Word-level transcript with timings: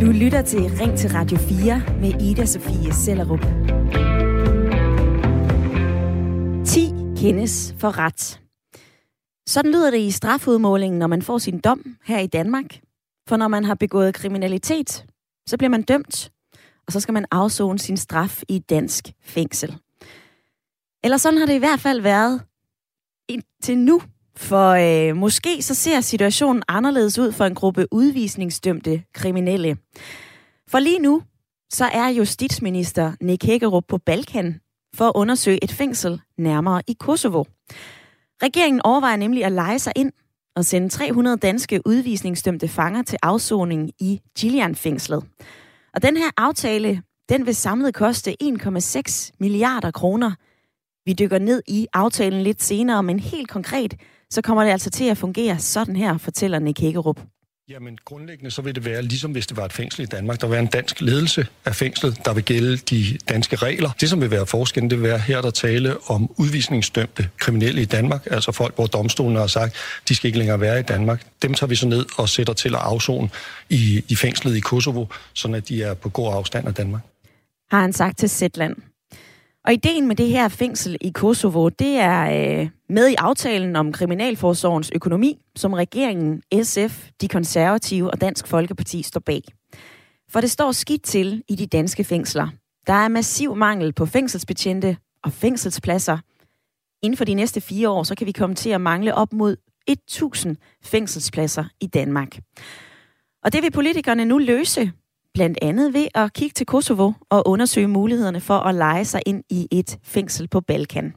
Du 0.00 0.06
lytter 0.12 0.42
til 0.42 0.60
Ring 0.60 0.98
til 0.98 1.10
Radio 1.10 1.36
4 1.38 1.82
med 2.00 2.22
Ida 2.22 2.46
Sofie 2.46 2.92
Sellerup. 2.92 3.40
10 6.66 6.80
kendes 7.16 7.74
for 7.78 7.98
ret. 7.98 8.40
Sådan 9.46 9.72
lyder 9.72 9.90
det 9.90 9.98
i 9.98 10.10
strafudmålingen, 10.10 10.98
når 10.98 11.06
man 11.06 11.22
får 11.22 11.38
sin 11.38 11.58
dom 11.58 11.96
her 12.04 12.18
i 12.18 12.26
Danmark. 12.26 12.80
For 13.28 13.36
når 13.36 13.48
man 13.48 13.64
har 13.64 13.74
begået 13.74 14.14
kriminalitet, 14.14 15.06
så 15.48 15.56
bliver 15.56 15.70
man 15.70 15.82
dømt, 15.82 16.32
og 16.86 16.92
så 16.92 17.00
skal 17.00 17.14
man 17.14 17.26
afzone 17.30 17.78
sin 17.78 17.96
straf 17.96 18.42
i 18.48 18.58
dansk 18.58 19.12
fængsel. 19.22 19.76
Eller 21.04 21.16
sådan 21.16 21.38
har 21.38 21.46
det 21.46 21.54
i 21.54 21.58
hvert 21.58 21.80
fald 21.80 22.00
været 22.00 22.40
indtil 23.28 23.78
nu. 23.78 24.00
For 24.36 24.70
øh, 24.70 25.16
måske 25.16 25.62
så 25.62 25.74
ser 25.74 26.00
situationen 26.00 26.62
anderledes 26.68 27.18
ud 27.18 27.32
for 27.32 27.44
en 27.44 27.54
gruppe 27.54 27.86
udvisningsdømte 27.90 29.02
kriminelle. 29.14 29.76
For 30.68 30.78
lige 30.78 30.98
nu, 30.98 31.22
så 31.72 31.84
er 31.84 32.08
justitsminister 32.08 33.12
Nick 33.20 33.44
Hækkerup 33.44 33.84
på 33.88 33.98
Balkan 33.98 34.60
for 34.94 35.04
at 35.04 35.12
undersøge 35.14 35.64
et 35.64 35.72
fængsel 35.72 36.20
nærmere 36.38 36.82
i 36.88 36.96
Kosovo. 37.00 37.44
Regeringen 38.42 38.80
overvejer 38.84 39.16
nemlig 39.16 39.44
at 39.44 39.52
lege 39.52 39.78
sig 39.78 39.92
ind 39.96 40.12
og 40.56 40.64
sende 40.64 40.88
300 40.88 41.36
danske 41.36 41.80
udvisningsdømte 41.86 42.68
fanger 42.68 43.02
til 43.02 43.18
afsoning 43.22 43.90
i 44.00 44.20
Gillian-fængslet. 44.38 45.24
Og 45.94 46.02
den 46.02 46.16
her 46.16 46.30
aftale, 46.36 47.02
den 47.28 47.46
vil 47.46 47.54
samlet 47.54 47.94
koste 47.94 48.36
1,6 48.42 49.30
milliarder 49.40 49.90
kroner. 49.90 50.32
Vi 51.04 51.12
dykker 51.12 51.38
ned 51.38 51.62
i 51.68 51.86
aftalen 51.92 52.42
lidt 52.42 52.62
senere, 52.62 53.02
men 53.02 53.18
helt 53.18 53.50
konkret, 53.50 53.94
så 54.30 54.42
kommer 54.42 54.64
det 54.64 54.70
altså 54.70 54.90
til 54.90 55.04
at 55.04 55.18
fungere 55.18 55.58
sådan 55.58 55.96
her, 55.96 56.18
fortæller 56.18 56.58
Nick 56.58 56.80
Hækkerup. 56.80 57.20
Jamen 57.68 57.98
grundlæggende 58.04 58.50
så 58.50 58.62
vil 58.62 58.74
det 58.74 58.84
være, 58.84 59.02
ligesom 59.02 59.32
hvis 59.32 59.46
det 59.46 59.56
var 59.56 59.64
et 59.64 59.72
fængsel 59.72 60.02
i 60.02 60.06
Danmark, 60.06 60.40
der 60.40 60.46
vil 60.46 60.52
være 60.52 60.62
en 60.62 60.66
dansk 60.66 61.00
ledelse 61.00 61.46
af 61.64 61.74
fængslet, 61.74 62.24
der 62.24 62.34
vil 62.34 62.44
gælde 62.44 62.76
de 62.76 63.18
danske 63.28 63.56
regler. 63.56 63.90
Det, 64.00 64.10
som 64.10 64.20
vil 64.20 64.30
være 64.30 64.46
forskellen, 64.46 64.90
det 64.90 64.98
vil 64.98 65.08
være 65.08 65.18
her, 65.18 65.40
der 65.40 65.50
tale 65.50 65.96
om 66.06 66.30
udvisningsdømte 66.36 67.28
kriminelle 67.38 67.82
i 67.82 67.84
Danmark, 67.84 68.26
altså 68.30 68.52
folk, 68.52 68.74
hvor 68.74 68.86
domstolen 68.86 69.36
har 69.36 69.46
sagt, 69.46 69.76
de 70.08 70.14
skal 70.14 70.26
ikke 70.28 70.38
længere 70.38 70.60
være 70.60 70.80
i 70.80 70.82
Danmark. 70.82 71.26
Dem 71.42 71.54
tager 71.54 71.68
vi 71.68 71.74
så 71.74 71.88
ned 71.88 72.06
og 72.18 72.28
sætter 72.28 72.52
til 72.52 72.74
at 72.74 72.80
afzone 72.80 73.28
i, 73.70 74.04
i 74.08 74.16
fængslet 74.16 74.56
i 74.56 74.60
Kosovo, 74.60 75.06
sådan 75.34 75.54
at 75.54 75.68
de 75.68 75.82
er 75.82 75.94
på 75.94 76.08
god 76.08 76.34
afstand 76.34 76.68
af 76.68 76.74
Danmark. 76.74 77.02
Har 77.70 77.80
han 77.80 77.92
sagt 77.92 78.18
til 78.18 78.28
Zetland. 78.28 78.76
Og 79.66 79.72
ideen 79.72 80.06
med 80.08 80.16
det 80.16 80.28
her 80.28 80.48
fængsel 80.48 80.96
i 81.00 81.10
Kosovo, 81.10 81.68
det 81.68 81.96
er 81.96 82.60
øh, 82.60 82.68
med 82.88 83.08
i 83.08 83.14
aftalen 83.14 83.76
om 83.76 83.92
Kriminalforsorgens 83.92 84.90
økonomi, 84.94 85.38
som 85.56 85.72
regeringen, 85.72 86.42
SF, 86.62 87.08
de 87.20 87.28
konservative 87.28 88.10
og 88.10 88.20
Dansk 88.20 88.46
Folkeparti 88.46 89.02
står 89.02 89.20
bag. 89.20 89.42
For 90.30 90.40
det 90.40 90.50
står 90.50 90.72
skidt 90.72 91.02
til 91.02 91.42
i 91.48 91.56
de 91.56 91.66
danske 91.66 92.04
fængsler. 92.04 92.48
Der 92.86 92.92
er 92.92 93.08
massiv 93.08 93.56
mangel 93.56 93.92
på 93.92 94.06
fængselsbetjente 94.06 94.96
og 95.24 95.32
fængselspladser. 95.32 96.18
Inden 97.02 97.16
for 97.16 97.24
de 97.24 97.34
næste 97.34 97.60
fire 97.60 97.88
år, 97.88 98.02
så 98.02 98.14
kan 98.14 98.26
vi 98.26 98.32
komme 98.32 98.54
til 98.54 98.70
at 98.70 98.80
mangle 98.80 99.14
op 99.14 99.32
mod 99.32 99.56
1000 99.86 100.56
fængselspladser 100.82 101.64
i 101.80 101.86
Danmark. 101.86 102.38
Og 103.44 103.52
det 103.52 103.62
vil 103.62 103.70
politikerne 103.70 104.24
nu 104.24 104.38
løse 104.38 104.92
blandt 105.36 105.58
andet 105.62 105.94
ved 105.94 106.08
at 106.14 106.32
kigge 106.32 106.54
til 106.54 106.66
Kosovo 106.66 107.12
og 107.30 107.48
undersøge 107.48 107.88
mulighederne 107.88 108.40
for 108.40 108.58
at 108.58 108.74
lege 108.74 109.04
sig 109.04 109.22
ind 109.26 109.44
i 109.50 109.68
et 109.70 109.98
fængsel 110.02 110.48
på 110.48 110.60
Balkan. 110.60 111.14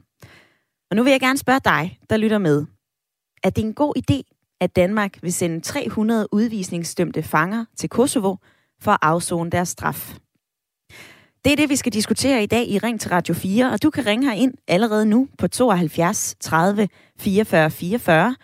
Og 0.90 0.96
nu 0.96 1.02
vil 1.02 1.10
jeg 1.10 1.20
gerne 1.20 1.38
spørge 1.38 1.60
dig, 1.64 1.98
der 2.10 2.16
lytter 2.16 2.38
med. 2.38 2.66
Er 3.44 3.50
det 3.50 3.64
en 3.64 3.74
god 3.74 3.94
idé, 3.98 4.18
at 4.60 4.76
Danmark 4.76 5.22
vil 5.22 5.32
sende 5.32 5.60
300 5.60 6.28
udvisningsdømte 6.32 7.22
fanger 7.22 7.64
til 7.76 7.88
Kosovo 7.88 8.36
for 8.80 8.90
at 8.92 8.98
afzone 9.02 9.50
deres 9.50 9.68
straf? 9.68 10.14
Det 11.44 11.52
er 11.52 11.56
det, 11.56 11.68
vi 11.68 11.76
skal 11.76 11.92
diskutere 11.92 12.42
i 12.42 12.46
dag 12.46 12.68
i 12.68 12.78
Ring 12.78 13.00
til 13.00 13.10
Radio 13.10 13.34
4, 13.34 13.72
og 13.72 13.82
du 13.82 13.90
kan 13.90 14.06
ringe 14.06 14.26
her 14.26 14.34
ind 14.34 14.54
allerede 14.68 15.06
nu 15.06 15.28
på 15.38 15.48
72 15.48 16.36
30 16.40 16.88
44 17.18 17.70
44, 17.70 18.36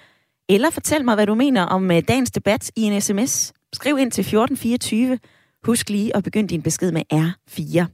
eller 0.49 0.71
fortæl 0.71 1.05
mig, 1.05 1.15
hvad 1.15 1.27
du 1.27 1.35
mener 1.35 1.63
om 1.63 1.91
øh, 1.91 2.03
dagens 2.09 2.31
debat 2.31 2.71
i 2.77 2.83
en 2.83 3.01
sms. 3.01 3.53
Skriv 3.73 3.99
ind 3.99 4.13
til 4.13 4.23
1424, 4.23 5.19
Husk 5.67 5.91
lige 5.91 6.17
at 6.17 6.25
begynde 6.25 6.49
din 6.49 6.63
besked 6.63 6.93
med 6.93 7.03
R4. 7.13 7.87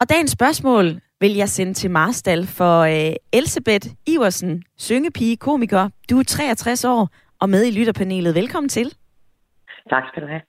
Og 0.00 0.08
dagens 0.10 0.30
spørgsmål 0.30 0.84
vil 1.20 1.34
jeg 1.34 1.48
sende 1.48 1.74
til 1.74 1.90
Marstal 1.90 2.46
for 2.46 2.80
øh, 2.80 3.14
Elsebeth 3.32 3.88
Iversen, 4.06 4.62
syngepige, 4.78 5.36
komiker. 5.36 5.88
Du 6.10 6.18
er 6.18 6.22
63 6.22 6.84
år 6.84 7.08
og 7.40 7.48
med 7.48 7.66
i 7.66 7.78
lytterpanelet. 7.78 8.34
Velkommen 8.34 8.68
til. 8.68 8.86
Tak 9.90 10.02
skal 10.08 10.22
du 10.22 10.28
have. 10.28 10.40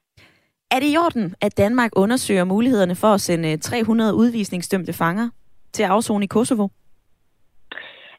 Er 0.71 0.79
det 0.79 0.93
i 0.93 0.97
orden, 0.97 1.35
at 1.41 1.57
Danmark 1.57 1.91
undersøger 1.95 2.43
mulighederne 2.43 2.95
for 2.95 3.07
at 3.07 3.21
sende 3.21 3.57
300 3.57 4.13
udvisningsdømte 4.15 4.93
fanger 4.93 5.29
til 5.73 5.83
afzone 5.83 6.23
i 6.23 6.27
Kosovo? 6.27 6.67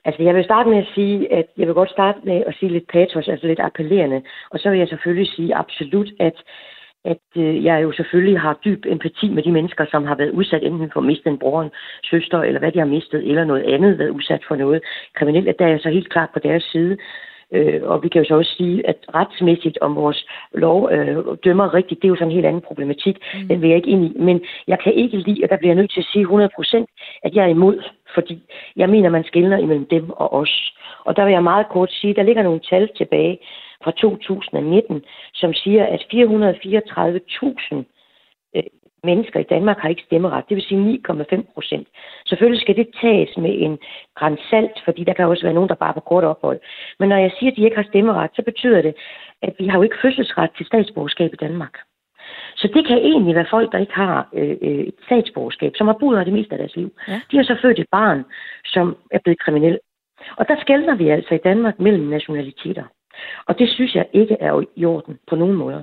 Altså, 0.06 0.22
jeg 0.22 0.34
vil 0.34 0.44
starte 0.44 0.70
med 0.70 0.78
at 0.78 0.88
sige, 0.94 1.32
at 1.32 1.46
jeg 1.58 1.66
vil 1.66 1.74
godt 1.74 1.90
starte 1.90 2.18
med 2.24 2.42
at 2.46 2.54
sige 2.58 2.72
lidt 2.72 2.88
patos, 2.92 3.28
altså 3.28 3.46
lidt 3.46 3.60
appellerende. 3.60 4.22
Og 4.50 4.58
så 4.58 4.70
vil 4.70 4.78
jeg 4.78 4.88
selvfølgelig 4.88 5.32
sige 5.36 5.54
absolut, 5.54 6.08
at 6.20 6.36
at 7.04 7.26
øh, 7.36 7.64
jeg 7.64 7.82
jo 7.82 7.92
selvfølgelig 7.92 8.40
har 8.40 8.58
dyb 8.64 8.86
empati 8.86 9.28
med 9.28 9.42
de 9.42 9.52
mennesker, 9.52 9.84
som 9.90 10.04
har 10.04 10.14
været 10.14 10.30
udsat 10.30 10.62
enten 10.62 10.90
for 10.92 11.00
at 11.00 11.06
miste 11.06 11.28
en 11.28 11.38
bror, 11.38 11.62
en 11.62 11.70
søster, 12.10 12.38
eller 12.42 12.60
hvad 12.60 12.72
de 12.72 12.78
har 12.78 12.86
mistet, 12.86 13.28
eller 13.28 13.44
noget 13.44 13.62
andet, 13.62 13.98
været 13.98 14.10
udsat 14.10 14.42
for 14.48 14.56
noget 14.56 14.82
kriminelt, 15.14 15.48
at 15.48 15.58
der 15.58 15.64
er 15.64 15.70
jeg 15.70 15.80
så 15.80 15.90
helt 15.90 16.10
klart 16.10 16.30
på 16.32 16.38
deres 16.38 16.62
side. 16.62 16.96
Øh, 17.52 17.80
og 17.82 18.02
vi 18.02 18.08
kan 18.08 18.22
jo 18.22 18.28
så 18.28 18.34
også 18.34 18.54
sige, 18.56 18.88
at 18.88 18.96
retsmæssigt 19.14 19.78
om 19.80 19.96
vores 19.96 20.26
lov 20.54 20.90
øh, 20.92 21.16
dømmer 21.44 21.74
rigtigt, 21.74 22.02
det 22.02 22.08
er 22.08 22.12
jo 22.14 22.16
sådan 22.16 22.28
en 22.28 22.34
helt 22.34 22.46
anden 22.46 22.62
problematik. 22.62 23.16
Mm. 23.34 23.48
Den 23.48 23.62
vil 23.62 23.68
jeg 23.68 23.76
ikke 23.76 23.90
ind 23.90 24.04
i. 24.04 24.12
Men 24.18 24.40
jeg 24.68 24.78
kan 24.84 24.92
ikke 24.94 25.16
lide, 25.16 25.40
og 25.44 25.48
der 25.50 25.56
bliver 25.56 25.72
jeg 25.72 25.80
nødt 25.80 25.92
til 25.92 26.00
at 26.00 26.10
sige 26.12 26.22
100 26.22 26.50
procent, 26.56 26.88
at 27.22 27.34
jeg 27.34 27.44
er 27.44 27.48
imod, 27.48 27.82
fordi 28.14 28.42
jeg 28.76 28.88
mener, 28.90 29.08
man 29.08 29.24
skiller 29.24 29.58
imellem 29.58 29.86
dem 29.86 30.10
og 30.10 30.32
os. 30.32 30.74
Og 31.04 31.16
der 31.16 31.24
vil 31.24 31.32
jeg 31.32 31.42
meget 31.42 31.68
kort 31.68 31.92
sige, 31.92 32.14
der 32.14 32.22
ligger 32.22 32.42
nogle 32.42 32.60
tal 32.70 32.88
tilbage 32.96 33.38
fra 33.84 33.90
2019, 33.90 35.02
som 35.34 35.54
siger, 35.54 35.84
at 35.86 36.00
434.000 36.12 37.84
øh, 38.56 38.62
mennesker 39.04 39.40
i 39.40 39.50
Danmark 39.54 39.78
har 39.78 39.88
ikke 39.88 40.02
stemmeret. 40.06 40.48
Det 40.48 40.54
vil 40.56 40.64
sige 40.64 41.00
9,5 41.08 41.54
procent. 41.54 41.88
Selvfølgelig 42.26 42.60
skal 42.60 42.76
det 42.76 42.88
tages 43.02 43.36
med 43.36 43.52
en 43.66 43.78
grænsalt, 44.14 44.76
fordi 44.84 45.04
der 45.04 45.14
kan 45.14 45.26
også 45.26 45.42
være 45.42 45.54
nogen, 45.54 45.68
der 45.68 45.74
bare 45.74 45.88
er 45.88 46.00
på 46.00 46.00
kort 46.00 46.24
ophold. 46.24 46.60
Men 46.98 47.08
når 47.08 47.16
jeg 47.16 47.32
siger, 47.38 47.50
at 47.50 47.56
de 47.56 47.64
ikke 47.64 47.76
har 47.76 47.90
stemmeret, 47.92 48.30
så 48.34 48.42
betyder 48.42 48.82
det, 48.82 48.94
at 49.42 49.52
vi 49.58 49.66
har 49.66 49.78
jo 49.78 49.82
ikke 49.82 50.02
fødselsret 50.02 50.50
til 50.56 50.66
statsborgerskab 50.66 51.30
i 51.32 51.42
Danmark. 51.46 51.74
Så 52.56 52.68
det 52.74 52.86
kan 52.86 52.98
egentlig 52.98 53.34
være 53.34 53.46
folk, 53.50 53.72
der 53.72 53.78
ikke 53.78 53.94
har 53.94 54.28
øh, 54.34 54.56
øh 54.62 54.84
et 54.90 54.94
statsborgerskab, 55.06 55.72
som 55.76 55.86
har 55.86 55.96
boet 56.00 56.18
her 56.18 56.24
det 56.24 56.32
meste 56.32 56.52
af 56.52 56.58
deres 56.58 56.76
liv. 56.76 56.92
Ja. 57.08 57.20
De 57.30 57.36
har 57.36 57.44
så 57.44 57.56
født 57.62 57.78
et 57.78 57.86
barn, 57.90 58.24
som 58.64 58.96
er 59.10 59.18
blevet 59.24 59.38
kriminel. 59.38 59.78
Og 60.36 60.48
der 60.48 60.60
skældner 60.60 60.94
vi 60.94 61.08
altså 61.08 61.34
i 61.34 61.44
Danmark 61.44 61.80
mellem 61.80 62.06
nationaliteter. 62.06 62.84
Og 63.46 63.58
det 63.58 63.68
synes 63.68 63.94
jeg 63.94 64.06
ikke 64.12 64.36
er 64.40 64.64
i 64.76 64.84
orden 64.84 65.18
på 65.28 65.36
nogen 65.36 65.54
måder. 65.54 65.82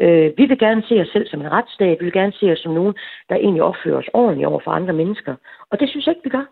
Øh, 0.00 0.32
vi 0.36 0.44
vil 0.44 0.58
gerne 0.58 0.82
se 0.88 1.00
os 1.00 1.08
selv 1.08 1.26
som 1.26 1.40
en 1.40 1.52
retsstat. 1.52 2.00
Vi 2.00 2.04
vil 2.04 2.12
gerne 2.12 2.32
se 2.32 2.52
os 2.52 2.58
som 2.58 2.72
nogen, 2.72 2.94
der 3.28 3.36
egentlig 3.36 3.62
opfører 3.62 3.98
os 3.98 4.10
ordentligt 4.12 4.46
over 4.46 4.60
for 4.64 4.70
andre 4.70 4.92
mennesker. 4.92 5.34
Og 5.70 5.80
det 5.80 5.88
synes 5.88 6.06
jeg 6.06 6.12
ikke, 6.12 6.24
vi 6.24 6.30
gør. 6.30 6.46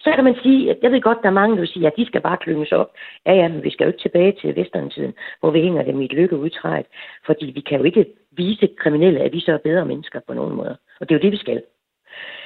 Så 0.00 0.12
kan 0.14 0.24
man 0.24 0.36
sige, 0.42 0.70
at 0.70 0.78
jeg 0.82 0.92
ved 0.92 1.00
godt, 1.00 1.18
der 1.22 1.28
er 1.28 1.40
mange, 1.40 1.56
der 1.56 1.60
vil 1.60 1.68
sige, 1.68 1.86
at 1.86 1.96
de 1.96 2.06
skal 2.06 2.20
bare 2.20 2.36
klynges 2.36 2.72
op. 2.72 2.90
Ja, 3.26 3.32
ja, 3.34 3.48
men 3.48 3.64
vi 3.64 3.70
skal 3.70 3.84
jo 3.84 3.88
ikke 3.90 4.02
tilbage 4.02 4.32
til 4.40 4.56
Vesterntiden, 4.56 5.14
hvor 5.40 5.50
vi 5.50 5.60
hænger 5.60 5.82
dem 5.82 6.00
i 6.00 6.04
et 6.04 6.12
lykkeudtræt. 6.12 6.86
Fordi 7.26 7.46
vi 7.54 7.60
kan 7.60 7.78
jo 7.78 7.84
ikke 7.84 8.06
vise 8.32 8.68
kriminelle, 8.78 9.20
at 9.20 9.32
vi 9.32 9.40
så 9.40 9.52
er 9.52 9.58
bedre 9.58 9.84
mennesker 9.84 10.20
på 10.26 10.34
nogen 10.34 10.54
måde. 10.56 10.76
Og 11.00 11.08
det 11.08 11.14
er 11.14 11.18
jo 11.18 11.22
det, 11.22 11.32
vi 11.32 11.36
skal. 11.36 11.62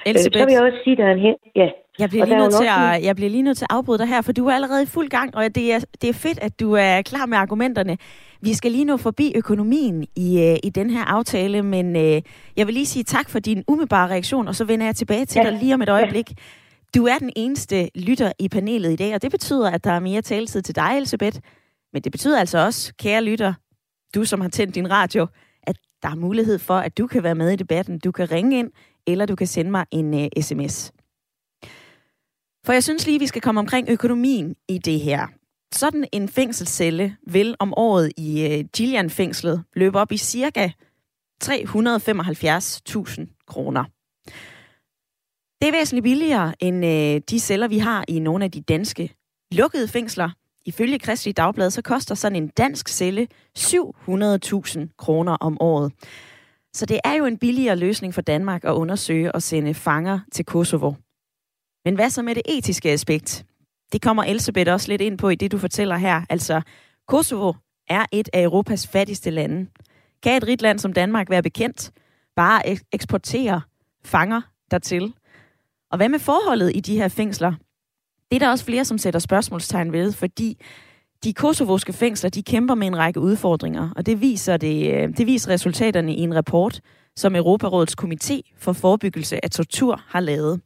Elisabeth. 0.07 0.37
Øh, 0.37 0.41
så 0.41 0.47
vil 0.47 0.55
jeg 0.55 0.63
også 0.63 0.79
sige, 0.85 0.93
at 0.93 0.99
der 0.99 1.05
er 1.05 1.13
en 1.13 1.19
hen... 1.19 1.37
Ja. 1.57 1.71
Jeg 1.99 2.09
bliver, 2.09 2.25
lige 2.25 2.39
nødt 2.39 2.55
til 2.55 2.65
at, 2.65 3.05
jeg 3.05 3.17
bliver 3.17 3.31
lige 3.31 3.43
nødt 3.43 3.59
til 3.59 3.65
at 3.71 3.77
afbryde 3.77 3.99
dig 3.99 4.09
her, 4.09 4.23
for 4.23 4.33
du 4.33 4.47
er 4.47 4.55
allerede 4.55 4.83
i 4.83 4.87
fuld 4.87 5.09
gang, 5.09 5.35
og 5.35 5.55
det 5.55 5.73
er, 5.73 5.81
det 6.03 6.11
er 6.11 6.15
fedt, 6.15 6.39
at 6.39 6.61
du 6.61 6.73
er 6.73 7.03
klar 7.03 7.27
med 7.27 7.39
argumenterne. 7.39 7.99
Vi 8.41 8.55
skal 8.55 8.73
lige 8.73 8.85
nå 8.85 8.97
forbi 8.97 9.33
økonomien 9.35 10.07
i, 10.17 10.41
øh, 10.41 10.57
i 10.63 10.71
den 10.71 10.91
her 10.91 11.05
aftale, 11.05 11.63
men 11.63 11.97
øh, 11.97 12.23
jeg 12.57 12.67
vil 12.67 12.75
lige 12.75 12.87
sige 12.87 13.05
tak 13.05 13.29
for 13.29 13.39
din 13.39 13.65
umiddelbare 13.69 14.09
reaktion, 14.09 14.49
og 14.49 14.55
så 14.55 14.65
vender 14.65 14.87
jeg 14.87 14.97
tilbage 14.97 15.25
til 15.25 15.43
ja. 15.45 15.51
dig 15.51 15.59
lige 15.59 15.75
om 15.75 15.83
et 15.83 15.89
øjeblik. 15.89 16.33
Du 16.95 17.07
er 17.07 17.19
den 17.19 17.33
eneste 17.37 17.89
lytter 17.95 18.33
i 18.39 18.49
panelet 18.49 18.93
i 18.93 18.97
dag, 18.97 19.15
og 19.15 19.23
det 19.23 19.31
betyder, 19.31 19.71
at 19.71 19.85
der 19.85 19.91
er 19.93 20.01
mere 20.01 20.23
taletid 20.23 20.63
til 20.63 20.77
dig, 20.77 20.93
Elisabeth. 20.97 21.39
Men 21.93 22.03
det 22.03 22.13
betyder 22.13 22.41
altså 22.41 22.59
også, 22.59 22.93
kære 22.99 23.25
lytter, 23.25 23.55
du 24.15 24.25
som 24.25 24.41
har 24.41 24.49
tændt 24.49 24.75
din 24.75 24.91
radio, 24.91 25.27
at 25.63 25.77
der 26.03 26.09
er 26.09 26.15
mulighed 26.15 26.59
for, 26.59 26.75
at 26.75 26.99
du 26.99 27.07
kan 27.07 27.23
være 27.23 27.35
med 27.35 27.51
i 27.51 27.57
debatten. 27.57 27.99
Du 27.99 28.13
kan 28.13 28.31
ringe 28.31 28.59
ind 28.59 28.71
eller 29.07 29.27
du 29.27 29.37
kan 29.37 29.47
sende 29.47 29.71
mig 29.71 29.87
en 29.91 30.15
uh, 30.15 30.23
øh, 30.23 30.43
sms. 30.43 30.93
For 32.67 32.73
jeg 32.73 32.83
synes 32.83 33.07
lige, 33.07 33.19
vi 33.19 33.27
skal 33.27 33.43
komme 33.43 33.61
omkring 33.61 33.91
økonomien 33.91 34.57
i 34.69 34.79
det 34.79 35.01
her. 35.01 35.27
Sådan 35.75 36.05
en 36.13 36.29
fængselscelle 36.29 37.17
vil 37.27 37.55
om 37.59 37.75
året 37.77 38.13
i 38.17 38.47
uh, 38.47 38.69
Gillian-fængslet 38.77 39.65
løbe 39.77 39.99
op 39.99 40.13
i 40.13 40.17
cirka 40.17 40.71
375.000 41.45 43.45
kroner. 43.47 43.85
Det 45.61 45.69
er 45.69 45.73
væsentligt 45.73 46.03
billigere 46.03 46.55
end 46.61 46.87
øh, 46.87 47.21
de 47.31 47.41
celler, 47.41 47.69
vi 47.69 47.79
har 47.79 48.05
i 48.09 48.19
nogle 48.19 48.45
af 48.45 48.51
de 48.51 48.61
danske 48.61 49.15
lukkede 49.53 49.89
fængsler. 49.89 50.31
Ifølge 50.67 50.99
Kristelig 50.99 51.37
Dagblad, 51.37 51.71
så 51.71 51.83
koster 51.83 52.15
sådan 52.15 52.37
en 52.37 52.49
dansk 52.49 52.89
celle 52.89 53.29
700.000 53.59 54.95
kroner 54.99 55.37
om 55.41 55.57
året. 55.61 55.93
Så 56.75 56.87
det 56.87 57.01
er 57.05 57.15
jo 57.15 57.25
en 57.25 57.39
billigere 57.39 57.77
løsning 57.77 58.15
for 58.15 58.21
Danmark 58.21 58.65
at 58.65 58.73
undersøge 58.73 59.33
og 59.33 59.43
sende 59.43 59.75
fanger 59.75 60.21
til 60.33 60.45
Kosovo. 60.45 60.93
Men 61.85 61.95
hvad 61.95 62.11
så 62.11 62.23
med 62.23 62.35
det 62.35 62.43
etiske 62.49 62.91
aspekt? 62.91 63.45
Det 63.93 64.03
kommer 64.03 64.25
Elisabeth 64.25 64.73
også 64.73 64.89
lidt 64.89 65.01
ind 65.01 65.19
på 65.19 65.29
i 65.29 65.35
det, 65.35 65.53
du 65.53 65.59
fortæller 65.59 65.97
her. 65.97 66.23
Altså, 66.31 66.63
Kosovo 67.09 67.53
er 67.89 68.07
et 68.13 68.29
af 68.33 68.43
Europas 68.43 68.87
fattigste 68.87 69.31
lande. 69.31 69.67
Kan 70.23 70.37
et 70.37 70.47
rigt 70.47 70.63
land 70.63 70.79
som 70.79 70.93
Danmark 70.93 71.31
være 71.31 71.43
bekendt? 71.43 71.91
Bare 72.37 72.63
eksportere 72.93 73.61
fanger 74.05 74.41
dertil? 74.71 75.13
Og 75.91 75.97
hvad 75.97 76.09
med 76.09 76.19
forholdet 76.19 76.73
i 76.77 76.81
de 76.81 76.97
her 76.97 77.09
fængsler? 77.09 77.53
Det 78.31 78.37
er 78.37 78.39
der 78.39 78.51
også 78.51 78.65
flere, 78.65 78.85
som 78.85 78.99
sætter 78.99 79.21
spørgsmålstegn 79.21 79.93
ved, 79.93 80.13
fordi 80.13 80.59
de 81.25 81.33
kosovoske 81.33 81.93
fængsler, 81.93 82.31
de 82.31 82.43
kæmper 82.43 82.75
med 82.75 82.87
en 82.87 82.99
række 82.99 83.21
udfordringer, 83.21 83.91
og 83.97 84.07
det 84.07 84.21
viser, 84.21 84.57
det, 84.57 84.95
øh, 84.95 85.17
det 85.17 85.27
viser 85.27 85.51
resultaterne 85.51 86.15
i 86.15 86.21
en 86.21 86.35
rapport, 86.35 86.81
som 87.17 87.37
Europarådets 87.37 87.97
komité 88.03 88.41
for 88.59 88.73
forebyggelse 88.73 89.45
af 89.45 89.51
tortur 89.51 90.03
har 90.07 90.21
lavet. 90.21 90.61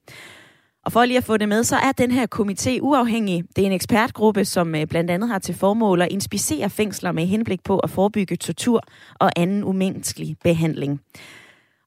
Og 0.87 0.93
for 0.93 1.05
lige 1.05 1.19
at 1.19 1.25
få 1.25 1.37
det 1.37 1.49
med, 1.49 1.65
så 1.65 1.77
er 1.77 1.93
den 1.93 2.11
her 2.11 2.27
komité 2.35 2.79
uafhængig. 2.81 3.45
Det 3.57 3.63
er 3.63 3.67
en 3.67 3.73
ekspertgruppe, 3.73 4.45
som 4.45 4.75
øh, 4.75 4.87
blandt 4.87 5.11
andet 5.11 5.29
har 5.29 5.39
til 5.39 5.55
formål 5.55 6.03
at 6.03 6.13
inspicere 6.13 6.71
fængsler 6.71 7.13
med 7.13 7.27
henblik 7.27 7.65
på 7.65 7.79
at 7.79 7.91
forebygge 7.91 8.37
tortur 8.37 8.83
og 9.15 9.31
anden 9.37 9.65
umenneskelig 9.65 10.37
behandling. 10.45 11.01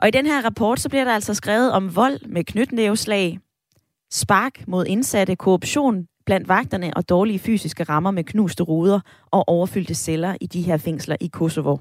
Og 0.02 0.08
i 0.08 0.12
den 0.12 0.26
her 0.26 0.46
rapport, 0.46 0.80
så 0.80 0.90
bliver 0.90 1.04
der 1.04 1.14
altså 1.14 1.34
skrevet 1.34 1.72
om 1.72 1.96
vold 1.96 2.20
med 2.26 2.44
knytnæveslag, 2.44 3.40
spark 4.12 4.68
mod 4.68 4.86
indsatte, 4.86 5.36
korruption 5.36 6.08
blandt 6.26 6.48
vagterne 6.48 6.92
og 6.96 7.10
dårlige 7.10 7.40
fysiske 7.40 7.84
rammer 7.84 8.12
med 8.12 8.24
knuste 8.24 8.64
ruder 8.64 9.00
og 9.32 9.50
overfyldte 9.50 9.96
celler 9.96 10.36
i 10.42 10.48
de 10.48 10.62
her 10.62 10.78
fængsler 10.78 11.16
i 11.22 11.28
Kosovo. 11.28 11.78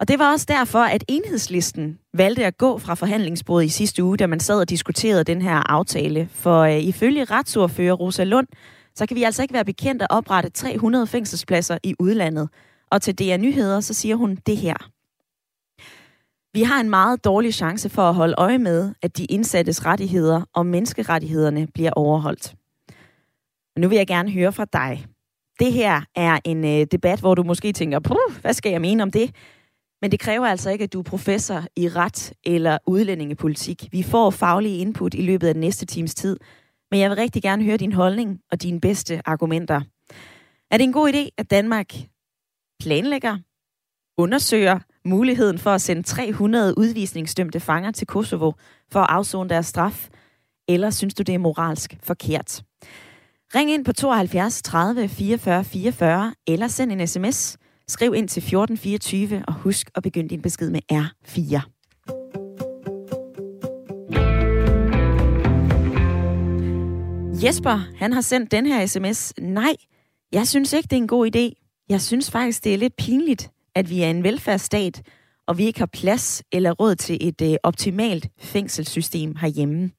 Og 0.00 0.08
det 0.08 0.18
var 0.18 0.32
også 0.32 0.46
derfor, 0.48 0.78
at 0.78 1.04
enhedslisten 1.08 1.98
valgte 2.14 2.44
at 2.44 2.58
gå 2.58 2.78
fra 2.78 2.94
forhandlingsbordet 2.94 3.66
i 3.66 3.68
sidste 3.68 4.04
uge, 4.04 4.16
da 4.16 4.26
man 4.26 4.40
sad 4.40 4.60
og 4.60 4.70
diskuterede 4.70 5.24
den 5.24 5.42
her 5.42 5.72
aftale. 5.72 6.28
For 6.32 6.60
øh, 6.60 6.78
ifølge 6.78 7.24
retsordfører 7.24 7.92
Rosa 7.92 8.24
Lund, 8.24 8.46
så 8.94 9.06
kan 9.06 9.16
vi 9.16 9.22
altså 9.22 9.42
ikke 9.42 9.54
være 9.54 9.64
bekendt 9.64 10.02
at 10.02 10.08
oprette 10.10 10.50
300 10.50 11.06
fængselspladser 11.06 11.78
i 11.82 11.94
udlandet. 11.98 12.48
Og 12.90 13.02
til 13.02 13.18
DR 13.18 13.36
Nyheder, 13.36 13.80
så 13.80 13.94
siger 13.94 14.16
hun 14.16 14.38
det 14.46 14.56
her. 14.56 14.74
Vi 16.52 16.62
har 16.62 16.80
en 16.80 16.90
meget 16.90 17.24
dårlig 17.24 17.54
chance 17.54 17.88
for 17.88 18.02
at 18.02 18.14
holde 18.14 18.34
øje 18.38 18.58
med, 18.58 18.94
at 19.02 19.16
de 19.16 19.24
indsattes 19.24 19.86
rettigheder 19.86 20.42
og 20.54 20.66
menneskerettighederne 20.66 21.66
bliver 21.74 21.90
overholdt. 21.96 22.54
Og 23.74 23.80
nu 23.80 23.88
vil 23.88 23.96
jeg 23.96 24.06
gerne 24.06 24.30
høre 24.30 24.52
fra 24.52 24.64
dig. 24.72 25.06
Det 25.58 25.72
her 25.72 26.00
er 26.14 26.38
en 26.44 26.64
øh, 26.64 26.86
debat, 26.92 27.20
hvor 27.20 27.34
du 27.34 27.42
måske 27.42 27.72
tænker, 27.72 28.00
hvad 28.40 28.54
skal 28.54 28.72
jeg 28.72 28.80
mene 28.80 29.02
om 29.02 29.10
det? 29.10 29.30
Men 30.02 30.10
det 30.10 30.20
kræver 30.20 30.46
altså 30.46 30.70
ikke, 30.70 30.84
at 30.84 30.92
du 30.92 30.98
er 30.98 31.02
professor 31.02 31.64
i 31.76 31.88
ret 31.88 32.32
eller 32.44 32.78
udlændingepolitik. 32.86 33.88
Vi 33.92 34.02
får 34.02 34.30
faglige 34.30 34.78
input 34.78 35.14
i 35.14 35.22
løbet 35.22 35.46
af 35.46 35.54
den 35.54 35.60
næste 35.60 35.86
times 35.86 36.14
tid, 36.14 36.36
men 36.90 37.00
jeg 37.00 37.10
vil 37.10 37.16
rigtig 37.16 37.42
gerne 37.42 37.64
høre 37.64 37.76
din 37.76 37.92
holdning 37.92 38.40
og 38.50 38.62
dine 38.62 38.80
bedste 38.80 39.22
argumenter. 39.24 39.80
Er 40.70 40.76
det 40.76 40.84
en 40.84 40.92
god 40.92 41.12
idé, 41.12 41.28
at 41.38 41.50
Danmark 41.50 41.94
planlægger, 42.80 43.38
undersøger 44.18 44.78
muligheden 45.04 45.58
for 45.58 45.70
at 45.70 45.80
sende 45.80 46.02
300 46.02 46.78
udvisningsdømte 46.78 47.60
fanger 47.60 47.90
til 47.90 48.06
Kosovo 48.06 48.52
for 48.92 49.00
at 49.00 49.10
afzone 49.10 49.48
deres 49.48 49.66
straf, 49.66 50.08
eller 50.68 50.90
synes 50.90 51.14
du, 51.14 51.22
det 51.22 51.34
er 51.34 51.38
moralsk 51.38 51.96
forkert? 52.02 52.62
Ring 53.54 53.70
ind 53.70 53.84
på 53.84 53.92
72 53.92 54.62
30 54.62 55.08
44 55.08 55.64
44, 55.64 56.34
eller 56.46 56.68
send 56.68 56.92
en 56.92 57.06
sms. 57.06 57.56
Skriv 57.88 58.14
ind 58.14 58.28
til 58.28 58.40
1424, 58.40 59.44
og 59.48 59.54
husk 59.54 59.90
at 59.94 60.02
begynde 60.02 60.28
din 60.28 60.42
besked 60.42 60.70
med 60.70 60.80
R4. 60.92 61.60
Jesper, 67.44 67.96
han 67.96 68.12
har 68.12 68.20
sendt 68.20 68.50
den 68.50 68.66
her 68.66 68.86
sms. 68.86 69.32
Nej, 69.38 69.76
jeg 70.32 70.48
synes 70.48 70.72
ikke, 70.72 70.86
det 70.86 70.92
er 70.92 71.00
en 71.00 71.08
god 71.08 71.36
idé. 71.36 71.84
Jeg 71.88 72.00
synes 72.00 72.30
faktisk, 72.30 72.64
det 72.64 72.74
er 72.74 72.78
lidt 72.78 72.96
pinligt, 72.96 73.50
at 73.74 73.90
vi 73.90 74.02
er 74.02 74.10
en 74.10 74.24
velfærdsstat, 74.24 75.02
og 75.46 75.58
vi 75.58 75.64
ikke 75.64 75.78
har 75.78 75.86
plads 75.86 76.42
eller 76.52 76.72
råd 76.72 76.94
til 76.94 77.18
et 77.20 77.42
øh, 77.42 77.56
optimalt 77.62 78.28
fængselssystem 78.38 79.36
herhjemme. 79.36 79.90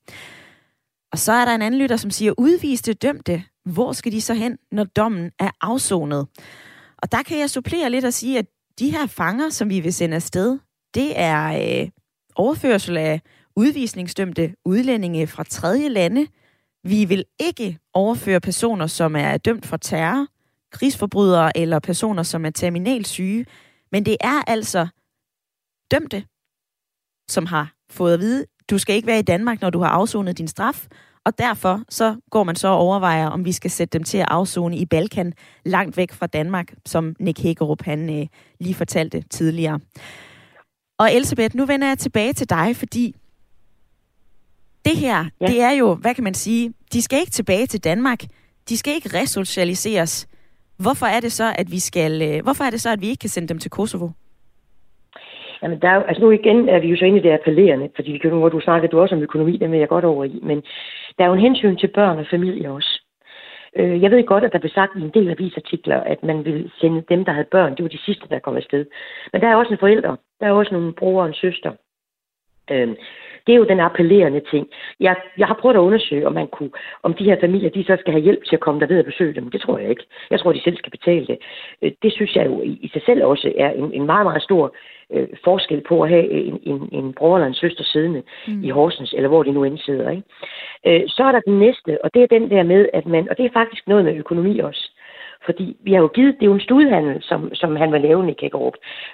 Og 1.12 1.19
så 1.19 1.31
er 1.31 1.45
der 1.45 1.56
en 1.56 1.62
anden 1.62 1.81
lytter, 1.81 1.97
som 1.97 2.12
siger, 2.12 2.33
udviste 2.38 2.94
dømte, 2.94 3.44
hvor 3.65 3.94
skal 3.94 4.12
de 4.12 4.21
så 4.21 4.33
hen, 4.33 4.57
når 4.71 4.83
dommen 4.83 5.31
er 5.39 5.51
afsonet? 5.62 6.27
Og 7.01 7.12
der 7.12 7.24
kan 7.24 7.40
jeg 7.40 7.50
supplere 7.50 7.90
lidt 7.90 8.06
og 8.06 8.13
sige, 8.13 8.40
at 8.40 8.46
de 8.80 8.92
her 8.92 9.07
fanger, 9.07 9.50
som 9.50 9.69
vi 9.69 9.80
vil 9.80 9.94
sende 9.94 10.16
afsted, 10.16 10.60
det 10.94 11.19
er 11.19 11.81
øh, 11.81 11.90
overførsel 12.36 12.98
af 12.98 13.22
udvisningsdømte 13.56 14.56
udlændinge 14.66 15.28
fra 15.28 15.44
tredje 15.44 15.90
lande. 15.90 16.28
Vi 16.84 17.06
vil 17.06 17.25
ikke 17.40 17.80
overføre 17.94 18.40
personer, 18.40 18.88
som 18.88 19.16
er 19.16 19.38
dømt 19.38 19.66
for 19.66 19.78
terror, 19.78 20.28
krigsforbrydere 20.72 21.57
eller 21.57 21.80
personer, 21.80 22.24
som 22.24 22.46
er 22.46 22.50
terminalt 22.50 23.07
syge. 23.07 23.46
Men 23.92 24.06
det 24.06 24.18
er 24.22 24.42
altså 24.48 24.88
dømte, 25.92 26.24
som 27.30 27.46
har 27.46 27.74
fået 27.90 28.13
at 28.13 28.19
vide, 28.19 28.46
du 28.69 28.78
skal 28.78 28.96
ikke 28.96 29.07
være 29.07 29.19
i 29.19 29.22
Danmark, 29.34 29.62
når 29.62 29.69
du 29.69 29.80
har 29.80 29.90
afsonet 29.90 30.38
din 30.38 30.48
straf, 30.48 30.88
og 31.25 31.38
derfor 31.38 31.81
så 31.89 32.16
går 32.30 32.44
man 32.44 32.56
så 32.56 32.68
og 32.68 32.77
overvejer, 32.77 33.27
om 33.27 33.45
vi 33.45 33.51
skal 33.51 33.71
sætte 33.71 33.98
dem 33.98 34.04
til 34.04 34.18
at 34.18 34.27
afzone 34.31 34.77
i 34.77 34.86
Balkan, 34.86 35.33
langt 35.66 35.98
væk 35.98 36.12
fra 36.12 36.27
Danmark, 36.27 36.74
som 36.86 37.16
Nick 37.19 37.39
Hækkerup 37.44 37.81
han 37.81 38.19
øh, 38.19 38.27
lige 38.60 38.75
fortalte 38.75 39.21
tidligere. 39.21 39.80
Og 41.00 41.13
Elisabeth, 41.13 41.56
nu 41.56 41.66
vender 41.66 41.88
jeg 41.88 41.98
tilbage 41.98 42.33
til 42.33 42.50
dig, 42.50 42.75
fordi 42.75 43.16
det 44.86 44.98
her, 44.98 45.25
ja. 45.42 45.45
det 45.45 45.62
er 45.62 45.71
jo, 45.71 45.94
hvad 45.94 46.16
kan 46.16 46.24
man 46.24 46.33
sige, 46.33 46.74
de 46.94 47.01
skal 47.01 47.19
ikke 47.19 47.31
tilbage 47.31 47.65
til 47.65 47.83
Danmark, 47.83 48.19
de 48.69 48.77
skal 48.77 48.94
ikke 48.94 49.10
resocialiseres. 49.22 50.27
Hvorfor 50.77 51.06
er 51.06 51.19
det 51.19 51.31
så, 51.31 51.54
at 51.57 51.72
vi 51.72 51.80
skal, 51.80 52.22
øh, 52.22 52.44
hvorfor 52.44 52.63
er 52.63 52.69
det 52.69 52.81
så, 52.81 52.89
at 52.89 53.01
vi 53.01 53.07
ikke 53.07 53.22
kan 53.22 53.30
sende 53.30 53.48
dem 53.48 53.60
til 53.60 53.72
Kosovo? 53.72 54.10
Jamen, 55.63 55.81
der 55.81 55.89
er 55.89 55.95
jo, 55.95 56.01
altså 56.01 56.22
nu 56.22 56.31
igen 56.31 56.69
er 56.69 56.80
vi 56.80 56.88
jo 56.88 56.98
så 56.98 57.06
inde 57.06 57.19
i 57.19 57.22
det 57.22 57.31
appellerende, 57.31 57.89
fordi 57.95 58.12
vi 58.12 58.18
kan, 58.18 58.30
hvor 58.30 58.50
du 58.50 58.60
snakker 58.60 58.89
du 58.89 59.00
også 59.00 59.15
om 59.15 59.22
økonomi, 59.22 59.57
det 59.57 59.72
vil 59.72 59.80
jeg 59.80 59.88
godt 59.88 60.06
over 60.06 60.24
i, 60.24 60.39
men 60.44 60.63
der 61.19 61.25
er 61.25 61.30
jo 61.30 61.33
en 61.33 61.48
hensyn 61.48 61.77
til 61.77 61.88
børn 61.88 62.19
og 62.19 62.25
familie 62.30 62.71
også. 62.71 63.01
Øh, 63.75 64.01
jeg 64.01 64.12
ved 64.12 64.24
godt, 64.25 64.44
at 64.44 64.54
der 64.54 64.60
blev 64.60 64.71
sagt 64.71 64.95
i 64.95 65.01
en 65.01 65.10
del 65.10 65.30
avisartikler, 65.30 66.00
at 66.01 66.24
man 66.24 66.45
vil 66.45 66.71
sende 66.81 67.04
dem, 67.10 67.25
der 67.25 67.31
havde 67.31 67.48
børn, 67.51 67.75
det 67.75 67.83
var 67.83 67.89
de 67.89 68.06
sidste, 68.06 68.30
der 68.30 68.39
kom 68.39 68.56
afsted. 68.57 68.86
Men 69.34 69.41
der 69.41 69.48
er 69.48 69.55
også 69.55 69.74
en 69.74 69.79
forælder, 69.79 70.15
der 70.39 70.48
er 70.48 70.51
også 70.51 70.74
nogle 70.74 70.94
bror 70.94 71.22
og 71.22 71.27
en 71.27 71.34
søster. 71.34 71.72
Øh, 72.72 72.88
det 73.48 73.53
er 73.53 73.58
jo 73.58 73.63
den 73.63 73.79
appellerende 73.79 74.41
ting. 74.51 74.67
Jeg, 75.00 75.15
jeg 75.38 75.48
har 75.48 75.58
prøvet 75.62 75.75
at 75.75 75.79
undersøge, 75.79 76.27
om, 76.27 76.34
man 76.34 76.48
kunne, 76.48 76.72
om 77.03 77.13
de 77.13 77.24
her 77.24 77.39
familier 77.39 77.70
de 77.70 77.84
så 77.84 77.98
skal 78.00 78.13
have 78.13 78.24
hjælp 78.24 78.44
til 78.46 78.55
at 78.55 78.60
komme 78.60 78.79
derved 78.79 79.00
og 79.00 79.05
besøge 79.05 79.34
dem. 79.34 79.51
Det 79.51 79.62
tror 79.62 79.77
jeg 79.77 79.89
ikke. 79.89 80.03
Jeg 80.29 80.39
tror, 80.39 80.53
de 80.53 80.63
selv 80.63 80.77
skal 80.77 80.91
betale 80.91 81.27
det. 81.27 81.38
Øh, 81.82 81.91
det 82.03 82.13
synes 82.13 82.36
jeg 82.36 82.46
jo 82.46 82.62
i 82.62 82.89
sig 82.94 83.01
selv 83.05 83.24
også 83.24 83.53
er 83.58 83.70
en, 83.70 83.94
en 83.94 84.05
meget, 84.05 84.25
meget 84.25 84.44
stor 84.44 84.75
øh, 85.13 85.28
forskel 85.44 85.82
på 85.82 86.01
at 86.01 86.10
have 86.10 86.30
en, 86.30 86.60
en, 86.63 86.89
en 86.92 87.13
bror 87.13 87.36
eller 87.36 87.48
en 87.48 87.54
søster 87.54 87.84
siddende 87.84 88.24
mm. 88.48 88.63
i 88.63 88.70
Horsens, 88.70 89.13
eller 89.13 89.30
hvor 89.30 89.44
de 89.44 89.51
nu 89.51 89.63
end 89.63 89.78
sidder. 89.78 90.10
Ikke? 90.10 90.24
Øh, 90.88 91.01
så 91.08 91.24
er 91.24 91.32
der 91.32 91.39
den 91.39 91.60
næste, 91.60 92.04
og 92.04 92.13
det 92.13 92.24
er 92.24 92.28
den 92.28 92.50
der 92.50 92.63
med, 92.63 92.89
at 92.94 93.06
man, 93.06 93.30
og 93.30 93.38
det 93.38 93.46
er 93.46 93.50
faktisk 93.54 93.88
noget 93.88 94.06
med 94.06 94.16
økonomi 94.16 94.60
også, 94.60 94.92
fordi 95.46 95.78
vi 95.84 95.94
har 95.94 96.01
jo 96.01 96.08
givet, 96.08 96.36
det 96.36 96.42
er 96.42 96.51
jo 96.51 96.54
en 96.54 96.68
studiehandel, 96.70 97.24
som, 97.24 97.56
som 97.56 97.75
han 97.75 97.92
var 97.92 97.98
lave, 97.98 98.25
Nick 98.25 98.44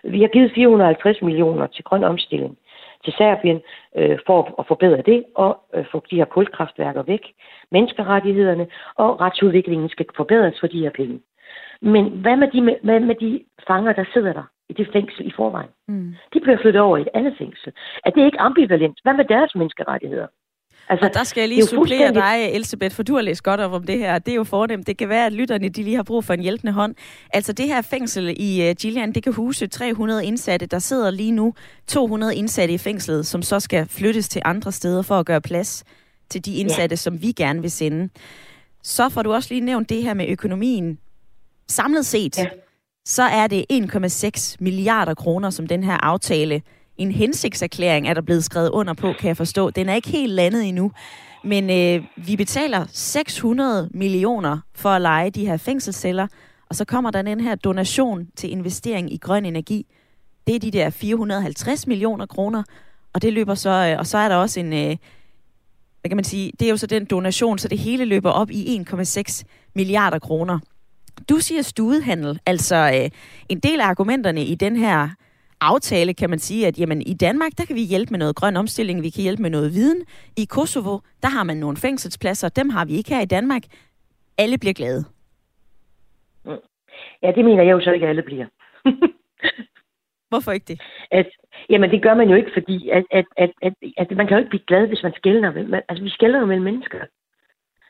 Vi 0.04 0.22
har 0.22 0.28
givet 0.28 0.52
450 0.56 1.22
millioner 1.22 1.68
til 1.68 1.84
grøn 1.84 2.04
omstilling 2.04 2.58
til 3.04 3.14
Serbien 3.18 3.62
øh, 3.98 4.18
for 4.28 4.56
at 4.60 4.68
forbedre 4.68 5.02
det 5.02 5.24
og 5.36 5.58
øh, 5.76 5.86
få 5.92 6.04
de 6.12 6.16
her 6.16 6.26
kulkraftværker 6.26 7.04
væk. 7.04 7.24
Menneskerettighederne 7.72 8.68
og 8.96 9.22
retsudviklingen 9.22 9.90
skal 9.90 10.06
forbedres 10.16 10.60
for 10.60 10.68
de 10.68 10.80
her 10.80 10.90
penge. 10.90 11.20
Men 11.82 12.04
hvad 12.24 12.36
med 12.36 12.48
de, 12.54 12.60
hvad 12.84 13.00
med 13.00 13.16
de 13.16 13.44
fanger, 13.68 13.94
der 13.94 14.06
sidder 14.14 14.34
der 14.34 14.46
i 14.70 14.74
det 14.74 14.88
fængsel 14.94 15.28
i 15.28 15.32
forvejen? 15.36 15.70
Mm. 15.88 16.16
De 16.34 16.40
bliver 16.40 16.58
flyttet 16.62 16.82
over 16.82 16.98
i 16.98 17.02
et 17.02 17.14
andet 17.14 17.34
fængsel. 17.38 17.74
Er 18.06 18.10
det 18.10 18.26
ikke 18.26 18.40
ambivalent? 18.40 18.98
Hvad 19.04 19.14
med 19.14 19.26
deres 19.26 19.56
menneskerettigheder? 19.56 20.28
Altså, 20.90 21.06
og 21.06 21.14
der 21.14 21.24
skal 21.24 21.42
jeg 21.42 21.50
lige 21.50 21.64
supplere 21.64 21.80
fuldstændig... 21.80 22.24
dig, 22.24 22.56
Elisabeth, 22.56 22.96
for 22.96 23.04
du 23.04 23.16
har 23.16 23.22
læst 23.22 23.44
godt 23.44 23.60
op 23.60 23.72
om 23.72 23.84
det 23.84 23.98
her. 23.98 24.20
Det 24.20 24.32
er 24.32 24.36
jo 24.36 24.44
fornemt. 24.44 24.88
Det 24.88 24.98
kan 24.98 25.10
være, 25.10 25.26
at 25.26 25.34
lytterne 25.34 25.70
de 25.70 25.84
lige 25.84 25.96
har 25.96 26.04
brug 26.04 26.24
for 26.24 26.34
en 26.34 26.40
hjælpende 26.40 26.74
hånd. 26.74 26.96
Altså 27.34 27.54
det 27.54 27.68
her 27.68 27.82
fængsel 27.82 28.36
i 28.40 28.70
uh, 28.70 28.76
Gillian, 28.82 29.12
det 29.12 29.24
kan 29.24 29.34
huse 29.34 29.68
300 29.68 30.26
indsatte. 30.26 30.66
Der 30.66 30.80
sidder 30.80 31.12
lige 31.12 31.32
nu 31.32 31.54
200 31.88 32.36
indsatte 32.36 32.74
i 32.74 32.78
fængslet, 32.78 33.26
som 33.26 33.42
så 33.42 33.60
skal 33.60 33.86
flyttes 33.90 34.30
til 34.30 34.42
andre 34.46 34.72
steder 34.72 35.02
for 35.02 35.16
at 35.16 35.26
gøre 35.26 35.42
plads 35.42 35.84
til 36.30 36.46
de 36.46 36.56
indsatte, 36.56 36.94
ja. 36.94 36.98
som 36.98 37.22
vi 37.22 37.28
gerne 37.32 37.62
vil 37.62 37.72
sende. 37.72 38.10
Så 38.84 39.10
får 39.10 39.22
du 39.22 39.34
også 39.34 39.54
lige 39.54 39.66
nævnt 39.66 39.90
det 39.90 40.04
her 40.04 40.14
med 40.14 40.26
økonomien. 40.30 41.00
Samlet 41.68 42.06
set, 42.06 42.38
ja. 42.38 42.46
så 43.06 43.24
er 43.24 43.48
det 43.48 43.66
1,6 43.74 44.56
milliarder 44.60 45.14
kroner, 45.14 45.50
som 45.50 45.68
den 45.68 45.84
her 45.84 45.98
aftale 46.06 46.62
en 46.98 47.12
hensigtserklæring 47.12 48.08
er 48.08 48.14
der 48.14 48.22
blevet 48.22 48.44
skrevet 48.44 48.70
under 48.70 48.94
på, 48.94 49.14
kan 49.20 49.28
jeg 49.28 49.38
forstå. 49.38 49.70
Den 49.70 49.90
er 49.90 49.96
ikke 49.96 50.10
helt 50.10 50.34
landet 50.34 50.68
endnu. 50.68 50.92
Men 51.44 51.70
øh, 51.70 52.06
vi 52.16 52.36
betaler 52.36 52.86
600 52.92 53.90
millioner 53.94 54.58
for 54.76 54.90
at 54.90 55.02
lege 55.02 55.30
de 55.30 55.46
her 55.46 55.58
fængselsceller, 55.58 56.28
og 56.70 56.76
så 56.76 56.86
kommer 56.86 57.12
der 57.12 57.22
den 57.22 57.40
her 57.40 57.56
donation 57.56 58.28
til 58.36 58.52
investering 58.52 59.14
i 59.14 59.18
grøn 59.18 59.46
energi. 59.46 59.88
Det 60.48 60.56
er 60.56 60.60
de 60.60 60.72
der 60.72 60.90
450 60.90 61.88
millioner 61.88 62.26
kroner, 62.26 62.64
og 63.14 63.22
det 63.22 63.34
løber 63.34 63.56
så, 63.56 63.70
øh, 63.70 64.00
og 64.00 64.08
så 64.08 64.18
er 64.18 64.30
der 64.30 64.36
også 64.36 64.60
en, 64.60 64.74
øh, 64.74 64.98
hvad 66.02 66.10
kan 66.10 66.18
man 66.18 66.24
sige, 66.24 66.52
det 66.60 66.66
er 66.66 66.70
jo 66.70 66.78
så 66.78 66.88
den 66.88 67.06
donation, 67.06 67.58
så 67.58 67.68
det 67.68 67.78
hele 67.78 68.06
løber 68.06 68.30
op 68.30 68.52
i 68.52 68.84
1,6 68.90 69.44
milliarder 69.74 70.20
kroner. 70.20 70.60
Du 71.30 71.36
siger 71.40 71.62
studehandel, 71.62 72.40
altså 72.46 72.76
øh, 72.76 73.10
en 73.50 73.60
del 73.60 73.82
af 73.82 73.86
argumenterne 73.86 74.44
i 74.44 74.56
den 74.56 74.76
her 74.76 75.10
aftale 75.62 76.14
kan 76.14 76.30
man 76.30 76.40
sige, 76.40 76.68
at 76.68 76.80
jamen, 76.80 77.02
i 77.02 77.14
Danmark, 77.14 77.52
der 77.58 77.66
kan 77.66 77.76
vi 77.76 77.82
hjælpe 77.82 78.12
med 78.12 78.20
noget 78.20 78.36
grøn 78.36 78.58
omstilling, 78.58 79.04
vi 79.04 79.10
kan 79.10 79.24
hjælpe 79.24 79.42
med 79.42 79.50
noget 79.50 79.74
viden. 79.74 80.06
I 80.38 80.46
Kosovo, 80.46 81.00
der 81.24 81.30
har 81.30 81.44
man 81.44 81.58
nogle 81.58 81.78
fængselspladser, 81.78 82.50
dem 82.50 82.70
har 82.70 82.86
vi 82.86 82.94
ikke 82.94 83.14
her 83.14 83.22
i 83.22 83.26
Danmark. 83.26 83.64
Alle 84.38 84.58
bliver 84.58 84.74
glade. 84.74 85.06
Ja, 87.24 87.32
det 87.32 87.46
mener 87.46 87.64
jeg 87.64 87.72
jo 87.72 87.82
så 87.82 87.92
ikke, 87.92 88.06
at 88.06 88.10
alle 88.10 88.22
bliver. 88.22 88.46
Hvorfor 90.30 90.52
ikke 90.52 90.66
det? 90.68 90.82
At, 91.12 91.28
jamen, 91.70 91.92
det 91.92 92.04
gør 92.04 92.14
man 92.14 92.30
jo 92.30 92.36
ikke, 92.36 92.52
fordi 92.54 92.90
at, 92.90 93.04
at, 93.12 93.26
at, 93.38 93.52
at, 93.62 93.74
at 93.98 94.18
man 94.18 94.28
kan 94.28 94.36
jo 94.36 94.40
ikke 94.40 94.50
blive 94.50 94.68
glad, 94.68 94.88
hvis 94.88 95.04
man 95.04 95.14
skældner. 95.16 95.82
Altså, 95.90 96.04
vi 96.04 96.10
skældner 96.10 96.40
jo 96.40 96.46
mellem 96.46 96.64
mennesker. 96.64 97.00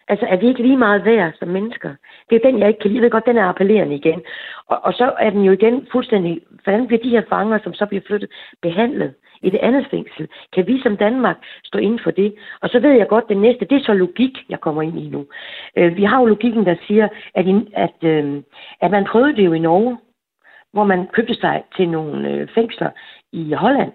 Altså, 0.08 0.26
er 0.26 0.36
vi 0.38 0.48
ikke 0.48 0.62
lige 0.62 0.78
meget 0.78 1.06
værd 1.06 1.34
som 1.40 1.48
mennesker? 1.48 1.96
Det 2.30 2.36
er 2.36 2.50
den, 2.50 2.60
jeg 2.60 2.68
ikke 2.68 2.80
kan 2.80 2.92
lide. 2.92 2.98
Jeg 2.98 3.04
ved 3.04 3.12
godt, 3.12 3.26
den 3.26 3.38
er 3.38 3.46
appellerende 3.46 3.96
igen. 3.96 4.22
Og, 4.68 4.80
og 4.84 4.94
så 4.94 5.14
er 5.20 5.30
den 5.30 5.42
jo 5.42 5.52
igen 5.52 5.88
fuldstændig... 5.92 6.42
Hvordan 6.64 6.88
bliver 6.88 7.04
de 7.04 7.10
her 7.10 7.22
fanger, 7.30 7.60
som 7.64 7.74
så 7.74 7.86
bliver 7.86 8.04
flyttet, 8.08 8.30
behandlet 8.62 9.14
i 9.42 9.50
det 9.50 9.58
andet 9.58 9.88
fængsel? 9.92 10.28
Kan 10.54 10.68
vi 10.68 10.82
som 10.82 10.98
Danmark 10.98 11.38
stå 11.64 11.80
inden 11.80 12.00
for 12.04 12.12
det? 12.12 12.36
Og 12.62 12.70
så 12.70 12.80
ved 12.80 12.92
jeg 12.92 13.08
godt, 13.08 13.30
det 13.30 13.38
næste, 13.38 13.66
det 13.66 13.76
er 13.76 13.86
så 13.86 13.94
logik, 13.94 14.38
jeg 14.50 14.60
kommer 14.60 14.82
ind 14.82 15.00
i 15.00 15.10
nu. 15.10 15.26
Øh, 15.78 15.98
vi 15.98 16.04
har 16.04 16.20
jo 16.20 16.26
logikken, 16.26 16.66
der 16.66 16.76
siger, 16.88 17.08
at, 17.36 17.46
at, 17.74 18.04
øh, 18.04 18.42
at 18.82 18.92
man 18.92 19.06
prøvede 19.06 19.36
det 19.36 19.46
jo 19.46 19.54
i 19.54 19.60
Norge, 19.60 19.98
hvor 20.74 20.84
man 20.84 21.08
købte 21.08 21.36
sig 21.36 21.64
til 21.76 21.90
nogle 21.90 22.30
øh, 22.30 22.48
fængsler 22.56 22.90
i 23.32 23.54
Holland. 23.54 23.92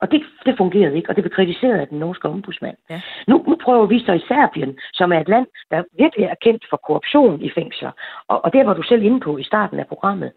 Og 0.00 0.10
det, 0.10 0.22
det 0.46 0.54
fungerede 0.56 0.96
ikke, 0.96 1.10
og 1.10 1.16
det 1.16 1.24
blev 1.24 1.32
kritiseret 1.32 1.78
af 1.80 1.88
den 1.88 1.98
norske 1.98 2.28
ombudsmand. 2.28 2.76
Ja. 2.90 3.00
Nu, 3.26 3.44
nu 3.48 3.56
prøver 3.64 3.86
vi 3.86 4.04
så 4.04 4.12
i 4.12 4.18
Serbien, 4.28 4.78
som 4.92 5.12
er 5.12 5.20
et 5.20 5.28
land, 5.28 5.46
der 5.70 5.82
virkelig 5.98 6.26
er 6.26 6.34
kendt 6.42 6.64
for 6.70 6.76
korruption 6.76 7.42
i 7.42 7.50
fængsler. 7.54 7.90
Og, 8.28 8.44
og 8.44 8.52
det 8.52 8.66
var 8.66 8.74
du 8.74 8.82
selv 8.82 9.02
inde 9.02 9.20
på 9.20 9.38
i 9.38 9.42
starten 9.42 9.78
af 9.78 9.86
programmet. 9.86 10.32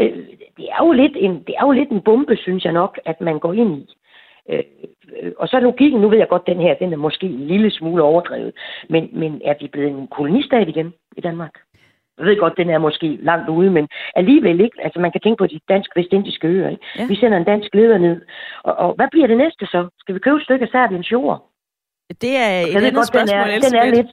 Øh, 0.00 0.16
det, 0.56 0.66
er 0.72 0.84
jo 0.84 0.92
lidt 0.92 1.12
en, 1.16 1.32
det 1.46 1.54
er 1.58 1.66
jo 1.66 1.72
lidt 1.72 1.90
en 1.90 2.00
bombe, 2.00 2.36
synes 2.36 2.64
jeg 2.64 2.72
nok, 2.72 2.98
at 3.04 3.20
man 3.20 3.38
går 3.38 3.52
ind 3.52 3.78
i. 3.78 3.94
Øh, 4.50 4.62
og 5.38 5.48
så 5.48 5.60
logikken, 5.60 6.00
nu 6.00 6.08
ved 6.08 6.18
jeg 6.18 6.28
godt, 6.28 6.46
den 6.46 6.60
her, 6.60 6.74
den 6.74 6.92
er 6.92 6.96
måske 6.96 7.26
en 7.26 7.46
lille 7.46 7.70
smule 7.70 8.02
overdrevet, 8.02 8.52
men, 8.88 9.08
men 9.12 9.40
er 9.44 9.54
vi 9.60 9.68
blevet 9.68 9.90
en 9.90 10.06
kolonistat 10.06 10.68
igen 10.68 10.94
i 11.16 11.20
Danmark? 11.20 11.54
Jeg 12.18 12.26
ved 12.26 12.36
godt, 12.38 12.56
den 12.56 12.70
er 12.70 12.78
måske 12.78 13.18
langt 13.22 13.48
ude, 13.48 13.70
men 13.70 13.88
alligevel 14.16 14.60
ikke. 14.60 14.76
Altså, 14.84 14.98
man 15.00 15.12
kan 15.12 15.20
tænke 15.20 15.40
på 15.40 15.46
de 15.46 15.60
dansk-vestindiske 15.68 16.46
øer. 16.48 16.68
Ikke? 16.68 16.82
Ja. 16.98 17.06
Vi 17.06 17.16
sender 17.16 17.38
en 17.38 17.44
dansk 17.44 17.74
leder 17.74 17.98
ned. 17.98 18.20
Og, 18.64 18.74
og, 18.74 18.94
hvad 18.94 19.08
bliver 19.10 19.26
det 19.26 19.36
næste 19.36 19.66
så? 19.66 19.88
Skal 20.00 20.14
vi 20.14 20.20
købe 20.20 20.36
et 20.36 20.42
stykke 20.42 20.62
af 20.62 20.68
Serbiens 20.68 21.12
jord? 21.12 21.50
Det 22.20 22.36
er 22.36 22.60
et 22.60 22.76
andet 22.76 22.94
godt, 22.94 23.06
spørgsmål, 23.06 23.38
den 23.38 23.50
er, 23.50 23.68
den 23.68 23.74
er 23.74 23.84
lidt, 23.96 24.10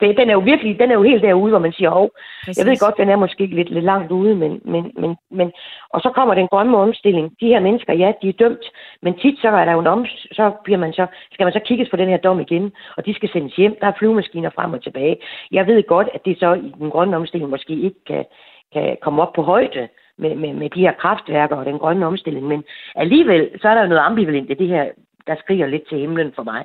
det, 0.00 0.16
den 0.16 0.28
er 0.30 0.32
jo 0.32 0.38
virkelig, 0.38 0.78
den 0.78 0.90
er 0.90 0.94
jo 0.94 1.02
helt 1.02 1.22
derude, 1.22 1.50
hvor 1.50 1.58
man 1.58 1.72
siger, 1.72 1.90
hov, 1.90 2.10
jeg 2.58 2.66
ved 2.66 2.78
godt, 2.84 2.96
den 2.96 3.08
er 3.08 3.16
måske 3.16 3.46
lidt, 3.46 3.70
lidt 3.70 3.84
langt 3.84 4.12
ude, 4.12 4.34
men, 4.34 4.60
men, 4.64 4.92
men, 4.96 5.16
men, 5.30 5.52
og 5.90 6.00
så 6.00 6.10
kommer 6.14 6.34
den 6.34 6.48
grønne 6.48 6.76
omstilling. 6.76 7.32
De 7.40 7.46
her 7.46 7.60
mennesker, 7.60 7.92
ja, 7.92 8.12
de 8.22 8.28
er 8.28 8.32
dømt, 8.32 8.66
men 9.02 9.18
tit 9.18 9.38
så 9.38 9.48
er 9.48 9.64
der 9.64 9.72
jo 9.72 9.80
en 9.80 9.86
om, 9.86 10.06
så 10.32 10.52
bliver 10.64 10.78
man 10.78 10.92
så, 10.92 11.06
skal 11.32 11.44
man 11.44 11.52
så 11.52 11.60
kigges 11.64 11.88
på 11.90 11.96
den 11.96 12.08
her 12.08 12.16
dom 12.16 12.40
igen, 12.40 12.72
og 12.96 13.06
de 13.06 13.14
skal 13.14 13.28
sendes 13.32 13.56
hjem. 13.56 13.76
Der 13.80 13.86
er 13.86 13.92
flyvemaskiner 13.98 14.50
frem 14.50 14.72
og 14.72 14.82
tilbage. 14.82 15.16
Jeg 15.52 15.66
ved 15.66 15.82
godt, 15.86 16.08
at 16.14 16.24
det 16.24 16.38
så 16.38 16.54
i 16.54 16.72
den 16.78 16.90
grønne 16.90 17.16
omstilling 17.16 17.50
måske 17.50 17.72
ikke 17.72 18.04
kan, 18.06 18.24
kan 18.72 18.96
komme 19.02 19.22
op 19.22 19.32
på 19.32 19.42
højde 19.42 19.88
med, 20.18 20.34
med, 20.34 20.52
med 20.54 20.70
de 20.70 20.80
her 20.80 20.92
kraftværker 20.92 21.56
og 21.56 21.66
den 21.66 21.78
grønne 21.78 22.06
omstilling, 22.06 22.46
men 22.46 22.64
alligevel, 22.94 23.50
så 23.62 23.68
er 23.68 23.74
der 23.74 23.82
jo 23.82 23.88
noget 23.88 24.02
ambivalent 24.02 24.50
i 24.50 24.54
det 24.54 24.68
her, 24.68 24.84
der 25.26 25.36
skriger 25.36 25.66
lidt 25.66 25.88
til 25.88 25.98
himlen 25.98 26.32
for 26.36 26.42
mig. 26.42 26.64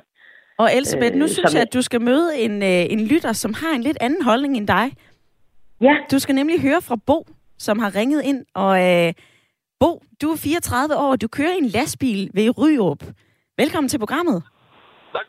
Og 0.58 0.76
Elisabeth, 0.76 1.14
nu 1.16 1.24
øh, 1.24 1.28
synes 1.28 1.54
jeg, 1.54 1.62
at 1.62 1.74
du 1.74 1.82
skal 1.82 2.00
møde 2.00 2.38
en, 2.38 2.62
øh, 2.62 2.92
en 2.94 3.06
lytter, 3.06 3.32
som 3.32 3.54
har 3.54 3.72
en 3.74 3.82
lidt 3.82 3.98
anden 4.00 4.22
holdning 4.22 4.56
end 4.56 4.68
dig. 4.68 4.86
Ja. 5.80 5.94
Du 6.12 6.18
skal 6.18 6.34
nemlig 6.34 6.62
høre 6.62 6.82
fra 6.88 6.96
Bo, 7.06 7.26
som 7.58 7.78
har 7.78 7.90
ringet 7.96 8.22
ind. 8.24 8.40
Og 8.54 8.72
øh, 8.88 9.12
Bo, 9.80 9.90
du 10.22 10.26
er 10.32 10.36
34 10.36 10.96
år, 10.96 11.16
du 11.16 11.28
kører 11.28 11.54
en 11.62 11.68
lastbil 11.76 12.30
ved 12.34 12.58
Ryrup. 12.58 13.02
Velkommen 13.62 13.88
til 13.88 13.98
programmet. 13.98 14.38
Tak. 15.16 15.26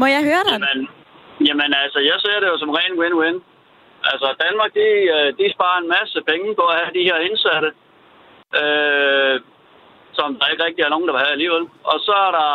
Må 0.00 0.06
jeg 0.06 0.22
høre 0.30 0.44
dig? 0.48 0.56
Jamen, 0.56 0.80
jamen 1.48 1.70
altså, 1.82 1.98
jeg 2.10 2.16
ser 2.24 2.36
det 2.40 2.48
jo 2.52 2.58
som 2.58 2.70
ren 2.78 2.94
win-win. 3.00 3.36
Altså, 4.10 4.28
Danmark, 4.44 4.70
de, 4.80 4.88
øh, 5.16 5.28
de 5.38 5.44
sparer 5.54 5.78
en 5.82 5.88
masse 5.96 6.18
penge 6.30 6.48
på 6.58 6.64
at 6.72 6.76
have 6.80 6.92
de 6.98 7.06
her 7.08 7.18
indsatte. 7.28 7.70
Øh, 8.60 9.34
som 10.18 10.28
der 10.38 10.46
ikke 10.52 10.64
rigtig 10.66 10.82
er 10.84 10.94
nogen, 10.94 11.06
der 11.08 11.14
vil 11.14 11.24
have 11.24 11.36
alligevel. 11.36 11.64
Og 11.92 11.98
så, 12.06 12.14
er 12.26 12.32
der, 12.38 12.50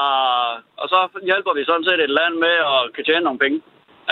og 0.81 0.87
så 0.93 0.99
hjælper 1.29 1.53
vi 1.53 1.63
sådan 1.65 1.87
set 1.87 1.99
et 2.03 2.17
land 2.19 2.35
med 2.45 2.55
at 2.73 2.79
kan 2.95 3.05
tjene 3.05 3.27
nogle 3.27 3.43
penge. 3.43 3.59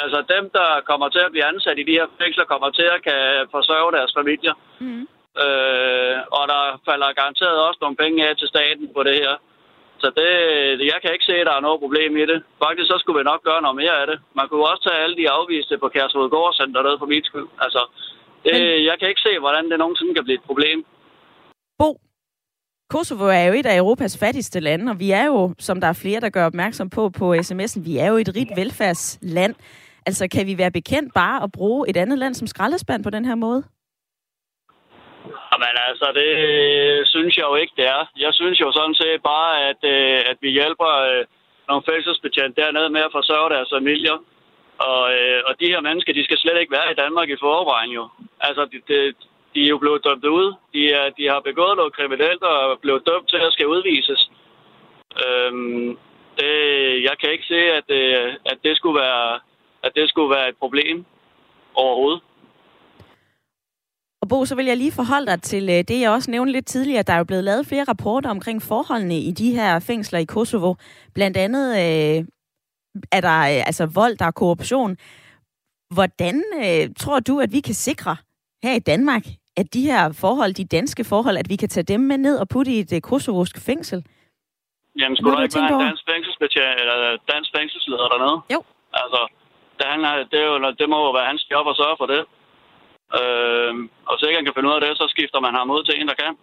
Altså 0.04 0.20
dem, 0.34 0.44
der 0.58 0.70
kommer 0.90 1.08
til 1.10 1.24
at 1.26 1.32
blive 1.34 1.50
ansat 1.52 1.78
i 1.80 1.88
de 1.90 1.98
her 2.00 2.08
fængsler, 2.22 2.52
kommer 2.54 2.70
til 2.70 2.88
at 2.96 3.04
kan 3.08 3.22
forsørge 3.56 3.92
deres 3.98 4.12
familier. 4.20 4.56
Mm. 4.84 5.06
Øh, 5.44 6.18
og 6.38 6.44
der 6.54 6.64
falder 6.88 7.18
garanteret 7.20 7.66
også 7.68 7.80
nogle 7.82 8.02
penge 8.04 8.18
af 8.28 8.34
til 8.38 8.48
staten 8.54 8.88
på 8.96 9.04
det 9.08 9.16
her. 9.24 9.34
Så 10.02 10.08
det, 10.20 10.32
jeg 10.92 10.98
kan 11.02 11.14
ikke 11.14 11.30
se, 11.30 11.36
at 11.42 11.48
der 11.48 11.56
er 11.56 11.66
noget 11.68 11.84
problem 11.86 12.12
i 12.18 12.26
det. 12.32 12.40
Faktisk 12.66 12.88
så 12.92 12.98
skulle 13.00 13.20
vi 13.20 13.30
nok 13.32 13.42
gøre 13.44 13.62
noget 13.62 13.80
mere 13.82 13.96
af 14.02 14.08
det. 14.08 14.18
Man 14.40 14.48
kunne 14.48 14.70
også 14.72 14.84
tage 14.84 15.04
alle 15.04 15.18
de 15.22 15.30
afviste 15.30 15.78
på 15.78 15.88
Kærshoved 15.94 16.30
Gårdscenter 16.30 16.84
ned 16.84 16.96
for 17.00 17.06
mit 17.06 17.26
skyld. 17.26 17.50
Altså, 17.66 17.82
det, 18.46 18.86
jeg 18.90 18.96
kan 19.00 19.10
ikke 19.10 19.26
se, 19.28 19.40
hvordan 19.40 19.72
det 19.72 19.78
nogensinde 19.80 20.14
kan 20.16 20.24
blive 20.24 20.40
et 20.40 20.50
problem. 20.50 20.86
Bo, 21.80 21.90
Kosovo 22.94 23.26
er 23.26 23.46
jo 23.50 23.54
et 23.54 23.66
af 23.66 23.78
Europas 23.78 24.14
fattigste 24.24 24.60
lande, 24.60 24.86
og 24.92 25.00
vi 25.00 25.12
er 25.12 25.26
jo, 25.26 25.54
som 25.68 25.82
der 25.82 25.88
er 25.88 26.02
flere, 26.04 26.20
der 26.20 26.30
gør 26.30 26.46
opmærksom 26.46 26.90
på 26.90 27.04
på 27.20 27.26
sms'en, 27.48 27.82
vi 27.90 27.94
er 28.04 28.08
jo 28.12 28.18
et 28.24 28.32
rigt 28.38 28.54
velfærdsland. 28.62 29.56
Altså, 30.08 30.24
kan 30.36 30.48
vi 30.50 30.58
være 30.58 30.78
bekendt 30.80 31.10
bare 31.14 31.44
at 31.44 31.52
bruge 31.58 31.90
et 31.90 31.98
andet 31.98 32.18
land 32.20 32.34
som 32.34 32.48
skraldespand 32.48 33.04
på 33.04 33.10
den 33.10 33.26
her 33.26 33.36
måde? 33.36 33.62
Jamen 35.52 35.76
altså, 35.90 36.08
det 36.20 36.32
synes 37.14 37.34
jeg 37.38 37.46
jo 37.50 37.56
ikke, 37.62 37.74
det 37.80 37.88
er. 37.98 38.02
Jeg 38.26 38.34
synes 38.34 38.60
jo 38.64 38.68
sådan 38.72 38.96
set 39.02 39.22
bare, 39.34 39.52
at, 39.70 39.82
øh, 39.96 40.20
at 40.32 40.38
vi 40.42 40.50
hjælper 40.60 40.92
øh, 41.10 41.24
nogle 41.70 41.84
fængselsbetjente 41.90 42.62
dernede 42.62 42.90
med 42.96 43.02
at 43.08 43.16
forsørge 43.18 43.50
deres 43.56 43.70
familier. 43.78 44.18
Og, 44.90 45.04
øh, 45.18 45.40
og 45.48 45.54
de 45.62 45.72
her 45.74 45.82
mennesker, 45.88 46.14
de 46.14 46.24
skal 46.24 46.38
slet 46.38 46.58
ikke 46.60 46.76
være 46.78 46.92
i 46.92 47.00
Danmark 47.04 47.30
i 47.30 47.42
forvejen 47.46 47.92
jo. 48.00 48.04
Altså, 48.48 48.62
det, 48.72 48.82
det, 48.88 49.16
de 49.54 49.60
er 49.64 49.72
jo 49.76 49.78
blevet 49.78 50.04
dømt 50.08 50.26
ud. 50.26 50.48
De, 50.74 50.82
er, 51.00 51.06
de 51.18 51.24
har 51.34 51.42
begået 51.50 51.76
noget 51.78 51.96
kriminelt 51.98 52.44
og 52.44 52.80
blevet 52.84 53.04
dømt 53.10 53.30
til 53.30 53.40
at 53.48 53.54
skal 53.54 53.68
udvises. 53.68 54.22
Øhm, 55.26 55.98
det, 56.40 56.54
jeg 57.08 57.16
kan 57.20 57.32
ikke 57.32 57.48
se, 57.54 57.62
at, 57.78 57.84
det, 57.88 58.04
at, 58.52 58.58
det 58.64 58.78
skulle 58.78 59.00
være, 59.00 59.40
at 59.84 59.92
det 59.96 60.10
skulle 60.10 60.36
være 60.36 60.50
et 60.50 60.58
problem 60.64 61.06
overhovedet. 61.74 62.22
Og 64.22 64.30
Bo, 64.30 64.46
så 64.46 64.56
vil 64.56 64.66
jeg 64.66 64.78
lige 64.78 64.92
forholde 64.92 65.28
dig 65.28 65.42
til 65.42 65.64
øh, 65.70 65.84
det, 65.88 66.02
jeg 66.02 66.12
også 66.12 66.32
nævnte 66.32 66.52
lidt 66.54 66.66
tidligere. 66.66 67.04
Der 67.04 67.14
er 67.14 67.18
jo 67.18 67.24
blevet 67.24 67.44
lavet 67.44 67.68
flere 67.68 67.84
rapporter 67.84 68.30
omkring 68.30 68.62
forholdene 68.62 69.18
i 69.20 69.32
de 69.32 69.56
her 69.56 69.80
fængsler 69.80 70.20
i 70.20 70.26
Kosovo. 70.26 70.76
Blandt 71.14 71.38
andet 71.38 71.70
øh, 71.72 72.26
er 73.12 73.22
der 73.22 73.40
øh, 73.40 73.68
altså 73.70 73.86
vold, 73.86 74.18
der 74.18 74.26
er 74.26 74.32
korruption. 74.32 74.98
Hvordan 75.94 76.44
øh, 76.56 76.90
tror 77.00 77.20
du, 77.20 77.40
at 77.40 77.52
vi 77.52 77.60
kan 77.60 77.74
sikre 77.74 78.16
her 78.64 78.76
i 78.76 78.80
Danmark, 78.80 79.24
at 79.62 79.68
de 79.76 79.84
her 79.92 80.04
forhold, 80.24 80.52
de 80.62 80.74
danske 80.78 81.04
forhold, 81.12 81.38
at 81.42 81.50
vi 81.52 81.58
kan 81.62 81.70
tage 81.70 81.90
dem 81.94 82.02
med 82.12 82.18
ned 82.18 82.36
og 82.44 82.48
putte 82.54 82.72
i 82.76 82.80
et 82.84 82.92
uh, 82.98 83.00
kosovosk 83.10 83.56
fængsel? 83.70 84.00
Jamen, 85.00 85.16
skulle 85.18 85.36
der 85.38 85.44
ikke 85.44 85.60
være 85.60 85.82
en 85.82 85.88
dansk 85.90 86.06
fængselsbetjent 86.12 86.78
eller 86.82 86.98
dansk 87.34 87.50
fængselsleder 87.58 88.08
dernede? 88.14 88.38
Jo. 88.56 88.60
Altså, 89.02 89.22
det, 89.78 89.86
han 89.94 90.00
det, 90.32 90.40
er 90.44 90.48
jo, 90.52 90.58
det 90.80 90.88
må 90.92 90.98
jo 91.08 91.12
være 91.18 91.30
hans 91.32 91.44
job 91.52 91.66
at 91.72 91.80
sørge 91.82 91.98
for 92.02 92.08
det. 92.14 92.22
Øh, 93.20 93.74
og 94.08 94.12
hvis 94.14 94.26
ikke 94.26 94.40
han 94.40 94.48
kan 94.48 94.56
finde 94.56 94.70
ud 94.70 94.78
af 94.78 94.84
det, 94.86 94.94
så 95.02 95.06
skifter 95.14 95.40
man 95.46 95.54
ham 95.60 95.72
ud 95.76 95.84
til 95.84 95.96
en, 95.96 96.08
der 96.12 96.22
kan. 96.24 96.34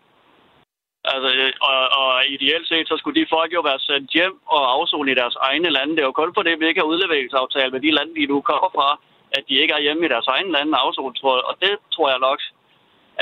Altså, 1.13 1.29
og, 1.69 1.79
og 2.01 2.09
ideelt 2.37 2.67
set, 2.69 2.89
så 2.89 2.95
skulle 2.99 3.21
de 3.21 3.33
folk 3.37 3.51
jo 3.57 3.61
være 3.71 3.81
sendt 3.89 4.11
hjem 4.17 4.35
og 4.55 4.63
afzone 4.75 5.13
i 5.13 5.19
deres 5.21 5.37
egne 5.49 5.71
lande. 5.77 5.93
Det 5.95 6.03
er 6.03 6.11
jo 6.11 6.21
kun 6.21 6.35
for 6.35 6.43
det, 6.43 6.61
vi 6.61 6.67
ikke 6.69 6.81
har 6.81 6.93
udleveringsaftale 6.93 7.71
med 7.75 7.81
de 7.87 7.91
lande, 7.97 8.15
de 8.15 8.33
nu 8.33 8.41
kommer 8.51 8.71
fra, 8.77 8.89
at 9.37 9.43
de 9.49 9.55
ikke 9.63 9.75
er 9.75 9.85
hjemme 9.87 10.05
i 10.05 10.13
deres 10.15 10.29
egne 10.35 10.51
lande 10.57 10.79
afzone, 10.85 11.15
tror 11.15 11.35
jeg. 11.39 11.45
Og 11.51 11.55
det 11.65 11.75
tror 11.95 12.09
jeg 12.13 12.19
nok 12.29 12.41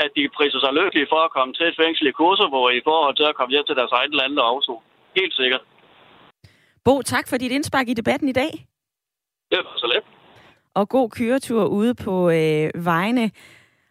at 0.03 0.09
de 0.17 0.23
priser 0.37 0.59
sig 0.63 0.71
lykkelige 0.79 1.11
for 1.13 1.21
at 1.27 1.31
komme 1.37 1.53
til 1.53 1.65
et 1.67 1.79
fængsel 1.81 2.05
i 2.07 2.17
Kosovo 2.21 2.61
i 2.79 2.81
forhold 2.89 3.15
til 3.15 3.27
at 3.29 3.35
komme 3.37 3.51
hjem 3.53 3.65
til 3.67 3.75
deres 3.79 3.93
eget 3.97 4.13
land 4.19 4.33
og 4.39 4.47
afso. 4.51 4.73
Helt 5.19 5.33
sikkert. 5.41 5.63
Bo, 6.85 7.01
tak 7.01 7.25
for 7.29 7.37
dit 7.37 7.51
indspark 7.51 7.87
i 7.89 7.93
debatten 7.93 8.29
i 8.29 8.37
dag. 8.41 8.51
Det 9.51 9.57
var 9.65 9.75
så 9.77 9.87
let. 9.93 10.03
Og 10.79 10.89
god 10.89 11.09
køretur 11.09 11.65
ude 11.65 11.95
på 11.95 12.29
øh, 12.29 12.85
vejene. 12.85 13.31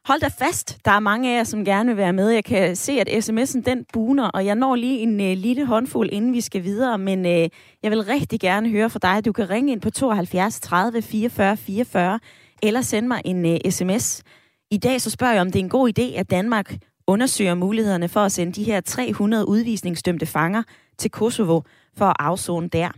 Hold 0.09 0.21
da 0.21 0.29
fast, 0.45 0.85
der 0.85 0.91
er 0.91 1.01
mange 1.01 1.33
af 1.33 1.37
jer, 1.37 1.45
som 1.45 1.65
gerne 1.65 1.89
vil 1.89 1.97
være 1.97 2.13
med. 2.13 2.29
Jeg 2.31 2.45
kan 2.45 2.77
se, 2.77 2.93
at 2.93 3.09
sms'en 3.09 3.63
den 3.63 3.87
buner, 3.93 4.29
og 4.29 4.47
jeg 4.47 4.55
når 4.55 4.77
lige 4.77 4.99
en 4.99 5.21
uh, 5.21 5.27
lille 5.37 5.67
håndfuld, 5.67 6.09
inden 6.13 6.33
vi 6.33 6.41
skal 6.41 6.63
videre. 6.63 6.99
Men 6.99 7.19
uh, 7.19 7.49
jeg 7.83 7.91
vil 7.91 8.03
rigtig 8.03 8.41
gerne 8.41 8.71
høre 8.71 8.91
fra 8.91 8.99
dig. 9.03 9.25
Du 9.25 9.33
kan 9.33 9.51
ringe 9.51 9.73
ind 9.73 9.81
på 9.81 9.91
72 9.91 10.61
30 10.61 11.03
44 11.03 11.57
44, 11.57 12.21
eller 12.63 12.81
sende 12.81 13.09
mig 13.09 13.23
en 13.25 13.45
uh, 13.45 13.71
sms. 13.71 14.25
I 14.71 14.77
dag 14.77 15.01
så 15.01 15.11
spørger 15.11 15.33
jeg, 15.33 15.41
om 15.41 15.53
det 15.53 15.59
er 15.59 15.65
en 15.65 15.69
god 15.69 15.99
idé, 15.99 16.19
at 16.19 16.31
Danmark 16.31 16.77
undersøger 17.07 17.55
mulighederne 17.55 18.09
for 18.09 18.21
at 18.21 18.33
sende 18.33 18.53
de 18.53 18.65
her 18.65 18.81
300 18.81 19.49
udvisningsdømte 19.49 20.27
fanger 20.27 20.63
til 20.99 21.11
Kosovo 21.11 21.61
for 21.97 22.05
at 22.05 22.17
afzone 22.19 22.69
der. 22.69 22.91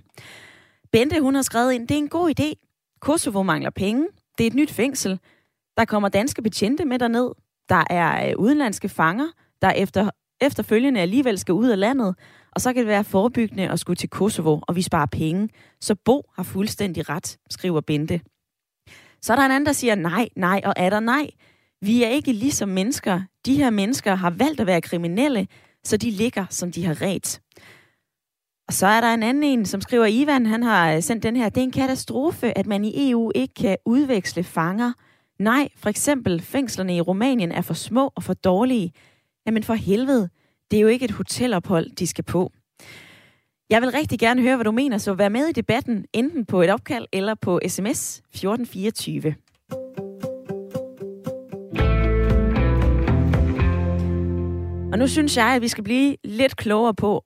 Bente, 0.93 1.21
hun 1.21 1.35
har 1.35 1.43
skrevet 1.43 1.73
ind, 1.73 1.89
det 1.89 1.95
er 1.95 1.99
en 1.99 2.09
god 2.09 2.41
idé. 2.41 2.53
Kosovo 3.01 3.43
mangler 3.43 3.71
penge. 3.71 4.07
Det 4.39 4.45
er 4.45 4.51
et 4.51 4.55
nyt 4.55 4.71
fængsel. 4.71 5.19
Der 5.77 5.85
kommer 5.85 6.09
danske 6.09 6.43
betjente 6.43 6.85
med 6.85 6.99
derned. 6.99 7.31
Der 7.69 7.85
er 7.91 8.29
øh, 8.29 8.35
udenlandske 8.39 8.89
fanger, 8.89 9.29
der 9.63 9.71
efter, 9.71 10.11
efterfølgende 10.41 11.01
alligevel 11.01 11.39
skal 11.39 11.55
ud 11.55 11.69
af 11.69 11.79
landet. 11.79 12.15
Og 12.53 12.61
så 12.61 12.73
kan 12.73 12.81
det 12.81 12.89
være 12.89 13.05
forebyggende 13.05 13.69
at 13.69 13.81
skulle 13.81 13.97
til 13.97 14.09
Kosovo, 14.11 14.61
og 14.63 14.77
vi 14.77 14.83
sparer 14.83 15.07
penge. 15.07 15.49
Så 15.81 15.95
Bo 15.95 16.23
har 16.37 16.43
fuldstændig 16.43 17.09
ret, 17.09 17.39
skriver 17.51 17.81
Bente. 17.81 18.21
Så 19.23 19.33
er 19.33 19.37
der 19.37 19.45
en 19.45 19.51
anden, 19.51 19.67
der 19.67 19.73
siger 19.73 19.95
nej, 19.95 20.29
nej 20.37 20.61
og 20.65 20.75
er 20.77 20.91
der 20.91 21.01
nej. 21.01 21.31
Vi 21.80 22.02
er 22.02 22.08
ikke 22.08 22.32
ligesom 22.32 22.68
mennesker. 22.68 23.20
De 23.47 23.54
her 23.54 23.70
mennesker 23.70 24.14
har 24.14 24.30
valgt 24.30 24.61
at 24.61 24.66
være 24.66 24.80
kriminelle, 24.80 25.47
så 25.85 25.97
de 25.97 26.11
ligger, 26.11 26.47
som 26.50 26.73
de 26.73 26.85
har 26.85 27.02
ret. 27.02 27.40
Og 28.68 28.75
så 28.75 28.87
er 28.87 29.00
der 29.00 29.14
en 29.14 29.23
anden 29.23 29.42
en, 29.42 29.66
som 29.66 29.80
skriver, 29.80 30.06
Ivan, 30.06 30.47
han 30.47 30.62
har 30.62 30.92
øh, 30.92 31.02
sendt 31.02 31.23
den 31.23 31.37
her, 31.37 31.49
det 31.49 31.61
er 31.61 31.64
en 31.64 31.70
katastrofe, 31.70 32.58
at 32.58 32.66
man 32.66 32.85
i 32.85 33.11
EU 33.11 33.32
ikke 33.35 33.54
kan 33.54 33.76
udveksle 33.85 34.44
fanger. 34.44 34.92
Nej, 35.38 35.68
for 35.76 35.88
eksempel 35.88 36.40
fængslerne 36.42 36.97
i 36.97 37.00
Rumænien 37.00 37.52
er 37.52 37.62
for 37.62 37.75
små 37.75 38.12
og 38.14 38.23
for 38.23 38.35
dårlige. 38.35 38.92
Jamen 39.47 39.62
for 39.62 39.75
helvede, 39.75 40.28
det 40.70 40.76
er 40.76 40.80
jo 40.80 40.88
ikke 40.88 41.04
et 41.04 41.11
hotelophold, 41.11 41.90
de 41.90 42.06
skal 42.06 42.25
på. 42.25 42.52
Jeg 43.70 43.82
vil 43.82 43.90
rigtig 43.90 44.18
gerne 44.18 44.42
høre, 44.42 44.56
hvad 44.56 44.64
du 44.64 44.73
mener, 44.73 44.99
så 44.99 45.14
vær 45.14 45.28
med 45.28 45.47
i 45.47 45.52
debatten, 45.52 46.04
enten 46.12 46.47
på 46.47 46.62
et 46.62 46.70
opkald 46.70 47.06
eller 47.12 47.35
på 47.35 47.61
sms 47.66 48.18
1424. 48.18 49.35
Og 54.92 54.99
nu 54.99 55.07
synes 55.07 55.37
jeg, 55.37 55.47
at 55.47 55.62
vi 55.62 55.68
skal 55.68 55.85
blive 55.85 56.16
lidt 56.25 56.57
klogere 56.57 56.95
på, 56.95 57.25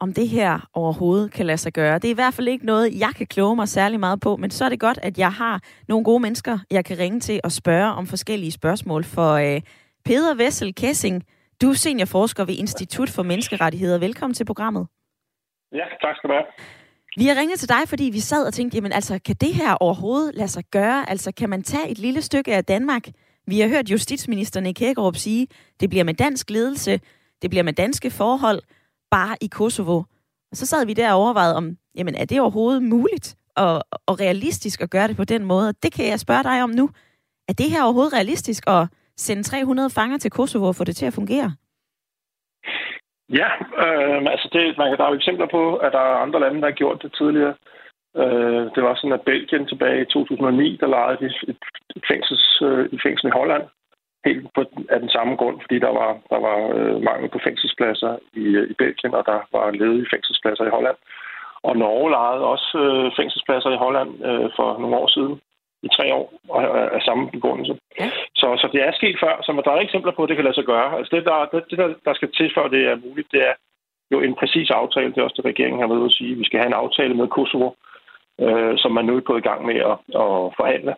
om 0.00 0.12
det 0.12 0.28
her 0.28 0.68
overhovedet 0.74 1.32
kan 1.32 1.46
lade 1.46 1.58
sig 1.58 1.72
gøre. 1.72 1.98
Det 1.98 2.04
er 2.04 2.10
i 2.10 2.14
hvert 2.14 2.34
fald 2.34 2.48
ikke 2.48 2.66
noget, 2.66 2.98
jeg 2.98 3.12
kan 3.16 3.26
kloge 3.26 3.56
mig 3.56 3.68
særlig 3.68 4.00
meget 4.00 4.20
på, 4.20 4.36
men 4.36 4.50
så 4.50 4.64
er 4.64 4.68
det 4.68 4.80
godt, 4.80 4.98
at 5.02 5.18
jeg 5.18 5.32
har 5.32 5.60
nogle 5.88 6.04
gode 6.04 6.20
mennesker, 6.20 6.58
jeg 6.70 6.84
kan 6.84 6.98
ringe 6.98 7.20
til 7.20 7.40
og 7.44 7.52
spørge 7.52 7.92
om 7.92 8.06
forskellige 8.06 8.52
spørgsmål. 8.52 9.04
For 9.04 9.32
øh, 9.32 9.60
Peder 10.04 10.34
Vessel 10.34 10.74
Kessing, 10.74 11.22
du 11.62 11.70
er 11.70 11.74
seniorforsker 11.74 12.44
ved 12.44 12.54
Institut 12.54 13.10
for 13.10 13.22
Menneskerettigheder. 13.22 13.98
Velkommen 13.98 14.34
til 14.34 14.44
programmet. 14.44 14.86
Ja, 15.72 15.84
tak 16.02 16.16
skal 16.16 16.30
du 16.30 16.34
have. 16.34 16.46
Vi 17.16 17.26
har 17.26 17.40
ringet 17.40 17.58
til 17.58 17.68
dig, 17.68 17.88
fordi 17.88 18.04
vi 18.04 18.20
sad 18.20 18.46
og 18.46 18.54
tænkte, 18.54 18.76
jamen 18.76 18.92
altså, 18.92 19.20
kan 19.26 19.36
det 19.40 19.54
her 19.54 19.74
overhovedet 19.74 20.34
lade 20.34 20.48
sig 20.48 20.64
gøre? 20.70 21.10
Altså, 21.10 21.32
kan 21.32 21.50
man 21.50 21.62
tage 21.62 21.88
et 21.88 21.98
lille 21.98 22.22
stykke 22.22 22.54
af 22.54 22.64
Danmark? 22.64 23.02
Vi 23.46 23.60
har 23.60 23.68
hørt 23.68 23.90
justitsministeren 23.90 24.66
i 24.66 24.72
Kækkerup 24.72 25.16
sige, 25.16 25.46
det 25.80 25.90
bliver 25.90 26.04
med 26.04 26.14
dansk 26.14 26.50
ledelse, 26.50 27.00
det 27.42 27.50
bliver 27.50 27.62
med 27.62 27.72
danske 27.72 28.10
forhold, 28.10 28.60
bare 29.10 29.36
i 29.40 29.46
Kosovo. 29.46 29.96
Og 30.50 30.56
så 30.56 30.66
sad 30.66 30.86
vi 30.86 30.92
der 30.92 31.12
og 31.12 31.20
overvejede 31.20 31.56
om, 31.56 31.76
jamen 31.96 32.14
er 32.14 32.24
det 32.24 32.40
overhovedet 32.40 32.82
muligt 32.82 33.36
og, 33.56 33.74
og 34.06 34.20
realistisk 34.20 34.80
at 34.80 34.90
gøre 34.90 35.08
det 35.08 35.16
på 35.16 35.24
den 35.24 35.44
måde? 35.44 35.72
Det 35.82 35.92
kan 35.92 36.06
jeg 36.08 36.20
spørge 36.20 36.42
dig 36.42 36.62
om 36.62 36.70
nu. 36.70 36.90
Er 37.48 37.52
det 37.52 37.70
her 37.70 37.82
overhovedet 37.84 38.12
realistisk 38.12 38.64
at 38.66 38.88
sende 39.16 39.42
300 39.42 39.90
fanger 39.90 40.18
til 40.18 40.30
Kosovo 40.30 40.66
og 40.68 40.76
få 40.76 40.84
det 40.84 40.96
til 40.96 41.06
at 41.06 41.12
fungere? 41.12 41.52
Ja, 43.40 43.50
øh, 43.84 44.18
altså 44.34 44.48
det, 44.52 44.78
man 44.78 44.88
kan, 44.88 44.98
der 44.98 45.04
er 45.04 45.08
jo 45.08 45.20
eksempler 45.22 45.48
på, 45.50 45.76
at 45.76 45.92
der 45.92 45.98
er 45.98 46.22
andre 46.24 46.40
lande, 46.40 46.60
der 46.60 46.66
har 46.66 46.80
gjort 46.82 47.02
det 47.02 47.14
tidligere. 47.18 47.54
Øh, 48.22 48.64
det 48.74 48.82
var 48.86 48.94
sådan, 48.94 49.18
at 49.18 49.26
Belgien 49.30 49.66
tilbage 49.66 50.02
i 50.02 50.10
2009, 50.12 50.76
der 50.80 50.86
lejede 50.86 51.18
de 51.20 51.26
et, 51.26 51.62
et, 51.96 52.04
fængsels, 52.10 52.62
øh, 52.62 52.84
et 52.94 53.00
fængsel 53.06 53.26
i 53.28 53.36
Holland, 53.40 53.64
helt 54.26 54.46
på, 54.54 54.60
af 54.94 55.00
den 55.00 55.10
samme 55.16 55.36
grund, 55.36 55.56
fordi 55.60 55.78
der 55.86 55.92
var, 56.00 56.10
der 56.32 56.40
var 56.48 56.58
øh, 56.78 57.02
mangel 57.08 57.28
på 57.30 57.38
fængselspladser 57.46 58.12
i, 58.42 58.46
i 58.72 58.74
Belgien, 58.82 59.14
og 59.14 59.24
der 59.30 59.38
var 59.52 59.70
ledige 59.70 60.10
fængselspladser 60.12 60.64
i 60.66 60.74
Holland. 60.76 60.96
Og 61.68 61.76
Norge 61.76 62.10
lejede 62.10 62.50
også 62.54 62.78
øh, 62.84 63.12
fængselspladser 63.18 63.70
i 63.70 63.82
Holland 63.84 64.10
øh, 64.28 64.48
for 64.56 64.68
nogle 64.80 64.96
år 64.96 65.08
siden, 65.16 65.34
i 65.86 65.88
tre 65.96 66.14
år, 66.14 66.26
og 66.48 66.60
af 66.96 67.02
samme 67.02 67.30
begrundelse. 67.30 67.74
Ja. 68.00 68.08
Så, 68.40 68.46
så 68.60 68.66
det 68.72 68.80
er 68.82 68.92
sket 68.92 69.16
før, 69.22 69.34
så 69.42 69.62
der 69.64 69.72
er 69.72 69.80
eksempler 69.86 70.12
på, 70.12 70.22
at 70.22 70.28
det 70.28 70.36
kan 70.36 70.44
lade 70.44 70.58
sig 70.58 70.66
gøre. 70.72 70.88
Altså 70.98 71.10
det, 71.16 71.24
der, 71.24 71.38
det, 71.52 71.64
det 71.70 71.78
der, 71.78 71.88
der 72.06 72.14
skal 72.14 72.30
til, 72.32 72.48
før 72.56 72.68
det 72.74 72.82
er 72.90 73.04
muligt, 73.06 73.28
det 73.32 73.40
er 73.48 73.54
jo 74.12 74.20
en 74.20 74.34
præcis 74.40 74.70
aftale. 74.70 75.10
Det 75.12 75.18
er 75.18 75.28
også 75.28 75.38
det, 75.38 75.50
regeringen 75.52 75.80
har 75.80 75.88
været 75.88 76.10
at 76.10 76.16
sige. 76.18 76.34
Vi 76.34 76.44
skal 76.44 76.58
have 76.60 76.70
en 76.72 76.82
aftale 76.84 77.14
med 77.14 77.28
Kosovo, 77.28 77.68
øh, 77.68 77.93
som 78.82 78.92
man 78.92 79.04
nu 79.04 79.16
er 79.16 79.20
gået 79.20 79.42
i 79.42 79.48
gang 79.48 79.66
med 79.66 79.74
at, 79.74 79.96
at 80.24 80.54
forhandle 80.58 80.94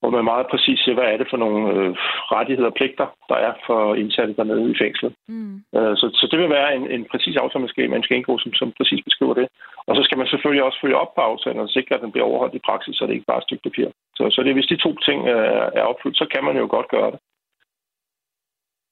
hvor 0.00 0.10
man 0.16 0.24
meget 0.32 0.46
præcis 0.52 0.78
siger, 0.80 0.96
hvad 0.96 1.08
er 1.12 1.18
det 1.20 1.30
for 1.30 1.40
nogle 1.44 1.60
øh, 1.74 1.90
rettigheder 2.34 2.70
og 2.70 2.78
pligter, 2.80 3.06
der 3.30 3.38
er 3.46 3.52
for 3.66 3.80
indsatte 4.02 4.34
dernede 4.38 4.70
i 4.70 4.80
fængslet. 4.82 5.12
Mm. 5.28 5.54
Øh, 5.76 5.94
så, 6.00 6.06
så 6.20 6.24
det 6.30 6.38
vil 6.40 6.56
være 6.58 6.70
en, 6.76 6.84
en 6.96 7.04
præcis 7.12 7.36
aftale, 7.36 7.62
man 7.64 7.72
skal, 7.72 7.90
man 7.90 8.04
skal 8.04 8.16
indgå, 8.16 8.34
som, 8.38 8.52
som 8.60 8.68
præcis 8.78 9.02
beskriver 9.08 9.34
det. 9.40 9.46
Og 9.88 9.92
så 9.96 10.02
skal 10.04 10.18
man 10.18 10.28
selvfølgelig 10.28 10.64
også 10.64 10.78
følge 10.82 11.00
op 11.02 11.12
på 11.14 11.20
aftalen 11.30 11.60
og 11.66 11.74
sikre, 11.76 11.94
at 11.94 12.02
den 12.04 12.12
bliver 12.12 12.26
overholdt 12.30 12.58
i 12.58 12.66
praksis, 12.68 12.94
så 12.96 13.02
det 13.06 13.14
ikke 13.14 13.28
bare 13.30 13.38
er 13.40 13.42
et 13.44 13.48
stykke 13.48 13.66
papir. 13.68 13.86
Så, 14.16 14.22
så 14.34 14.38
det, 14.42 14.54
hvis 14.54 14.70
de 14.72 14.84
to 14.84 14.90
ting 15.08 15.18
øh, 15.34 15.66
er 15.80 15.84
opfyldt, 15.90 16.18
så 16.22 16.26
kan 16.32 16.42
man 16.44 16.56
jo 16.62 16.66
godt 16.76 16.88
gøre 16.94 17.10
det. 17.12 17.20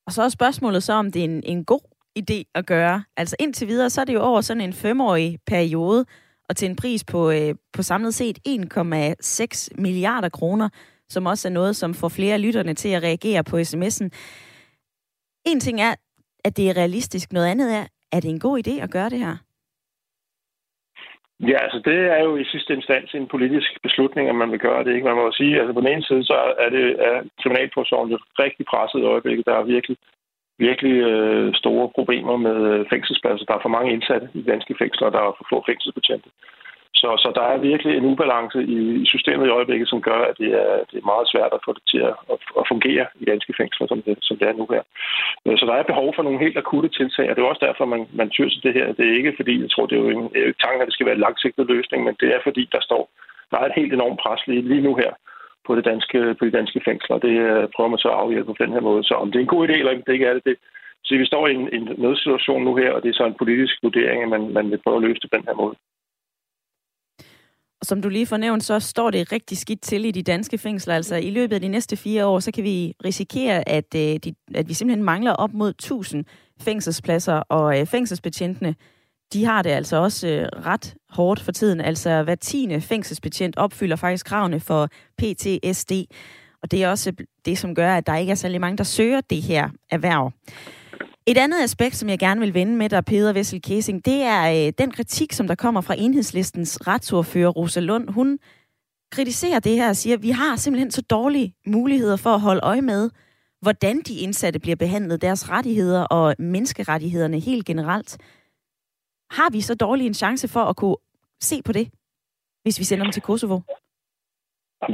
Og 0.07 0.13
så 0.13 0.23
er 0.23 0.29
spørgsmålet 0.39 0.83
så, 0.83 0.93
om 0.93 1.07
det 1.13 1.21
er 1.21 1.31
en, 1.35 1.43
en 1.53 1.65
god 1.65 1.85
idé 2.23 2.39
at 2.55 2.67
gøre. 2.67 2.97
Altså 3.17 3.37
indtil 3.41 3.69
videre, 3.69 3.91
så 3.91 4.01
er 4.01 4.05
det 4.05 4.15
jo 4.15 4.23
over 4.31 4.41
sådan 4.41 4.67
en 4.69 4.73
femårig 4.73 5.39
periode, 5.47 6.05
og 6.49 6.57
til 6.57 6.71
en 6.71 6.77
pris 6.77 7.05
på, 7.05 7.31
øh, 7.31 7.55
på 7.73 7.83
samlet 7.83 8.15
set 8.15 8.39
1,6 8.49 9.69
milliarder 9.79 10.29
kroner 10.29 10.69
som 11.09 11.27
også 11.27 11.49
er 11.49 11.53
noget, 11.53 11.77
som 11.77 11.95
får 11.95 12.09
flere 12.09 12.35
af 12.35 12.43
lytterne 12.43 12.75
til 12.75 12.89
at 12.89 13.03
reagere 13.03 13.45
på 13.45 13.57
sms'en. 13.57 14.09
En 15.47 15.61
ting 15.61 15.81
er, 15.81 15.95
at 16.45 16.57
det 16.57 16.71
er 16.71 16.77
realistisk. 16.77 17.33
Noget 17.33 17.47
andet 17.47 17.69
er, 17.79 17.85
er 18.13 18.21
det 18.21 18.31
en 18.31 18.41
god 18.41 18.57
idé 18.63 18.83
at 18.83 18.91
gøre 18.91 19.11
det 19.11 19.19
her? 19.19 19.37
Ja, 21.51 21.59
altså 21.65 21.81
det 21.85 21.99
er 22.17 22.21
jo 22.29 22.37
i 22.37 22.45
sidste 22.45 22.75
instans 22.75 23.15
en 23.15 23.29
politisk 23.35 23.71
beslutning, 23.83 24.29
at 24.29 24.35
man 24.35 24.51
vil 24.51 24.59
gøre 24.59 24.85
det. 24.85 24.95
Ikke? 24.95 25.07
Man 25.07 25.17
må 25.17 25.23
jo 25.23 25.33
sige, 25.33 25.59
altså 25.61 25.73
på 25.73 25.81
den 25.81 25.93
ene 25.93 26.05
side, 26.05 26.25
så 26.25 26.39
er 26.65 26.69
det 26.77 26.85
er 27.09 27.17
kriminalforsorgen 27.43 28.11
jo 28.11 28.19
rigtig 28.45 28.67
presset 28.67 28.99
i 29.01 29.11
øjeblikket. 29.13 29.47
Der 29.47 29.55
er 29.55 29.73
virkelig, 29.77 29.97
virkelig 30.59 30.97
øh, 31.13 31.55
store 31.55 31.87
problemer 31.95 32.37
med 32.37 32.57
øh, 32.73 32.87
fængselspladser. 32.93 33.45
Der 33.45 33.55
er 33.55 33.65
for 33.65 33.77
mange 33.77 33.93
indsatte 33.93 34.29
i 34.35 34.43
danske 34.43 34.75
fængsler, 34.79 35.07
og 35.07 35.13
der 35.13 35.19
er 35.19 35.37
for 35.39 35.47
få 35.51 35.59
fængselsbetjente. 35.69 36.31
Så, 37.01 37.09
så 37.25 37.29
der 37.39 37.45
er 37.53 37.67
virkelig 37.71 37.93
en 37.97 38.11
ubalance 38.13 38.59
i, 38.77 38.79
i 39.03 39.07
systemet 39.07 39.47
i 39.47 39.55
øjeblikket, 39.59 39.89
som 39.89 40.01
gør, 40.09 40.21
at 40.31 40.39
det 40.39 40.51
er, 40.63 40.73
det 40.91 40.97
er 40.99 41.11
meget 41.13 41.31
svært 41.33 41.53
at 41.55 41.65
få 41.67 41.73
det 41.79 41.85
til 41.93 42.01
at, 42.11 42.15
at 42.61 42.65
fungere 42.73 43.07
i 43.23 43.25
danske 43.25 43.55
fængsler, 43.59 43.87
som 43.89 44.03
det, 44.03 44.19
som 44.29 44.37
det 44.37 44.49
er 44.49 44.59
nu 44.61 44.67
her. 44.75 44.83
Øh, 45.47 45.59
så 45.59 45.65
der 45.67 45.75
er 45.77 45.91
behov 45.93 46.09
for 46.15 46.23
nogle 46.23 46.45
helt 46.45 46.59
akutte 46.63 46.89
tiltag, 46.99 47.27
og 47.29 47.35
det 47.37 47.43
er 47.43 47.53
også 47.53 47.67
derfor, 47.69 47.85
man, 47.95 48.03
man 48.21 48.31
tyr 48.31 48.49
til 48.49 48.63
det 48.67 48.75
her. 48.79 48.87
Det 48.99 49.05
er 49.07 49.19
ikke 49.21 49.35
fordi, 49.37 49.55
jeg 49.63 49.71
tror, 49.71 49.87
det 49.87 49.97
er 49.97 50.05
jo 50.05 50.11
en, 50.17 50.31
øh, 50.39 50.55
tanke, 50.65 50.81
at 50.81 50.87
det 50.87 50.95
skal 50.95 51.07
være 51.07 51.19
en 51.19 51.27
langsigtet 51.27 51.67
løsning, 51.75 52.01
men 52.05 52.15
det 52.21 52.29
er 52.37 52.41
fordi, 52.47 52.69
der 52.73 52.81
står, 52.89 53.03
der 53.51 53.59
er 53.59 53.67
et 53.67 53.79
helt 53.81 53.93
enormt 53.93 54.21
pres 54.23 54.43
lige, 54.47 54.69
lige 54.73 54.87
nu 54.89 54.95
her 55.03 55.13
på, 55.69 55.75
det 55.77 55.85
danske, 55.93 56.19
på 56.39 56.43
de 56.45 56.57
danske 56.59 56.81
fængsler. 56.89 57.17
Det 57.27 57.35
øh, 57.47 57.63
prøver 57.75 57.91
man 57.91 58.03
så 58.05 58.09
at 58.11 58.21
afhjælpe 58.23 58.53
på 58.55 58.63
den 58.65 58.73
her 58.75 58.85
måde. 58.89 59.03
Så 59.05 59.15
om 59.23 59.29
det 59.29 59.39
er 59.39 59.47
en 59.47 59.55
god 59.55 59.63
idé 59.65 59.75
eller 59.79 59.93
ikke, 59.93 60.07
det 60.07 60.13
ikke 60.13 60.27
er 60.31 60.35
det, 60.35 60.45
det, 60.49 60.57
så 61.05 61.11
vi 61.23 61.27
står 61.27 61.49
i 61.49 61.55
en, 61.55 61.69
en 61.77 61.85
nødsituation 62.05 62.65
nu 62.65 62.73
her, 62.77 62.91
og 62.93 63.03
det 63.03 63.09
er 63.09 63.19
så 63.21 63.27
en 63.27 63.41
politisk 63.43 63.75
vurdering, 63.83 64.23
at 64.23 64.29
man, 64.35 64.43
man 64.59 64.71
vil 64.71 64.83
prøve 64.85 64.97
at 64.97 65.03
løse 65.03 65.21
det 65.23 65.31
på 65.31 65.37
den 65.37 65.49
her 65.49 65.55
måde. 65.63 65.77
Og 67.81 67.87
som 67.87 68.03
du 68.03 68.09
lige 68.09 68.27
fornævnte, 68.27 68.67
så 68.67 68.81
står 68.81 69.11
det 69.11 69.33
rigtig 69.33 69.59
skidt 69.59 69.81
til 69.81 70.05
i 70.05 70.11
de 70.11 70.23
danske 70.23 70.59
fængsler. 70.59 70.95
Altså 70.95 71.17
i 71.17 71.31
løbet 71.31 71.55
af 71.55 71.61
de 71.61 71.69
næste 71.69 71.97
fire 71.97 72.27
år, 72.27 72.39
så 72.39 72.53
kan 72.53 72.65
vi 72.65 72.95
risikere, 73.05 73.69
at, 73.69 73.95
øh, 73.97 74.17
de, 74.25 74.35
at 74.55 74.69
vi 74.69 74.75
simpelthen 74.75 75.05
mangler 75.05 75.33
op 75.33 75.53
mod 75.53 75.71
1000 75.71 76.25
fængselspladser, 76.61 77.43
og 77.49 77.81
øh, 77.81 77.87
fængselsbetjentene, 77.87 78.75
de 79.33 79.45
har 79.45 79.63
det 79.63 79.71
altså 79.71 79.97
også 79.97 80.29
øh, 80.29 80.49
ret 80.67 80.95
hårdt 81.11 81.41
for 81.41 81.53
tiden. 81.53 81.81
Altså 81.81 82.23
hver 82.23 82.35
tiende 82.35 82.81
fængselsbetjent 82.81 83.57
opfylder 83.57 83.97
faktisk 83.97 84.27
kravene 84.27 84.61
for 84.61 84.89
PTSD. 85.19 85.93
Og 86.63 86.71
det 86.71 86.85
er 86.85 86.89
også 86.89 87.13
det, 87.45 87.59
som 87.59 87.75
gør, 87.75 87.95
at 87.95 88.07
der 88.07 88.17
ikke 88.17 88.31
er 88.31 88.35
særlig 88.35 88.61
mange, 88.61 88.79
der 88.79 88.85
søger 88.85 89.21
det 89.21 89.43
her 89.43 89.69
erhverv. 89.91 90.33
Et 91.27 91.39
andet 91.39 91.63
aspekt, 91.63 91.97
som 91.97 92.09
jeg 92.09 92.19
gerne 92.19 92.41
vil 92.41 92.55
vende 92.55 92.77
med 92.77 92.89
dig, 92.89 93.05
Peter 93.05 93.33
Vessel 93.33 93.63
Kæsing, 93.63 94.05
det 94.05 94.23
er 94.23 94.67
øh, 94.67 94.73
den 94.79 94.91
kritik, 94.91 95.33
som 95.33 95.49
der 95.49 95.55
kommer 95.55 95.81
fra 95.81 95.95
enhedslistens 95.99 96.79
retsordfører 96.87 97.49
Rosa 97.49 97.81
Lund. 97.81 98.09
Hun 98.11 98.39
kritiserer 99.13 99.61
det 99.61 99.73
her 99.73 99.89
og 99.89 99.97
siger, 99.97 100.17
at 100.17 100.23
vi 100.23 100.31
har 100.31 100.57
simpelthen 100.57 100.91
så 100.91 101.03
dårlige 101.03 101.55
muligheder 101.67 102.17
for 102.17 102.31
at 102.31 102.41
holde 102.41 102.61
øje 102.63 102.83
med, 102.83 103.11
hvordan 103.63 104.01
de 104.01 104.15
indsatte 104.15 104.59
bliver 104.59 104.77
behandlet, 104.77 105.23
deres 105.23 105.51
rettigheder 105.51 106.03
og 106.03 106.35
menneskerettighederne 106.39 107.41
helt 107.41 107.67
generelt. 107.67 108.19
Har 109.31 109.51
vi 109.51 109.61
så 109.61 109.75
dårlig 109.75 110.07
en 110.07 110.15
chance 110.15 110.49
for 110.49 110.61
at 110.61 110.77
kunne 110.77 110.97
se 111.41 111.57
på 111.67 111.73
det, 111.73 111.87
hvis 112.63 112.79
vi 112.79 112.85
sender 112.85 113.05
dem 113.05 113.13
til 113.13 113.23
Kosovo? 113.23 113.61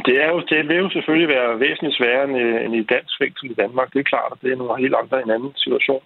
Det, 0.07 0.17
er 0.25 0.29
jo, 0.35 0.41
det 0.51 0.69
vil 0.69 0.77
jo 0.77 0.91
selvfølgelig 0.91 1.29
være 1.29 1.61
væsentligt 1.61 1.97
sværere 1.97 2.25
end, 2.29 2.37
øh, 2.39 2.65
end 2.65 2.75
i 2.77 2.83
dansk 2.95 3.15
fængsel 3.21 3.51
i 3.51 3.55
Danmark. 3.63 3.93
Det 3.93 4.01
er 4.01 4.13
klart, 4.13 4.33
at 4.33 4.43
det 4.43 4.53
er 4.53 4.57
nogle 4.57 4.83
helt 4.85 4.95
andre 5.03 5.23
en 5.23 5.31
anden 5.31 5.53
situation. 5.57 6.03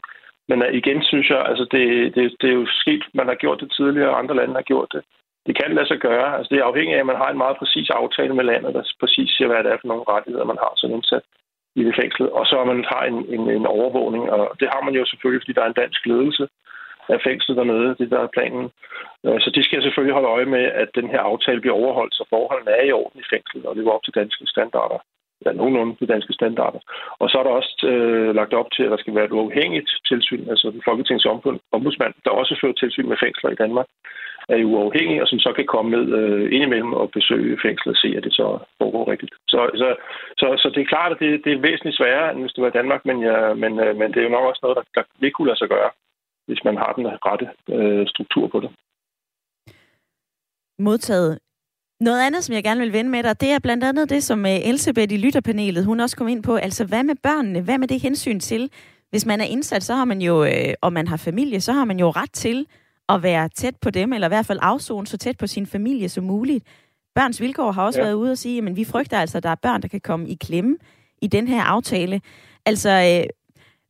Men 0.49 0.63
øh, 0.63 0.75
igen 0.81 1.03
synes 1.03 1.31
jeg, 1.31 1.41
altså 1.51 1.65
det, 1.75 1.85
det, 2.15 2.25
det 2.41 2.49
er 2.51 2.59
jo 2.63 2.67
sket, 2.83 3.05
man 3.15 3.27
har 3.27 3.35
gjort 3.43 3.61
det 3.61 3.71
tidligere, 3.79 4.11
og 4.11 4.19
andre 4.19 4.37
lande 4.37 4.55
har 4.55 4.71
gjort 4.73 4.91
det. 4.95 5.03
Det 5.47 5.55
kan 5.61 5.75
lade 5.75 5.89
sig 5.89 5.99
gøre. 6.09 6.29
Altså 6.37 6.49
det 6.51 6.59
er 6.59 6.71
afhængigt 6.71 6.97
af, 6.97 7.01
at 7.01 7.11
man 7.13 7.23
har 7.23 7.31
en 7.31 7.43
meget 7.45 7.57
præcis 7.59 7.91
aftale 7.91 8.35
med 8.35 8.45
landet, 8.45 8.75
der 8.75 8.83
præcis 9.01 9.31
siger, 9.31 9.49
hvad 9.49 9.65
det 9.65 9.73
er 9.73 9.81
for 9.81 9.89
nogle 9.89 10.09
rettigheder, 10.15 10.53
man 10.53 10.63
har 10.65 10.73
som 10.77 10.91
indsat 10.97 11.25
i 11.81 11.83
det 11.85 11.95
fængsel. 12.01 12.25
Og 12.39 12.45
så 12.47 12.65
man 12.65 12.85
har 12.93 13.03
en, 13.11 13.19
en, 13.35 13.45
en 13.59 13.67
overvågning, 13.67 14.23
og 14.33 14.57
det 14.61 14.69
har 14.75 14.83
man 14.87 14.95
jo 14.95 15.05
selvfølgelig, 15.07 15.43
fordi 15.43 15.55
der 15.57 15.65
er 15.65 15.71
en 15.71 15.83
dansk 15.83 16.07
ledelse 16.07 16.45
af 17.09 17.21
fængslet 17.27 17.57
dernede, 17.57 17.97
det 18.01 18.11
der 18.11 18.21
er 18.23 18.35
planen. 18.37 18.65
Øh, 19.27 19.41
så 19.41 19.49
de 19.55 19.65
skal 19.65 19.83
selvfølgelig 19.83 20.15
holde 20.15 20.29
øje 20.37 20.49
med, 20.57 20.65
at 20.83 20.89
den 20.95 21.09
her 21.13 21.21
aftale 21.21 21.61
bliver 21.61 21.77
overholdt, 21.83 22.15
så 22.15 22.25
forholdene 22.31 22.71
er 22.71 22.85
i 22.85 22.93
orden 22.93 23.21
i 23.21 23.31
fængslet, 23.33 23.67
og 23.67 23.77
lever 23.77 23.93
op 23.93 24.05
til 24.05 24.15
danske 24.15 24.47
standarder. 24.47 24.99
Ja, 25.47 25.53
nogenlunde 25.53 25.97
de 26.01 26.13
danske 26.15 26.33
standarder. 26.33 26.81
Og 27.19 27.31
så 27.31 27.39
er 27.39 27.43
der 27.43 27.51
også 27.51 27.87
øh, 27.93 28.35
lagt 28.35 28.55
op 28.55 28.71
til, 28.73 28.83
at 28.83 28.91
der 28.91 28.97
skal 28.97 29.15
være 29.15 29.25
et 29.25 29.37
uafhængigt 29.39 29.91
tilsyn, 30.09 30.45
altså 30.51 30.71
den 30.71 30.83
Folketingets 30.89 31.27
ombudsmand, 31.73 32.15
der 32.25 32.31
også 32.31 32.59
fører 32.61 32.73
tilsyn 32.73 33.09
med 33.09 33.17
fængsler 33.25 33.51
i 33.51 33.61
Danmark, 33.63 33.87
er 34.49 34.65
uafhængig, 34.65 35.23
og 35.23 35.29
som 35.29 35.39
så 35.39 35.53
kan 35.53 35.67
komme 35.67 35.91
ned 35.97 36.07
øh, 36.21 36.53
indimellem 36.55 36.93
og 36.93 37.11
besøge 37.11 37.59
fængslet 37.63 37.95
og 37.95 38.01
se, 38.03 38.09
at 38.17 38.25
det 38.25 38.33
så 38.33 38.59
foregår 38.79 39.11
rigtigt. 39.11 39.33
Så, 39.49 39.61
så, 39.81 39.89
så, 40.41 40.47
så 40.63 40.69
det 40.75 40.81
er 40.83 40.93
klart, 40.95 41.13
at 41.13 41.19
det, 41.21 41.45
det 41.45 41.53
er 41.53 41.67
væsentligt 41.69 41.97
sværere, 41.97 42.33
end 42.33 42.41
hvis 42.41 42.53
det 42.53 42.63
var 42.63 42.71
i 42.71 42.79
Danmark, 42.79 43.03
men, 43.05 43.23
ja, 43.23 43.55
men, 43.55 43.73
øh, 43.85 43.97
men 43.97 44.09
det 44.13 44.19
er 44.19 44.29
jo 44.29 44.37
nok 44.37 44.49
også 44.51 44.61
noget, 44.63 44.77
der, 44.79 44.85
der 44.95 45.03
vil 45.21 45.33
kunne 45.33 45.49
lade 45.49 45.59
sig 45.59 45.69
gøre, 45.69 45.91
hvis 46.49 46.65
man 46.65 46.77
har 46.77 46.93
den 46.93 47.07
rette 47.27 47.47
øh, 47.75 48.07
struktur 48.13 48.49
på 48.49 48.61
det. 48.61 48.71
Modtaget. 50.79 51.39
Noget 52.01 52.27
andet, 52.27 52.45
som 52.45 52.55
jeg 52.55 52.65
gerne 52.65 52.81
vil 52.81 52.93
vende 52.93 53.11
med 53.11 53.23
dig, 53.23 53.41
det 53.41 53.51
er 53.51 53.59
blandt 53.59 53.85
andet 53.85 54.11
det, 54.11 54.23
som 54.23 54.47
øh, 54.47 54.69
Elsebeth 54.69 55.15
i 55.15 55.17
lytterpanelet, 55.17 55.85
hun 55.85 56.01
også 56.01 56.17
kom 56.17 56.29
ind 56.29 56.43
på. 56.43 56.57
Altså, 56.57 56.85
hvad 56.85 57.03
med 57.03 57.15
børnene? 57.23 57.61
Hvad 57.61 57.79
med 57.79 57.89
det 57.89 58.01
hensyn 58.01 58.41
til, 58.41 58.71
hvis 59.11 59.27
man 59.27 59.41
er 59.41 59.45
indsat, 59.45 59.83
så 59.83 59.95
har 59.95 60.05
man 60.05 60.21
jo, 60.21 60.45
øh, 60.45 60.75
og 60.81 60.93
man 60.93 61.09
har 61.09 61.17
familie, 61.17 61.61
så 61.61 61.73
har 61.73 61.85
man 61.85 61.99
jo 61.99 62.11
ret 62.11 62.33
til 62.33 62.67
at 63.09 63.23
være 63.23 63.49
tæt 63.49 63.77
på 63.77 63.91
dem, 63.91 64.13
eller 64.13 64.29
i 64.29 64.35
hvert 64.35 64.47
fald 64.47 64.59
afzone 64.63 65.07
så 65.07 65.17
tæt 65.17 65.39
på 65.39 65.47
sin 65.47 65.67
familie 65.67 66.09
som 66.09 66.25
muligt. 66.25 66.65
Børns 67.15 67.41
Vilkår 67.41 67.73
har 67.73 67.85
også 67.87 68.01
ja. 68.01 68.05
været 68.05 68.15
ude 68.15 68.31
og 68.31 68.39
sige, 68.39 68.69
at 68.69 68.77
vi 68.77 68.85
frygter 68.85 69.19
altså, 69.19 69.39
at 69.39 69.43
der 69.43 69.51
er 69.51 69.55
børn, 69.55 69.83
der 69.83 69.89
kan 69.89 70.01
komme 70.01 70.29
i 70.29 70.35
klemme 70.35 70.77
i 71.23 71.27
den 71.27 71.49
her 71.49 71.63
aftale. 71.63 72.21
Altså, 72.67 72.91
øh, 72.91 73.31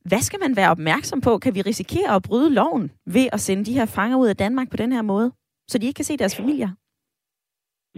hvad 0.09 0.21
skal 0.27 0.39
man 0.45 0.53
være 0.59 0.71
opmærksom 0.75 1.21
på? 1.21 1.31
Kan 1.43 1.55
vi 1.55 1.61
risikere 1.61 2.11
at 2.15 2.25
bryde 2.27 2.53
loven 2.59 2.85
ved 3.15 3.27
at 3.35 3.39
sende 3.39 3.63
de 3.65 3.77
her 3.79 3.87
fanger 3.97 4.17
ud 4.17 4.27
af 4.27 4.37
Danmark 4.43 4.67
på 4.71 4.77
den 4.77 4.91
her 4.91 5.01
måde, 5.01 5.31
så 5.67 5.77
de 5.77 5.85
ikke 5.87 5.99
kan 5.99 6.09
se 6.09 6.17
deres 6.17 6.37
familier? 6.39 6.71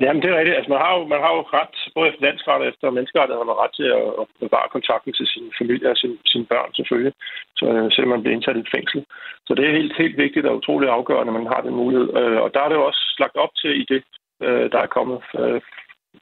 Jamen, 0.04 0.22
det 0.22 0.30
er 0.30 0.38
rigtigt. 0.40 0.58
Altså, 0.58 0.72
man 0.74 0.82
har 0.86 0.92
jo, 0.98 1.02
man 1.14 1.22
har 1.26 1.32
jo 1.38 1.42
ret, 1.58 1.76
både 1.96 2.08
efter 2.10 2.22
dansk 2.28 2.44
ret 2.48 2.64
og 2.64 2.68
efter 2.72 2.96
menneskeret, 2.98 3.38
har 3.42 3.52
man 3.52 3.62
ret 3.64 3.74
til 3.80 3.88
at, 4.00 4.08
at 4.22 4.26
bevare 4.44 4.74
kontakten 4.76 5.14
til 5.14 5.28
sin 5.34 5.46
familie 5.60 5.88
og 5.94 5.98
sin, 5.98 6.14
sine 6.32 6.46
børn 6.52 6.70
selvfølgelig, 6.74 7.14
så, 7.58 7.66
øh, 7.74 7.88
selvom 7.92 8.12
man 8.14 8.22
bliver 8.22 8.36
indsat 8.36 8.58
i 8.58 8.64
et 8.66 8.74
fængsel. 8.76 9.00
Så 9.48 9.52
det 9.58 9.64
er 9.66 9.78
helt, 9.80 9.94
helt 10.04 10.18
vigtigt 10.26 10.46
og 10.46 10.58
utroligt 10.60 10.96
afgørende, 10.98 11.32
at 11.34 11.40
man 11.40 11.52
har 11.54 11.62
den 11.62 11.76
mulighed. 11.82 12.08
Øh, 12.20 12.40
og 12.44 12.50
der 12.54 12.62
er 12.62 12.70
det 12.70 12.78
jo 12.80 12.86
også 12.90 13.04
lagt 13.24 13.38
op 13.44 13.54
til 13.62 13.72
i 13.82 13.86
det, 13.92 14.02
øh, 14.46 14.66
der 14.74 14.80
er 14.84 14.96
kommet, 14.98 15.18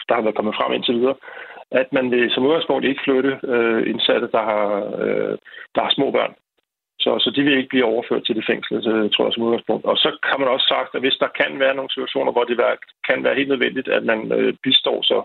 der 0.08 0.13
har 0.15 0.23
været 0.25 0.39
kommet 0.39 0.58
frem 0.60 0.71
indtil 0.73 0.99
videre, 0.99 1.17
at 1.71 1.93
man 1.93 2.12
vil 2.12 2.32
som 2.32 2.45
udgangspunkt 2.45 2.86
ikke 2.86 3.01
flytte 3.03 3.32
indsatte, 3.91 4.27
der 4.32 4.43
har, 4.51 4.65
der 5.75 5.82
har 5.82 5.91
små 5.95 6.12
børn. 6.12 6.34
Så, 7.03 7.12
så 7.23 7.29
de 7.36 7.43
vil 7.43 7.58
ikke 7.58 7.73
blive 7.73 7.91
overført 7.93 8.23
til 8.25 8.36
det 8.36 8.45
fængsel, 8.51 8.84
så, 8.84 8.91
tror 9.13 9.25
jeg, 9.25 9.34
som 9.34 9.43
udgangspunkt. 9.43 9.86
Og 9.86 9.97
så 9.97 10.10
kan 10.27 10.39
man 10.39 10.49
også 10.49 10.67
sagt, 10.73 10.95
at 10.95 11.01
hvis 11.01 11.17
der 11.23 11.38
kan 11.39 11.60
være 11.60 11.75
nogle 11.75 11.93
situationer, 11.93 12.32
hvor 12.32 12.43
det 12.43 12.58
kan 13.10 13.23
være 13.23 13.36
helt 13.36 13.49
nødvendigt, 13.49 13.88
at 13.88 14.03
man 14.03 14.32
øh, 14.32 14.53
bistår, 14.63 15.01
så 15.01 15.17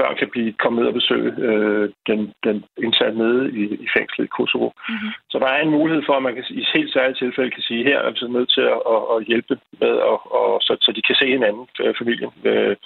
børn 0.00 0.16
kan 0.16 0.28
blive 0.34 0.52
kommet 0.62 0.78
ned 0.80 0.88
og 0.92 0.98
besøge 1.00 1.30
øh, 1.48 1.86
den, 2.10 2.20
den 2.46 2.64
indsatte 2.84 3.18
nede 3.18 3.42
i, 3.60 3.62
i 3.84 3.88
fængslet 3.96 4.24
i 4.24 4.34
Kosovo. 4.36 4.68
Mm-hmm. 4.88 5.10
Så 5.30 5.36
der 5.38 5.48
er 5.52 5.60
en 5.62 5.76
mulighed 5.78 6.02
for, 6.06 6.14
at 6.16 6.22
man 6.22 6.34
kan, 6.34 6.44
i 6.50 6.64
helt 6.74 6.92
særlige 6.92 7.20
tilfælde 7.22 7.50
kan 7.50 7.62
sige, 7.68 7.84
her 7.90 7.98
er 7.98 8.10
vi 8.10 8.18
så 8.18 8.28
nødt 8.28 8.50
til 8.56 8.64
at, 8.74 8.80
at, 8.94 9.02
at 9.14 9.24
hjælpe 9.30 9.54
med, 9.80 9.94
og, 10.10 10.18
og, 10.38 10.62
så, 10.66 10.72
så 10.80 10.92
de 10.96 11.02
kan 11.02 11.16
se 11.16 11.26
hinanden, 11.36 11.66
øh, 11.82 11.94
familien. 12.00 12.32
Øh, 12.44 12.76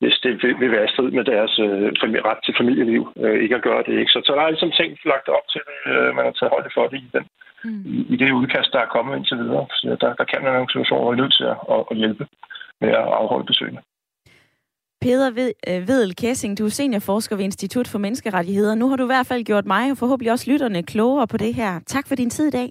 hvis 0.00 0.16
det 0.24 0.32
vil, 0.42 0.54
vil 0.60 0.70
være 0.76 0.84
i 0.84 0.92
strid 0.94 1.10
med 1.18 1.24
deres 1.32 1.52
øh, 1.58 2.24
ret 2.28 2.40
til 2.44 2.54
familieliv, 2.60 3.02
øh, 3.22 3.42
ikke 3.42 3.56
at 3.58 3.66
gøre 3.68 3.82
det. 3.86 3.94
Ikke? 4.00 4.12
Så, 4.14 4.18
så 4.26 4.32
der 4.36 4.42
er 4.42 4.50
ligesom 4.50 4.72
ting 4.80 4.90
lagt 5.12 5.28
op 5.28 5.46
til, 5.54 5.62
øh, 5.90 6.08
man 6.16 6.24
har 6.24 6.34
taget 6.36 6.54
højde 6.54 6.70
for 6.76 6.86
det 6.92 6.98
i, 7.06 7.10
den, 7.16 7.24
mm. 7.64 7.82
i, 7.94 7.96
i 8.12 8.16
det 8.16 8.30
udkast, 8.40 8.72
der 8.72 8.80
er 8.80 8.94
kommet 8.94 9.16
indtil 9.16 9.38
videre. 9.38 9.66
Så 9.70 9.96
der, 10.02 10.10
der 10.20 10.24
kan 10.24 10.40
være 10.44 10.54
nogle 10.54 10.72
situationer, 10.72 11.02
hvor 11.02 11.12
vi 11.12 11.18
er 11.18 11.22
nødt 11.22 11.36
til 11.38 11.46
at, 11.52 11.58
at, 11.74 11.80
at 11.90 11.96
hjælpe 11.96 12.24
med 12.80 12.88
at 12.88 13.06
afholde 13.20 13.46
besøgene. 13.46 13.80
Peder 15.00 15.28
øh, 15.68 15.88
Vedel 15.88 16.16
Kessing, 16.16 16.58
du 16.58 16.64
er 16.64 16.68
seniorforsker 16.68 17.36
ved 17.36 17.44
Institut 17.44 17.88
for 17.88 17.98
Menneskerettigheder. 17.98 18.74
Nu 18.74 18.88
har 18.88 18.96
du 18.96 19.04
i 19.04 19.12
hvert 19.14 19.26
fald 19.26 19.44
gjort 19.44 19.66
mig 19.66 19.90
og 19.90 19.96
forhåbentlig 19.98 20.32
også 20.32 20.50
lytterne 20.52 20.82
klogere 20.82 21.26
på 21.26 21.36
det 21.36 21.54
her. 21.54 21.80
Tak 21.86 22.08
for 22.08 22.14
din 22.14 22.30
tid 22.30 22.48
i 22.48 22.50
dag. 22.50 22.68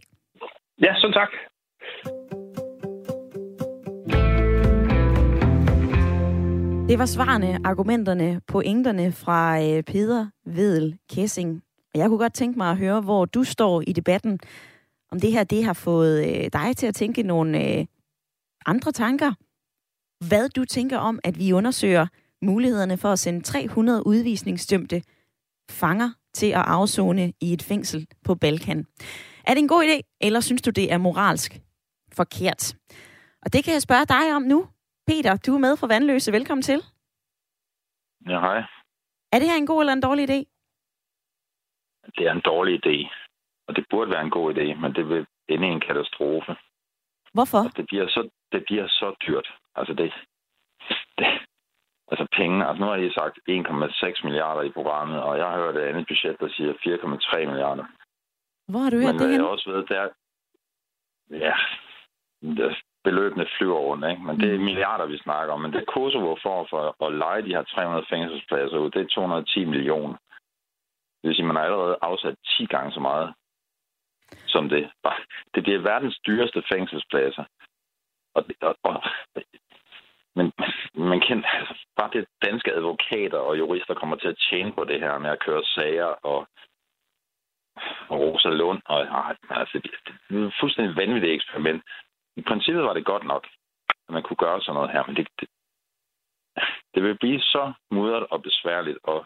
Ja, 0.82 0.94
så 0.96 1.12
tak. 1.14 1.32
Det 6.88 7.00
var 7.00 7.06
svarene, 7.06 7.60
argumenterne, 7.64 8.42
pointerne 8.48 9.12
fra 9.12 9.64
øh, 9.64 9.84
Peder 9.84 10.28
Vedel 10.46 10.98
Kessing. 11.10 11.64
Og 11.94 12.00
jeg 12.00 12.10
kunne 12.10 12.20
godt 12.20 12.34
tænke 12.34 12.58
mig 12.58 12.72
at 12.72 12.78
høre, 12.78 13.02
hvor 13.02 13.26
du 13.26 13.44
står 13.44 13.84
i 13.88 13.94
debatten. 13.94 14.40
Om 15.12 15.20
det 15.20 15.32
her 15.32 15.44
det 15.44 15.64
har 15.64 15.74
fået 15.74 16.28
øh, 16.28 16.50
dig 16.54 16.78
til 16.78 16.88
at 16.88 16.96
tænke 16.96 17.24
nogle 17.24 17.64
øh, 17.64 17.86
andre 18.66 18.92
tanker. 18.92 19.34
Hvad 20.28 20.50
du 20.50 20.66
tænker 20.66 20.98
om, 20.98 21.20
at 21.24 21.40
vi 21.40 21.54
undersøger 21.54 22.08
mulighederne 22.42 22.98
for 22.98 23.12
at 23.12 23.20
sende 23.20 23.42
300 23.42 24.08
udvisningsdømte 24.08 25.02
fanger 25.70 26.10
til 26.34 26.48
at 26.48 26.64
afzone 26.68 27.34
i 27.42 27.54
et 27.54 27.62
fængsel 27.62 28.08
på 28.24 28.36
Balkan. 28.36 28.86
Er 29.48 29.54
det 29.54 29.62
en 29.62 29.68
god 29.68 29.84
idé, 29.84 30.18
eller 30.22 30.40
synes 30.40 30.62
du, 30.62 30.70
det 30.70 30.92
er 30.92 30.98
moralsk 30.98 31.62
forkert? 32.14 32.76
Og 33.42 33.54
det 33.54 33.64
kan 33.64 33.74
jeg 33.74 33.82
spørge 33.82 34.06
dig 34.06 34.36
om 34.36 34.42
nu. 34.42 34.66
Peter, 35.08 35.34
du 35.46 35.52
er 35.56 35.64
med 35.68 35.78
fra 35.78 35.88
Vandløse. 35.88 36.32
Velkommen 36.32 36.62
til. 36.62 36.80
Ja, 38.32 38.40
hej. 38.40 38.60
Er 39.32 39.40
det 39.40 39.50
her 39.50 39.58
en 39.58 39.72
god 39.72 39.80
eller 39.82 39.94
en 39.94 40.06
dårlig 40.08 40.24
idé? 40.30 40.40
Det 42.18 42.24
er 42.28 42.32
en 42.32 42.48
dårlig 42.52 42.74
idé. 42.82 42.98
Og 43.68 43.76
det 43.76 43.86
burde 43.90 44.12
være 44.12 44.22
en 44.22 44.36
god 44.38 44.54
idé, 44.54 44.66
men 44.82 44.96
det 44.96 45.10
vil 45.10 45.26
ende 45.50 45.68
i 45.68 45.72
en 45.72 45.86
katastrofe. 45.88 46.56
Hvorfor? 47.34 47.62
Og 47.68 47.78
det 47.78 47.86
bliver 47.88 48.08
så, 48.08 48.30
det 48.52 48.64
bliver 48.68 48.88
så 48.88 49.16
dyrt. 49.28 49.48
Altså 49.76 49.94
det, 49.94 50.14
det, 51.18 51.28
altså 52.12 52.28
penge, 52.38 52.66
altså 52.68 52.80
nu 52.82 52.86
har 52.86 52.96
I 52.96 53.12
sagt 53.20 53.36
1,6 53.50 54.24
milliarder 54.28 54.62
i 54.62 54.72
programmet, 54.78 55.22
og 55.22 55.38
jeg 55.38 55.46
har 55.46 55.58
hørt 55.58 55.76
et 55.76 55.90
andet 55.90 56.08
budget, 56.08 56.40
der 56.40 56.50
siger 56.50 56.74
4,3 56.74 57.50
milliarder. 57.52 57.86
Hvor 58.68 58.80
har 58.80 58.90
du 58.90 58.98
hørt 58.98 59.16
Men 59.16 59.24
det 59.24 59.34
jeg 59.34 59.44
også 59.44 59.72
ved, 59.72 59.86
der, 59.86 60.10
ja, 61.46 61.56
beløbene 63.08 63.48
flyver 63.58 63.80
rundt, 63.88 64.06
ikke? 64.12 64.24
Men 64.28 64.36
det 64.42 64.50
er 64.50 64.58
mm. 64.58 64.64
milliarder, 64.70 65.06
vi 65.06 65.18
snakker 65.18 65.54
om. 65.54 65.62
Men 65.62 65.74
det 65.74 65.88
Kosovo 65.94 66.36
får 66.44 66.68
for 66.70 67.06
at 67.08 67.14
lege 67.24 67.42
de 67.42 67.56
her 67.56 67.64
300 67.64 68.06
fængselspladser 68.10 68.78
ud, 68.78 68.90
det 68.92 69.02
er 69.02 69.16
210 69.16 69.66
millioner. 69.66 70.18
Det 71.20 71.28
vil 71.28 71.36
sige, 71.36 71.46
man 71.46 71.56
har 71.56 71.64
allerede 71.64 71.98
afsat 72.02 72.36
10 72.46 72.66
gange 72.66 72.92
så 72.92 73.00
meget 73.00 73.34
som 74.48 74.70
det. 74.70 74.84
Det 75.56 75.64
bliver 75.64 75.88
verdens 75.92 76.18
dyreste 76.28 76.64
fængselspladser. 76.72 77.44
Og, 78.36 78.46
og, 78.62 78.76
og, 78.84 79.04
men 80.38 80.52
man 81.12 81.20
kan 81.28 81.46
altså, 81.60 81.76
bare 81.98 82.10
det 82.14 82.26
danske 82.46 82.74
advokater 82.74 83.38
og 83.38 83.58
jurister 83.58 83.94
kommer 83.94 84.16
til 84.16 84.28
at 84.28 84.42
tjene 84.50 84.72
på 84.74 84.84
det 84.84 85.00
her 85.00 85.18
med 85.18 85.30
at 85.30 85.44
køre 85.46 85.64
sager 85.64 86.12
og, 86.32 86.48
og 88.10 88.20
Rosa 88.20 88.50
Lund. 88.50 88.82
Og, 88.86 89.00
altså, 89.50 89.80
det, 89.84 89.92
det 90.30 90.44
er 90.44 90.48
et 90.48 90.54
fuldstændig 90.60 90.96
vanvittigt 90.96 91.34
eksperiment 91.34 91.84
i 92.38 92.42
princippet 92.42 92.84
var 92.84 92.94
det 92.94 93.06
godt 93.06 93.24
nok, 93.24 93.48
at 94.08 94.14
man 94.14 94.24
kunne 94.24 94.42
gøre 94.46 94.62
sådan 94.62 94.74
noget 94.74 94.92
her, 94.92 95.04
men 95.08 95.16
det, 95.16 95.28
det, 95.40 95.50
det 96.94 97.04
vil 97.04 97.18
blive 97.18 97.42
så 97.42 97.74
mudret 97.92 98.28
og 98.34 98.42
besværligt, 98.44 98.98
og 99.04 99.26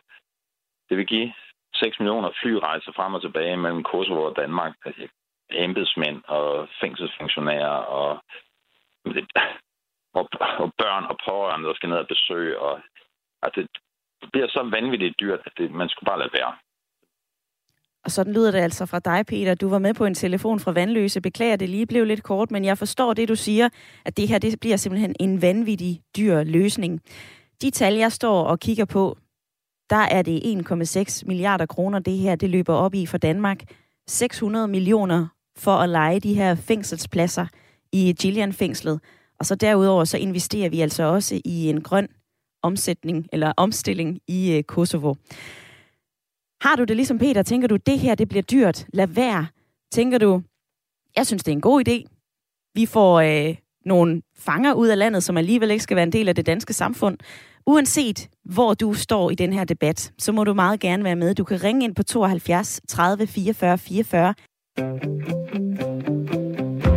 det 0.89 0.97
vil 0.97 1.07
give 1.07 1.33
6 1.75 1.99
millioner 1.99 2.31
flyrejser 2.41 2.91
frem 2.91 3.13
og 3.13 3.21
tilbage 3.21 3.57
mellem 3.57 3.83
Kosovo 3.83 4.23
og 4.23 4.35
Danmark. 4.35 4.73
Altså 4.85 5.07
embedsmænd 5.49 6.23
og 6.27 6.67
fængselsfunktionærer 6.81 7.77
og, 7.99 8.09
og, 10.13 10.29
og 10.63 10.73
børn 10.77 11.03
og 11.03 11.17
pårørende, 11.27 11.67
der 11.67 11.73
skal 11.75 11.89
ned 11.89 11.97
og 11.97 12.07
besøge. 12.07 12.59
Og, 12.59 12.81
at 13.43 13.51
det 13.55 13.67
bliver 14.31 14.47
så 14.47 14.69
vanvittigt 14.71 15.19
dyrt, 15.19 15.41
at 15.45 15.53
det, 15.57 15.71
man 15.71 15.89
skulle 15.89 16.09
bare 16.09 16.19
lade 16.19 16.33
være. 16.33 16.57
Og 18.05 18.11
sådan 18.11 18.33
lyder 18.33 18.51
det 18.51 18.59
altså 18.59 18.85
fra 18.85 18.99
dig, 18.99 19.25
Peter. 19.25 19.55
Du 19.55 19.69
var 19.69 19.79
med 19.79 19.93
på 19.93 20.05
en 20.05 20.13
telefon 20.13 20.59
fra 20.59 20.71
Vandløse. 20.71 21.21
Beklager, 21.21 21.55
det 21.55 21.69
lige 21.69 21.85
blev 21.85 22.05
lidt 22.05 22.23
kort, 22.23 22.51
men 22.51 22.65
jeg 22.65 22.77
forstår 22.77 23.13
det, 23.13 23.29
du 23.29 23.35
siger, 23.35 23.69
at 24.05 24.17
det 24.17 24.27
her 24.27 24.39
det 24.39 24.59
bliver 24.59 24.77
simpelthen 24.77 25.15
en 25.19 25.41
vanvittig 25.41 26.01
dyr 26.17 26.43
løsning. 26.43 27.01
De 27.61 27.69
tal, 27.69 27.93
jeg 27.93 28.11
står 28.11 28.43
og 28.43 28.59
kigger 28.59 28.85
på, 28.85 29.17
der 29.89 29.95
er 29.95 30.21
det 30.21 30.39
1,6 30.71 31.21
milliarder 31.25 31.65
kroner, 31.65 31.99
det 31.99 32.17
her 32.17 32.35
det 32.35 32.49
løber 32.49 32.73
op 32.73 32.93
i 32.93 33.05
for 33.05 33.17
Danmark. 33.17 33.63
600 34.07 34.67
millioner 34.67 35.27
for 35.57 35.71
at 35.71 35.89
lege 35.89 36.19
de 36.19 36.33
her 36.33 36.55
fængselspladser 36.55 37.45
i 37.91 38.13
Gillian-fængslet. 38.21 38.99
Og 39.39 39.45
så 39.45 39.55
derudover 39.55 40.03
så 40.03 40.17
investerer 40.17 40.69
vi 40.69 40.81
altså 40.81 41.03
også 41.03 41.41
i 41.45 41.69
en 41.69 41.81
grøn 41.81 42.07
omsætning 42.63 43.27
eller 43.31 43.53
omstilling 43.57 44.19
i 44.27 44.57
øh, 44.57 44.63
Kosovo. 44.63 45.13
Har 46.61 46.75
du 46.75 46.83
det 46.83 46.95
ligesom 46.95 47.17
Peter? 47.17 47.43
Tænker 47.43 47.67
du, 47.67 47.75
det 47.75 47.99
her 47.99 48.15
det 48.15 48.29
bliver 48.29 48.41
dyrt? 48.41 48.85
Lad 48.93 49.07
være. 49.07 49.47
Tænker 49.91 50.17
du, 50.17 50.41
jeg 51.17 51.27
synes, 51.27 51.43
det 51.43 51.51
er 51.51 51.55
en 51.55 51.61
god 51.61 51.87
idé. 51.87 52.03
Vi 52.75 52.85
får 52.85 53.21
øh, 53.21 53.55
nogle 53.85 54.21
fanger 54.37 54.73
ud 54.73 54.87
af 54.87 54.97
landet, 54.97 55.23
som 55.23 55.37
alligevel 55.37 55.71
ikke 55.71 55.83
skal 55.83 55.95
være 55.95 56.03
en 56.03 56.11
del 56.11 56.29
af 56.29 56.35
det 56.35 56.45
danske 56.45 56.73
samfund. 56.73 57.17
Uanset 57.65 58.29
hvor 58.45 58.73
du 58.73 58.93
står 58.93 59.31
i 59.31 59.35
den 59.35 59.53
her 59.53 59.63
debat, 59.63 60.13
så 60.19 60.31
må 60.31 60.43
du 60.43 60.53
meget 60.53 60.79
gerne 60.79 61.03
være 61.03 61.15
med. 61.15 61.35
Du 61.35 61.43
kan 61.43 61.63
ringe 61.63 61.83
ind 61.83 61.95
på 61.95 62.03
72 62.03 62.81
30 62.87 63.27
44 63.27 63.77
44. 63.77 64.33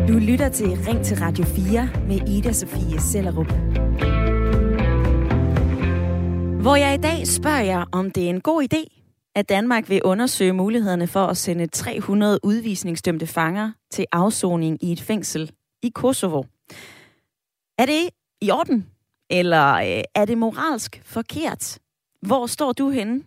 Du 0.09 0.19
lytter 0.19 0.49
til 0.49 0.67
Ring 0.67 1.05
til 1.05 1.17
Radio 1.17 1.45
4 1.45 1.89
med 2.09 2.29
Ida 2.29 2.53
Sofie 2.53 3.01
Sellerup. 3.01 3.53
Hvor 6.63 6.77
jeg 6.77 6.95
i 6.95 7.03
dag 7.03 7.27
spørger 7.27 7.61
jer, 7.61 7.85
om 7.93 8.11
det 8.11 8.25
er 8.25 8.31
en 8.31 8.41
god 8.41 8.63
idé, 8.63 8.94
at 9.35 9.49
Danmark 9.49 9.89
vil 9.89 10.03
undersøge 10.03 10.53
mulighederne 10.53 11.07
for 11.07 11.27
at 11.27 11.37
sende 11.37 11.67
300 11.67 12.39
udvisningsdømte 12.43 13.27
fanger 13.27 13.73
til 13.91 14.07
afsoning 14.13 14.85
i 14.85 14.93
et 14.93 15.01
fængsel 15.01 15.51
i 15.83 15.89
Kosovo. 15.95 16.43
Er 17.79 17.87
det 17.87 18.11
i 18.41 18.51
orden, 18.51 18.87
eller 19.31 19.75
øh, 19.75 20.03
er 20.15 20.25
det 20.25 20.39
moralsk 20.39 21.03
forkert? 21.05 21.79
Hvor 22.23 22.47
står 22.47 22.73
du 22.73 22.91
henne? 22.91 23.23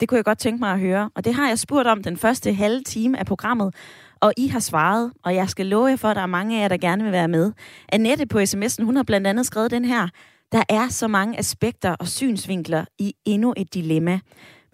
Det 0.00 0.08
kunne 0.08 0.16
jeg 0.16 0.24
godt 0.24 0.38
tænke 0.38 0.60
mig 0.60 0.72
at 0.72 0.80
høre, 0.80 1.10
og 1.14 1.24
det 1.24 1.34
har 1.34 1.48
jeg 1.48 1.58
spurgt 1.58 1.88
om 1.88 2.02
den 2.02 2.16
første 2.16 2.52
halve 2.52 2.82
time 2.82 3.18
af 3.18 3.26
programmet, 3.26 3.74
og 4.20 4.32
I 4.36 4.48
har 4.48 4.60
svaret, 4.60 5.12
og 5.24 5.34
jeg 5.34 5.48
skal 5.48 5.66
love 5.66 5.86
jer 5.86 5.96
for, 5.96 6.08
at 6.08 6.16
der 6.16 6.22
er 6.22 6.26
mange 6.26 6.58
af 6.58 6.62
jer, 6.62 6.68
der 6.68 6.76
gerne 6.76 7.02
vil 7.02 7.12
være 7.12 7.28
med. 7.28 7.52
Annette 7.88 8.26
på 8.26 8.38
sms'en, 8.38 8.84
hun 8.84 8.96
har 8.96 9.02
blandt 9.02 9.26
andet 9.26 9.46
skrevet 9.46 9.70
den 9.70 9.84
her. 9.84 10.08
Der 10.52 10.62
er 10.68 10.88
så 10.88 11.08
mange 11.08 11.38
aspekter 11.38 11.90
og 11.90 12.08
synsvinkler 12.08 12.84
i 12.98 13.14
endnu 13.24 13.54
et 13.56 13.74
dilemma. 13.74 14.20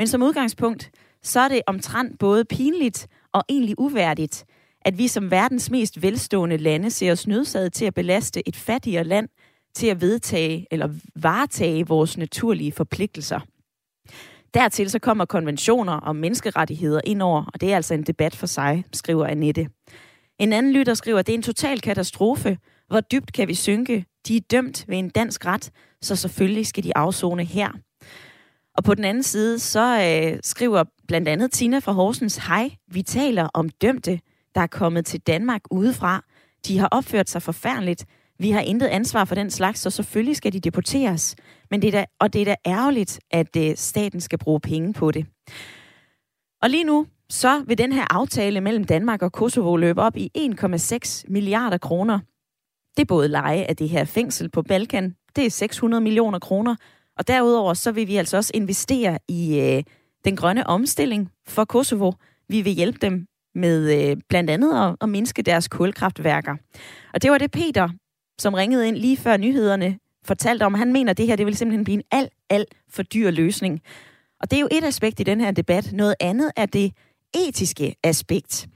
Men 0.02 0.06
som 0.08 0.22
udgangspunkt, 0.22 0.90
så 1.22 1.40
er 1.40 1.48
det 1.48 1.62
omtrent 1.66 2.18
både 2.18 2.44
pinligt 2.44 3.06
og 3.32 3.44
egentlig 3.48 3.78
uværdigt, 3.78 4.44
at 4.80 4.98
vi 4.98 5.08
som 5.08 5.30
verdens 5.30 5.70
mest 5.70 6.02
velstående 6.02 6.56
lande 6.56 6.90
ser 6.90 7.12
os 7.12 7.26
nødsaget 7.26 7.72
til 7.72 7.84
at 7.84 7.94
belaste 7.94 8.48
et 8.48 8.56
fattigere 8.56 9.04
land 9.04 9.28
til 9.74 9.86
at 9.86 10.00
vedtage 10.00 10.66
eller 10.70 10.88
varetage 11.16 11.86
vores 11.86 12.18
naturlige 12.18 12.72
forpligtelser. 12.72 13.40
Dertil 14.54 14.90
så 14.90 14.98
kommer 14.98 15.24
konventioner 15.24 15.92
og 15.92 16.16
menneskerettigheder 16.16 17.00
ind 17.04 17.22
over, 17.22 17.44
og 17.54 17.60
det 17.60 17.72
er 17.72 17.76
altså 17.76 17.94
en 17.94 18.02
debat 18.02 18.36
for 18.36 18.46
sig, 18.46 18.84
skriver 18.92 19.26
Annette. 19.26 19.68
En 20.38 20.52
anden 20.52 20.72
lytter 20.72 20.94
skriver, 20.94 21.18
at 21.18 21.26
det 21.26 21.32
er 21.32 21.38
en 21.38 21.42
total 21.42 21.80
katastrofe. 21.80 22.58
Hvor 22.88 23.00
dybt 23.00 23.32
kan 23.32 23.48
vi 23.48 23.54
synke? 23.54 24.04
De 24.28 24.36
er 24.36 24.40
dømt 24.50 24.84
ved 24.88 24.98
en 24.98 25.10
dansk 25.10 25.46
ret, 25.46 25.70
så 26.00 26.16
selvfølgelig 26.16 26.66
skal 26.66 26.84
de 26.84 26.96
afzone 26.96 27.44
her. 27.44 27.72
Og 28.76 28.84
på 28.84 28.94
den 28.94 29.04
anden 29.04 29.22
side, 29.22 29.58
så 29.58 30.00
øh, 30.02 30.38
skriver 30.42 30.84
blandt 31.08 31.28
andet 31.28 31.52
Tina 31.52 31.78
fra 31.78 31.92
Horsens, 31.92 32.36
Hej, 32.36 32.70
vi 32.90 33.02
taler 33.02 33.48
om 33.54 33.68
dømte, 33.68 34.20
der 34.54 34.60
er 34.60 34.66
kommet 34.66 35.06
til 35.06 35.20
Danmark 35.20 35.60
udefra. 35.70 36.24
De 36.66 36.78
har 36.78 36.88
opført 36.90 37.30
sig 37.30 37.42
forfærdeligt. 37.42 38.06
Vi 38.38 38.50
har 38.50 38.60
intet 38.60 38.86
ansvar 38.86 39.24
for 39.24 39.34
den 39.34 39.50
slags, 39.50 39.80
så 39.80 39.90
selvfølgelig 39.90 40.36
skal 40.36 40.52
de 40.52 40.60
deporteres. 40.60 41.36
Men 41.70 41.82
det 41.82 41.88
er 41.88 41.92
da, 41.92 42.04
og 42.20 42.32
det 42.32 42.40
er 42.40 42.44
da 42.44 42.56
ærgerligt, 42.66 43.20
at 43.30 43.56
øh, 43.56 43.76
staten 43.76 44.20
skal 44.20 44.38
bruge 44.38 44.60
penge 44.60 44.92
på 44.92 45.10
det. 45.10 45.26
Og 46.62 46.70
lige 46.70 46.84
nu, 46.84 47.06
så 47.30 47.64
vil 47.66 47.78
den 47.78 47.92
her 47.92 48.04
aftale 48.10 48.60
mellem 48.60 48.84
Danmark 48.84 49.22
og 49.22 49.32
Kosovo 49.32 49.76
løbe 49.76 50.02
op 50.02 50.16
i 50.16 50.30
1,6 50.38 51.24
milliarder 51.28 51.78
kroner. 51.78 52.18
Det 52.96 53.02
er 53.02 53.06
både 53.06 53.28
leje 53.28 53.62
af 53.62 53.76
det 53.76 53.88
her 53.88 54.04
fængsel 54.04 54.50
på 54.50 54.62
Balkan, 54.62 55.14
det 55.36 55.46
er 55.46 55.50
600 55.50 56.00
millioner 56.00 56.38
kroner, 56.38 56.76
og 57.18 57.28
derudover 57.28 57.74
så 57.74 57.92
vil 57.92 58.08
vi 58.08 58.16
altså 58.16 58.36
også 58.36 58.50
investere 58.54 59.18
i 59.28 59.60
øh, 59.60 59.82
den 60.24 60.36
grønne 60.36 60.66
omstilling 60.66 61.30
for 61.46 61.64
Kosovo. 61.64 62.12
Vi 62.48 62.62
vil 62.62 62.72
hjælpe 62.72 62.98
dem 63.02 63.26
med 63.54 64.10
øh, 64.10 64.16
blandt 64.28 64.50
andet 64.50 64.88
at, 64.88 64.96
at 65.00 65.08
mindske 65.08 65.42
deres 65.42 65.68
kulkraftværker. 65.68 66.56
Og 67.14 67.22
det 67.22 67.30
var 67.30 67.38
det 67.38 67.50
Peter, 67.50 67.88
som 68.38 68.54
ringede 68.54 68.88
ind 68.88 68.96
lige 68.96 69.16
før 69.16 69.36
nyhederne, 69.36 69.98
fortalte 70.24 70.62
om. 70.62 70.74
Han 70.74 70.92
mener, 70.92 71.10
at 71.10 71.18
det 71.18 71.26
her 71.26 71.36
det 71.36 71.46
vil 71.46 71.56
simpelthen 71.56 71.84
blive 71.84 71.94
en 71.94 72.02
alt, 72.10 72.32
alt 72.50 72.74
for 72.90 73.02
dyr 73.02 73.30
løsning. 73.30 73.80
Og 74.40 74.50
det 74.50 74.56
er 74.56 74.60
jo 74.60 74.68
et 74.70 74.84
aspekt 74.84 75.20
i 75.20 75.22
den 75.22 75.40
her 75.40 75.50
debat. 75.50 75.92
Noget 75.92 76.14
andet 76.20 76.52
er 76.56 76.66
det 76.66 76.92
etiske 77.34 77.94
aspekt. 78.02 78.68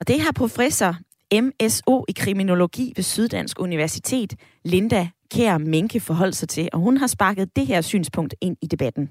Og 0.00 0.08
det 0.08 0.20
har 0.20 0.32
professor 0.32 0.96
MSO 1.34 2.04
i 2.08 2.12
kriminologi 2.12 2.92
ved 2.96 3.04
Syddansk 3.04 3.60
Universitet, 3.60 4.34
Linda 4.64 5.08
Kær 5.34 5.58
Minke 5.58 6.00
forholdt 6.00 6.36
sig 6.36 6.48
til, 6.48 6.68
og 6.72 6.78
hun 6.78 6.96
har 6.96 7.06
sparket 7.06 7.56
det 7.56 7.66
her 7.66 7.80
synspunkt 7.80 8.34
ind 8.40 8.56
i 8.62 8.66
debatten. 8.66 9.10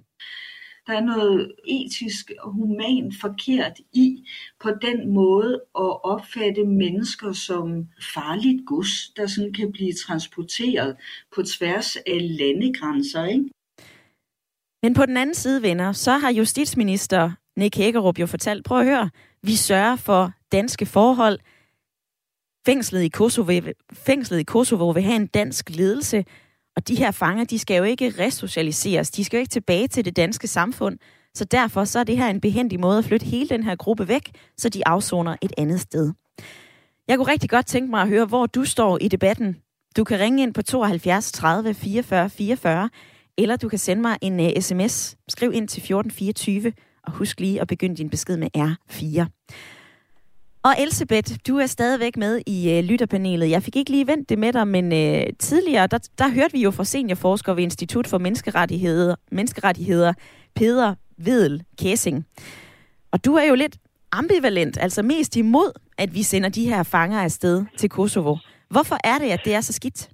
Der 0.88 0.94
er 0.96 1.02
noget 1.02 1.52
etisk 1.68 2.32
og 2.40 2.52
humant 2.52 3.14
forkert 3.22 3.74
i 3.94 4.28
på 4.64 4.70
den 4.82 5.14
måde 5.14 5.54
at 5.76 6.04
opfatte 6.04 6.64
mennesker 6.66 7.32
som 7.32 7.88
farligt 8.14 8.66
gods, 8.68 9.10
der 9.18 9.28
sådan 9.28 9.54
kan 9.54 9.72
blive 9.72 9.94
transporteret 9.94 10.96
på 11.36 11.44
tværs 11.44 11.96
af 11.96 12.38
landegrænser. 12.40 13.26
Ikke? 13.26 13.50
Men 14.84 14.94
på 14.94 15.06
den 15.06 15.18
anden 15.18 15.36
side, 15.36 15.62
venner, 15.62 15.92
så 15.92 16.12
har 16.12 16.32
justitsminister 16.32 17.32
Nick 17.58 17.76
Hækkerup 17.76 18.20
jo 18.20 18.26
fortalt, 18.26 18.66
prøv 18.66 18.80
at 18.80 18.86
høre, 18.86 19.10
vi 19.44 19.56
sørger 19.56 19.96
for 19.96 20.32
danske 20.52 20.86
forhold, 20.86 21.40
Fængslet 22.66 23.04
i, 23.04 23.08
Kosovo, 23.08 23.62
fængslet 23.94 24.40
i 24.40 24.44
Kosovo 24.44 24.90
vil 24.90 25.04
have 25.04 25.16
en 25.16 25.28
dansk 25.28 25.70
ledelse, 25.70 26.26
og 26.76 26.88
de 26.88 26.96
her 26.96 27.12
fanger, 27.12 27.44
de 27.44 27.60
skal 27.60 27.78
jo 27.78 27.84
ikke 27.84 28.14
resocialiseres. 28.20 29.12
De 29.12 29.24
skal 29.24 29.38
jo 29.38 29.40
ikke 29.40 29.52
tilbage 29.52 29.88
til 29.88 30.06
det 30.06 30.16
danske 30.16 30.48
samfund. 30.48 30.98
Så 31.34 31.46
derfor 31.46 31.84
så 31.84 32.00
er 32.00 32.04
det 32.04 32.18
her 32.18 32.28
en 32.28 32.42
behendig 32.42 32.80
måde 32.80 32.98
at 32.98 33.06
flytte 33.06 33.26
hele 33.26 33.50
den 33.50 33.64
her 33.64 33.76
gruppe 33.76 34.08
væk, 34.08 34.32
så 34.58 34.70
de 34.70 34.88
afsoner 34.88 35.36
et 35.42 35.54
andet 35.58 35.80
sted. 35.80 36.14
Jeg 37.08 37.18
kunne 37.18 37.32
rigtig 37.32 37.50
godt 37.50 37.66
tænke 37.66 37.90
mig 37.92 38.02
at 38.02 38.08
høre, 38.08 38.26
hvor 38.26 38.46
du 38.46 38.66
står 38.66 38.98
i 39.02 39.08
debatten. 39.08 39.58
Du 39.98 40.04
kan 40.04 40.20
ringe 40.20 40.44
ind 40.44 40.54
på 40.54 40.62
72 40.62 41.32
30 41.32 41.74
44 41.74 42.30
44, 42.30 42.90
eller 43.38 43.56
du 43.56 43.70
kan 43.70 43.80
sende 43.80 44.02
mig 44.02 44.18
en 44.22 44.40
øh, 44.40 44.46
uh, 44.46 44.62
sms. 44.62 45.18
Skriv 45.28 45.54
ind 45.54 45.68
til 45.68 45.80
1424, 45.80 46.74
og 47.04 47.12
husk 47.12 47.40
lige 47.40 47.62
at 47.62 47.68
begynde 47.68 47.96
din 47.96 48.10
besked 48.10 48.38
med 48.38 48.48
R4. 48.58 49.26
Og 50.64 50.72
Elisabeth, 50.84 51.32
du 51.48 51.58
er 51.58 51.66
stadigvæk 51.66 52.18
med 52.18 52.42
i 52.48 52.78
øh, 52.78 52.84
lytterpanelet. 52.84 53.50
Jeg 53.50 53.62
fik 53.62 53.76
ikke 53.76 53.92
lige 53.92 54.08
vendt 54.08 54.30
det 54.30 54.40
med 54.40 54.54
dig, 54.54 54.68
men 54.68 54.86
øh, 54.86 55.24
tidligere, 55.40 55.88
der, 55.88 56.10
der 56.18 56.34
hørte 56.38 56.54
vi 56.54 56.62
jo 56.64 56.72
fra 56.72 56.84
seniorforsker 56.84 57.54
ved 57.54 57.64
Institut 57.64 58.08
for 58.08 58.18
Menneskerettigheder, 58.18 59.16
Menneskerettigheder 59.32 60.14
Peder 60.56 60.96
Vedel 61.26 61.64
Kæsing. 61.82 62.26
Og 63.14 63.26
du 63.26 63.32
er 63.36 63.46
jo 63.50 63.56
lidt 63.56 63.78
ambivalent, 64.12 64.78
altså 64.82 65.04
mest 65.04 65.38
imod, 65.38 65.72
at 65.98 66.10
vi 66.14 66.24
sender 66.24 66.50
de 66.50 66.70
her 66.70 66.84
fanger 66.84 67.20
afsted 67.20 67.66
til 67.78 67.90
Kosovo. 67.90 68.36
Hvorfor 68.70 68.98
er 69.04 69.18
det, 69.22 69.30
at 69.32 69.42
det 69.46 69.54
er 69.54 69.62
så 69.62 69.74
skidt? 69.74 70.10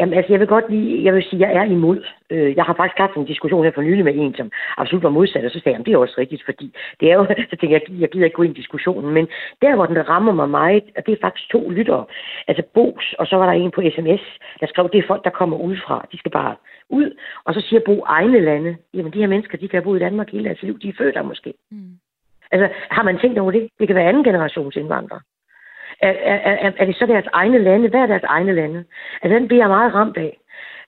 Jamen, 0.00 0.14
altså, 0.14 0.32
jeg 0.32 0.40
vil 0.40 0.48
godt 0.48 0.70
lige, 0.70 1.04
jeg 1.04 1.14
vil 1.14 1.22
sige, 1.22 1.40
jeg 1.48 1.56
er 1.60 1.64
imod. 1.64 2.04
Øh, 2.32 2.56
jeg 2.56 2.64
har 2.64 2.74
faktisk 2.74 2.98
haft 2.98 3.16
en 3.16 3.24
diskussion 3.32 3.64
her 3.64 3.72
for 3.74 3.82
nylig 3.82 4.04
med 4.04 4.14
en, 4.14 4.34
som 4.34 4.50
absolut 4.76 5.02
var 5.02 5.10
modsat, 5.10 5.44
og 5.44 5.50
så 5.50 5.60
sagde 5.60 5.76
jeg, 5.76 5.86
det 5.86 5.94
er 5.94 5.98
også 5.98 6.14
rigtigt, 6.18 6.44
fordi 6.44 6.76
det 7.00 7.10
er 7.10 7.14
jo, 7.14 7.24
så 7.50 7.56
tænker 7.56 7.76
jeg, 7.76 8.00
jeg 8.00 8.08
gider 8.10 8.24
ikke 8.24 8.36
gå 8.36 8.42
ind 8.42 8.56
i 8.56 8.60
diskussionen, 8.60 9.14
men 9.14 9.28
der, 9.62 9.74
hvor 9.74 9.86
den 9.86 10.08
rammer 10.08 10.32
mig 10.32 10.48
meget, 10.48 10.84
og 10.96 11.06
det 11.06 11.12
er 11.12 11.24
faktisk 11.26 11.50
to 11.50 11.70
lyttere, 11.70 12.04
altså 12.48 12.62
Bos, 12.74 13.14
og 13.18 13.26
så 13.26 13.36
var 13.36 13.46
der 13.46 13.52
en 13.52 13.70
på 13.70 13.82
sms, 13.94 14.24
der 14.60 14.66
skrev, 14.66 14.88
det 14.92 14.98
er 14.98 15.06
folk, 15.06 15.24
der 15.24 15.30
kommer 15.30 15.56
udefra, 15.56 16.06
de 16.12 16.18
skal 16.18 16.30
bare 16.30 16.54
ud, 16.88 17.10
og 17.44 17.54
så 17.54 17.60
siger 17.60 17.80
Bo 17.86 18.02
egne 18.06 18.40
lande, 18.40 18.76
jamen 18.94 19.12
de 19.12 19.18
her 19.18 19.26
mennesker, 19.26 19.58
de 19.58 19.68
kan 19.68 19.76
have 19.78 19.84
boet 19.84 20.00
i 20.00 20.04
Danmark 20.04 20.30
hele 20.30 20.44
deres 20.44 20.62
liv, 20.62 20.78
de 20.78 20.88
er 20.88 20.98
født 20.98 21.14
der 21.14 21.22
måske. 21.22 21.54
Mm. 21.70 21.98
Altså, 22.52 22.68
har 22.90 23.02
man 23.02 23.18
tænkt 23.18 23.38
over 23.38 23.50
det? 23.50 23.68
Det 23.78 23.86
kan 23.86 23.96
være 23.96 24.08
anden 24.08 24.24
generations 24.24 24.76
indvandrere. 24.76 25.20
Er, 26.00 26.10
er, 26.10 26.56
er, 26.66 26.72
er 26.76 26.84
det 26.84 26.96
så 26.96 27.06
deres 27.06 27.26
egne 27.32 27.58
lande? 27.58 27.88
Hvad 27.88 28.00
er 28.00 28.06
deres 28.06 28.22
egne 28.22 28.54
lande? 28.54 28.84
Altså, 29.22 29.38
den 29.38 29.48
bliver 29.48 29.62
jeg 29.62 29.68
meget 29.68 29.94
ramt 29.94 30.16
af. 30.16 30.38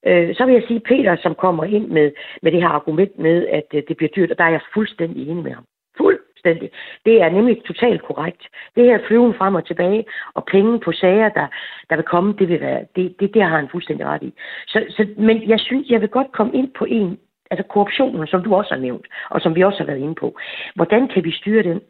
Øh, 0.06 0.34
så 0.34 0.44
vil 0.44 0.54
jeg 0.54 0.62
sige, 0.68 0.80
Peter, 0.80 1.16
som 1.16 1.34
kommer 1.34 1.64
ind 1.64 1.88
med, 1.88 2.12
med 2.42 2.52
det 2.52 2.62
her 2.62 2.68
argument 2.68 3.18
med, 3.18 3.46
at 3.46 3.66
øh, 3.74 3.82
det 3.88 3.96
bliver 3.96 4.10
dyrt, 4.16 4.30
og 4.30 4.38
der 4.38 4.44
er 4.44 4.50
jeg 4.50 4.60
fuldstændig 4.74 5.28
enig 5.28 5.44
med 5.44 5.52
ham. 5.52 5.64
Fuldstændig. 5.96 6.70
Det 7.06 7.22
er 7.22 7.28
nemlig 7.28 7.64
totalt 7.64 8.02
korrekt. 8.02 8.42
Det 8.76 8.84
her 8.84 8.98
flyven 9.06 9.34
frem 9.34 9.54
og 9.54 9.66
tilbage, 9.66 10.04
og 10.34 10.44
penge 10.44 10.80
på 10.80 10.92
sager, 10.92 11.28
der, 11.28 11.46
der 11.90 11.96
vil 11.96 12.04
komme, 12.04 12.34
det 12.38 12.48
vil 12.48 12.60
være, 12.60 12.80
det, 12.96 13.20
det, 13.20 13.34
det 13.34 13.42
har 13.42 13.56
han 13.56 13.68
fuldstændig 13.68 14.06
ret 14.06 14.22
i. 14.22 14.32
Så, 14.66 14.84
så, 14.88 15.06
men 15.16 15.48
jeg 15.48 15.60
synes, 15.60 15.88
jeg 15.88 16.00
vil 16.00 16.08
godt 16.08 16.32
komme 16.32 16.52
ind 16.54 16.70
på 16.78 16.84
en, 16.84 17.18
altså 17.50 17.66
korruptionen, 17.66 18.26
som 18.26 18.42
du 18.42 18.54
også 18.54 18.74
har 18.74 18.80
nævnt, 18.80 19.06
og 19.30 19.40
som 19.40 19.54
vi 19.54 19.62
også 19.64 19.78
har 19.78 19.86
været 19.86 19.98
inde 19.98 20.14
på. 20.14 20.36
Hvordan 20.74 21.08
kan 21.08 21.24
vi 21.24 21.30
styre 21.30 21.62
den? 21.62 21.80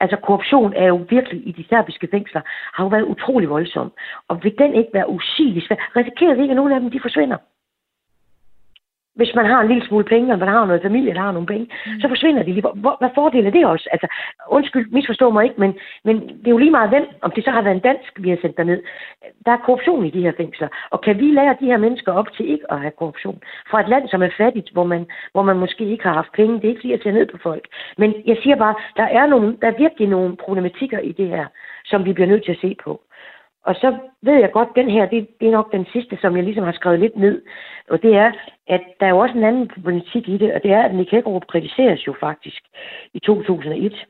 Altså 0.00 0.16
korruption 0.16 0.72
er 0.76 0.86
jo 0.86 1.06
virkelig 1.10 1.48
i 1.48 1.52
de 1.52 1.68
serbiske 1.68 2.08
fængsler, 2.10 2.40
har 2.46 2.84
jo 2.84 2.88
været 2.88 3.02
utrolig 3.02 3.48
voldsom. 3.50 3.92
Og 4.28 4.44
vil 4.44 4.58
den 4.58 4.74
ikke 4.74 4.90
være 4.94 5.10
usigelig 5.10 5.62
svær? 5.62 5.76
Risikerer 5.96 6.34
vi 6.34 6.42
ikke, 6.42 6.52
at 6.52 6.56
nogle 6.56 6.74
af 6.74 6.80
dem 6.80 6.90
de 6.90 7.00
forsvinder? 7.00 7.36
Hvis 9.14 9.34
man 9.34 9.46
har 9.46 9.60
en 9.60 9.68
lille 9.68 9.86
smule 9.86 10.04
penge, 10.04 10.32
og 10.32 10.38
man 10.38 10.48
har 10.48 10.66
noget 10.66 10.82
familie, 10.82 11.14
der 11.14 11.20
har 11.20 11.32
nogle 11.32 11.46
penge, 11.46 11.66
mm. 11.86 12.00
så 12.00 12.08
forsvinder 12.08 12.42
de 12.42 12.52
lige. 12.52 12.70
Hvor, 12.74 12.96
hvad 12.98 13.10
fordel 13.14 13.46
er 13.46 13.50
det 13.50 13.66
også? 13.66 13.88
Altså, 13.92 14.06
undskyld, 14.48 14.86
misforstå 14.90 15.30
mig 15.30 15.44
ikke, 15.44 15.60
men, 15.60 15.74
men 16.04 16.16
det 16.20 16.46
er 16.46 16.50
jo 16.50 16.58
lige 16.58 16.70
meget 16.70 16.88
hvem, 16.88 17.06
om 17.22 17.30
det 17.30 17.44
så 17.44 17.50
har 17.50 17.62
været 17.62 17.74
en 17.74 17.88
dansk, 17.90 18.12
vi 18.16 18.30
har 18.30 18.38
sendt 18.40 18.56
derned. 18.56 18.82
Der 19.46 19.52
er 19.52 19.56
korruption 19.56 20.06
i 20.06 20.10
de 20.10 20.22
her 20.22 20.32
fængsler, 20.36 20.68
og 20.90 21.00
kan 21.00 21.18
vi 21.18 21.26
lære 21.38 21.56
de 21.60 21.66
her 21.66 21.76
mennesker 21.76 22.12
op 22.12 22.32
til 22.32 22.50
ikke 22.50 22.72
at 22.72 22.80
have 22.80 22.98
korruption? 22.98 23.42
Fra 23.70 23.80
et 23.80 23.88
land, 23.88 24.08
som 24.08 24.22
er 24.22 24.30
fattigt, 24.36 24.70
hvor 24.72 24.84
man, 24.84 25.06
hvor 25.32 25.42
man 25.42 25.58
måske 25.58 25.84
ikke 25.84 26.04
har 26.04 26.14
haft 26.14 26.32
penge, 26.32 26.54
det 26.54 26.64
er 26.64 26.68
ikke 26.68 26.80
fordi, 26.80 26.92
jeg 26.92 27.00
ser 27.02 27.12
ned 27.12 27.26
på 27.26 27.38
folk. 27.42 27.64
Men 27.98 28.14
jeg 28.26 28.36
siger 28.42 28.56
bare, 28.56 28.74
der 28.96 29.04
er, 29.04 29.26
nogle, 29.26 29.56
der 29.60 29.68
er 29.68 29.78
virkelig 29.78 30.08
nogle 30.08 30.36
problematikker 30.36 30.98
i 30.98 31.12
det 31.12 31.28
her, 31.28 31.46
som 31.84 32.04
vi 32.04 32.12
bliver 32.12 32.28
nødt 32.28 32.44
til 32.44 32.52
at 32.52 32.60
se 32.60 32.76
på. 32.84 33.00
Og 33.68 33.74
så 33.74 33.96
ved 34.22 34.36
jeg 34.40 34.52
godt, 34.52 34.68
at 34.68 34.76
den 34.76 34.90
her, 34.90 35.06
det, 35.06 35.28
det 35.40 35.48
er 35.48 35.52
nok 35.52 35.72
den 35.72 35.86
sidste, 35.92 36.18
som 36.20 36.36
jeg 36.36 36.44
ligesom 36.44 36.64
har 36.64 36.72
skrevet 36.72 37.00
lidt 37.00 37.16
ned. 37.16 37.42
Og 37.90 38.02
det 38.02 38.14
er, 38.14 38.32
at 38.66 38.82
der 39.00 39.06
er 39.06 39.10
jo 39.10 39.18
også 39.18 39.36
en 39.38 39.44
anden 39.44 39.68
problematik 39.74 40.28
i 40.28 40.36
det, 40.38 40.54
og 40.54 40.62
det 40.62 40.70
er, 40.70 40.82
at 40.82 40.94
Nick 40.94 41.10
Hækkerup 41.10 41.46
kritiseres 41.46 42.06
jo 42.06 42.14
faktisk 42.20 42.62
i 43.14 43.18
2001 43.18 44.06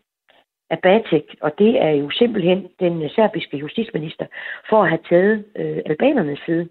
af 0.70 0.78
Batek, 0.82 1.26
og 1.40 1.50
det 1.58 1.82
er 1.82 1.90
jo 1.90 2.10
simpelthen 2.10 2.68
den 2.80 3.10
serbiske 3.16 3.56
justitsminister, 3.56 4.26
for 4.68 4.82
at 4.82 4.88
have 4.88 5.02
taget 5.10 5.44
øh, 5.56 5.78
albanernes 5.86 6.40
side. 6.46 6.68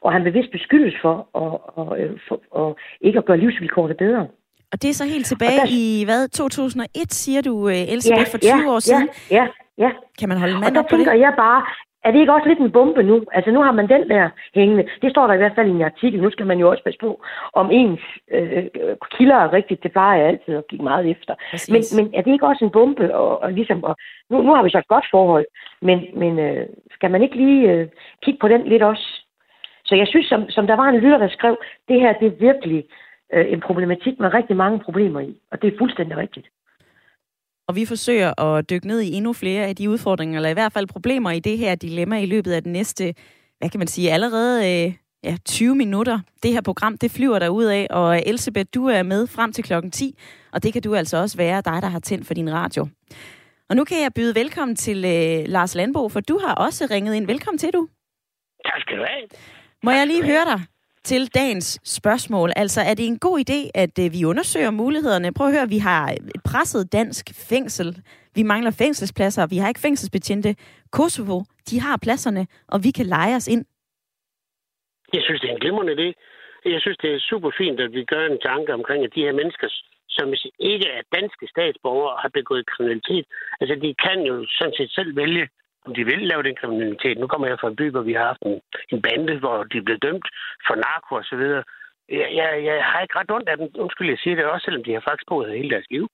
Og 0.00 0.12
han 0.12 0.24
vil 0.24 0.34
vist 0.34 0.52
beskyldes 0.52 0.94
for 1.02 1.16
at, 1.42 1.60
og, 1.80 2.00
øh, 2.00 2.18
for, 2.28 2.40
og 2.50 2.76
ikke 3.00 3.18
at 3.18 3.24
gøre 3.24 3.36
livsvilkårene 3.36 3.94
bedre. 3.94 4.26
Og 4.72 4.82
det 4.82 4.90
er 4.90 4.94
så 4.94 5.04
helt 5.04 5.26
tilbage 5.26 5.60
der... 5.60 5.66
i, 5.70 6.04
hvad, 6.04 6.28
2001, 6.28 7.12
siger 7.12 7.40
du, 7.40 7.68
øh, 7.68 7.92
Elisabeth, 7.92 8.28
ja, 8.28 8.32
for 8.32 8.38
20 8.38 8.50
ja, 8.50 8.70
år 8.74 8.78
siden? 8.78 9.08
Ja, 9.30 9.36
ja, 9.36 9.46
ja. 9.78 9.90
Kan 10.18 10.28
man 10.28 10.38
holde 10.38 10.54
mand 10.54 10.64
det? 10.64 10.78
Og 10.78 10.90
der 10.90 10.96
tænker 10.96 11.12
jeg 11.12 11.34
bare, 11.36 11.62
er 12.04 12.10
det 12.10 12.20
ikke 12.20 12.32
også 12.32 12.48
lidt 12.48 12.58
en 12.58 12.72
bombe 12.72 13.02
nu? 13.02 13.24
Altså 13.32 13.50
nu 13.50 13.62
har 13.62 13.72
man 13.72 13.88
den 13.88 14.08
der 14.08 14.30
hængende. 14.54 14.88
Det 15.02 15.10
står 15.10 15.26
der 15.26 15.34
i 15.34 15.36
hvert 15.36 15.54
fald 15.54 15.68
i 15.68 15.70
en 15.70 15.82
artikel. 15.82 16.22
Nu 16.22 16.30
skal 16.30 16.46
man 16.46 16.58
jo 16.58 16.70
også 16.70 16.84
passe 16.84 16.98
på, 16.98 17.24
om 17.52 17.70
ens 17.70 18.00
øh, 18.30 18.64
kilder 19.10 19.36
er 19.36 19.52
rigtigt. 19.52 19.82
Det 19.82 19.92
plejer 19.92 20.18
jeg 20.18 20.28
altid 20.28 20.54
at 20.54 20.68
give 20.68 20.82
meget 20.82 21.10
efter. 21.10 21.34
Men, 21.72 21.82
men 21.96 22.14
er 22.14 22.22
det 22.22 22.32
ikke 22.32 22.46
også 22.46 22.64
en 22.64 22.70
bombe? 22.70 23.14
Og, 23.14 23.42
og 23.42 23.52
ligesom, 23.52 23.84
og, 23.84 23.96
nu, 24.30 24.42
nu 24.42 24.54
har 24.54 24.62
vi 24.62 24.70
så 24.70 24.78
et 24.78 24.88
godt 24.88 25.06
forhold, 25.10 25.46
men, 25.82 25.98
men 26.14 26.38
øh, 26.38 26.66
skal 26.90 27.10
man 27.10 27.22
ikke 27.22 27.36
lige 27.36 27.70
øh, 27.72 27.88
kigge 28.22 28.38
på 28.40 28.48
den 28.48 28.62
lidt 28.62 28.82
også? 28.82 29.06
Så 29.84 29.94
jeg 29.94 30.06
synes, 30.06 30.26
som, 30.26 30.50
som 30.50 30.66
der 30.66 30.76
var 30.76 30.88
en 30.88 31.00
lytter, 31.00 31.18
der 31.18 31.28
skrev, 31.28 31.56
det 31.88 32.00
her 32.00 32.12
det 32.12 32.26
er 32.26 32.46
virkelig 32.48 32.84
øh, 33.32 33.52
en 33.52 33.60
problematik 33.60 34.20
med 34.20 34.34
rigtig 34.34 34.56
mange 34.56 34.78
problemer 34.78 35.20
i. 35.20 35.36
Og 35.50 35.62
det 35.62 35.72
er 35.72 35.78
fuldstændig 35.78 36.16
rigtigt 36.16 36.48
og 37.68 37.76
vi 37.76 37.84
forsøger 37.84 38.40
at 38.40 38.70
dykke 38.70 38.86
ned 38.86 39.00
i 39.00 39.12
endnu 39.12 39.32
flere 39.32 39.66
af 39.66 39.76
de 39.76 39.90
udfordringer, 39.90 40.38
eller 40.38 40.48
i 40.48 40.52
hvert 40.52 40.72
fald 40.72 40.86
problemer 40.86 41.30
i 41.30 41.40
det 41.40 41.58
her 41.58 41.74
dilemma 41.74 42.20
i 42.20 42.26
løbet 42.26 42.52
af 42.52 42.62
den 42.62 42.72
næste, 42.72 43.14
hvad 43.58 43.70
kan 43.70 43.78
man 43.78 43.88
sige, 43.88 44.12
allerede 44.12 44.86
øh, 44.86 44.94
ja, 45.24 45.36
20 45.44 45.74
minutter. 45.74 46.20
Det 46.42 46.52
her 46.52 46.60
program, 46.60 46.98
det 46.98 47.10
flyver 47.10 47.38
der 47.38 47.48
ud 47.48 47.64
af, 47.64 47.86
og 47.90 48.22
Elisabeth, 48.26 48.66
du 48.74 48.86
er 48.86 49.02
med 49.02 49.26
frem 49.26 49.52
til 49.52 49.64
klokken 49.64 49.90
10, 49.90 50.18
og 50.52 50.62
det 50.62 50.72
kan 50.72 50.82
du 50.82 50.94
altså 50.94 51.16
også 51.16 51.36
være 51.36 51.62
dig, 51.64 51.82
der 51.82 51.88
har 51.88 52.00
tændt 52.00 52.26
for 52.26 52.34
din 52.34 52.52
radio. 52.52 52.88
Og 53.68 53.76
nu 53.76 53.84
kan 53.84 54.02
jeg 54.02 54.14
byde 54.14 54.34
velkommen 54.34 54.76
til 54.76 55.04
øh, 55.04 55.48
Lars 55.48 55.74
Landbo, 55.74 56.08
for 56.08 56.20
du 56.20 56.38
har 56.38 56.54
også 56.54 56.86
ringet 56.90 57.14
ind. 57.14 57.26
Velkommen 57.26 57.58
til, 57.58 57.72
du. 57.72 57.88
Tak 58.66 58.80
skal 58.80 58.98
du 58.98 59.04
have. 59.04 59.28
Må 59.82 59.90
jeg 59.90 60.06
lige 60.06 60.24
høre 60.24 60.44
dig? 60.44 60.60
Til 61.04 61.34
dagens 61.34 61.80
spørgsmål. 61.84 62.50
Altså, 62.56 62.80
er 62.80 62.94
det 62.94 63.06
en 63.06 63.18
god 63.18 63.38
idé, 63.44 63.70
at 63.74 63.98
øh, 64.04 64.12
vi 64.12 64.24
undersøger 64.24 64.70
mulighederne? 64.70 65.32
Prøv 65.32 65.46
at 65.46 65.52
høre, 65.52 65.68
vi 65.68 65.78
har 65.78 66.04
et 66.10 66.42
presset 66.44 66.92
dansk 66.92 67.26
fængsel. 67.50 67.88
Vi 68.34 68.42
mangler 68.42 68.70
fængselspladser. 68.70 69.46
Vi 69.46 69.56
har 69.56 69.68
ikke 69.68 69.80
fængselsbetjente. 69.80 70.56
Kosovo, 70.90 71.38
de 71.70 71.80
har 71.80 71.96
pladserne, 72.02 72.46
og 72.68 72.84
vi 72.84 72.90
kan 72.90 73.06
lege 73.06 73.36
os 73.36 73.48
ind. 73.48 73.64
Jeg 75.12 75.22
synes, 75.24 75.40
det 75.40 75.48
er 75.50 75.54
en 75.54 75.60
glimrende 75.60 75.92
idé. 75.98 76.08
Jeg 76.64 76.80
synes, 76.80 76.98
det 77.02 77.10
er 77.14 77.26
super 77.30 77.50
fint, 77.58 77.80
at 77.80 77.92
vi 77.92 78.04
gør 78.04 78.26
en 78.26 78.40
tanke 78.40 78.74
omkring, 78.74 79.04
at 79.04 79.14
de 79.14 79.24
her 79.26 79.32
mennesker, 79.32 79.68
som 80.08 80.26
ikke 80.58 80.88
er 80.96 81.02
danske 81.18 81.46
statsborgere, 81.54 82.16
har 82.22 82.30
begået 82.38 82.66
kriminalitet. 82.66 83.26
Altså, 83.60 83.74
de 83.84 83.94
kan 84.04 84.18
jo 84.30 84.46
sådan 84.58 84.74
set 84.78 84.90
selv 84.98 85.16
vælge, 85.16 85.48
om 85.86 85.94
de 85.94 86.04
vil 86.04 86.22
lave 86.30 86.42
den 86.42 86.56
kriminalitet. 86.60 87.18
Nu 87.18 87.26
kommer 87.26 87.46
jeg 87.46 87.60
fra 87.60 87.68
en 87.68 87.76
by, 87.76 87.90
hvor 87.90 88.00
vi 88.00 88.12
har 88.12 88.26
haft 88.30 88.42
en, 88.42 88.60
en 88.92 89.02
bande, 89.02 89.38
hvor 89.38 89.56
de 89.70 89.78
er 89.78 89.86
blevet 89.86 90.02
dømt 90.02 90.26
for 90.66 90.74
narko 90.74 91.14
og 91.14 91.24
så 91.24 91.36
videre. 91.36 91.64
Jeg, 92.08 92.28
jeg, 92.38 92.64
jeg 92.64 92.84
har 92.84 93.00
ikke 93.00 93.18
ret 93.18 93.30
ondt 93.30 93.48
af 93.48 93.56
dem, 93.56 93.68
undskyld, 93.84 94.08
jeg 94.08 94.18
siger 94.22 94.36
det 94.36 94.44
også, 94.44 94.64
selvom 94.64 94.84
de 94.84 94.92
har 94.92 95.04
faktisk 95.08 95.28
boet 95.28 95.48
her 95.48 95.56
hele 95.56 95.70
deres 95.70 95.90
liv. 95.90 96.04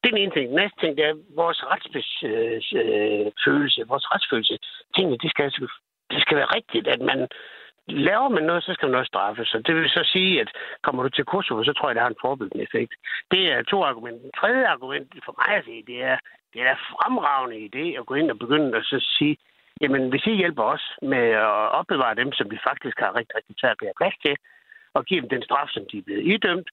Det 0.00 0.06
er 0.06 0.14
den 0.14 0.22
ene 0.22 0.34
ting. 0.34 0.46
Den 0.48 0.60
næste 0.62 0.80
ting, 0.80 0.96
det 0.96 1.04
er 1.04 1.14
vores 1.42 1.60
retsfølelse, 1.70 2.26
øh, 2.26 3.80
øh 3.80 3.88
vores 3.92 4.06
retsfølelse. 4.12 4.58
Tingene, 4.94 5.18
det 5.22 5.30
skal, 5.30 5.50
det 6.12 6.20
skal 6.24 6.36
være 6.36 6.54
rigtigt, 6.58 6.86
at 6.94 7.00
man 7.00 7.28
laver 7.88 8.28
man 8.28 8.42
noget, 8.42 8.62
så 8.64 8.74
skal 8.74 8.88
man 8.88 8.98
også 8.98 9.12
straffe. 9.14 9.44
Så 9.44 9.62
det 9.66 9.74
vil 9.76 9.88
så 9.90 10.02
sige, 10.12 10.40
at 10.40 10.50
kommer 10.82 11.02
du 11.02 11.08
til 11.08 11.24
Kosovo, 11.24 11.64
så 11.64 11.72
tror 11.72 11.88
jeg, 11.88 11.94
det 11.94 12.02
har 12.02 12.10
en 12.10 12.24
forebyggende 12.24 12.64
effekt. 12.64 12.92
Det 13.30 13.52
er 13.52 13.62
to 13.62 13.84
argumenter. 13.84 14.20
Den 14.20 14.38
tredje 14.40 14.66
argument 14.66 15.08
for 15.24 15.34
mig 15.40 15.56
at 15.56 15.64
se, 15.64 15.82
det 15.86 15.98
er, 16.02 16.16
det 16.52 16.62
er 16.62 16.70
en 16.70 16.86
fremragende 16.92 17.58
idé 17.68 17.84
at 17.98 18.06
gå 18.06 18.14
ind 18.14 18.30
og 18.30 18.38
begynde 18.38 18.76
at 18.76 18.84
så 18.84 18.98
sige, 19.18 19.36
jamen 19.80 20.08
hvis 20.08 20.26
I 20.26 20.34
hjælper 20.42 20.62
os 20.62 20.84
med 21.02 21.24
at 21.46 21.68
opbevare 21.78 22.14
dem, 22.14 22.32
som 22.32 22.50
vi 22.50 22.58
faktisk 22.68 22.96
har 22.98 23.16
rigtig, 23.18 23.36
rigtig 23.36 23.54
svært 23.60 23.78
ved 23.80 23.88
at 23.88 23.98
plads 24.00 24.16
til, 24.26 24.36
og 24.94 25.04
give 25.04 25.20
dem 25.20 25.28
den 25.28 25.42
straf, 25.42 25.68
som 25.68 25.82
de 25.92 25.98
er 25.98 26.02
blevet 26.02 26.26
idømt, 26.34 26.70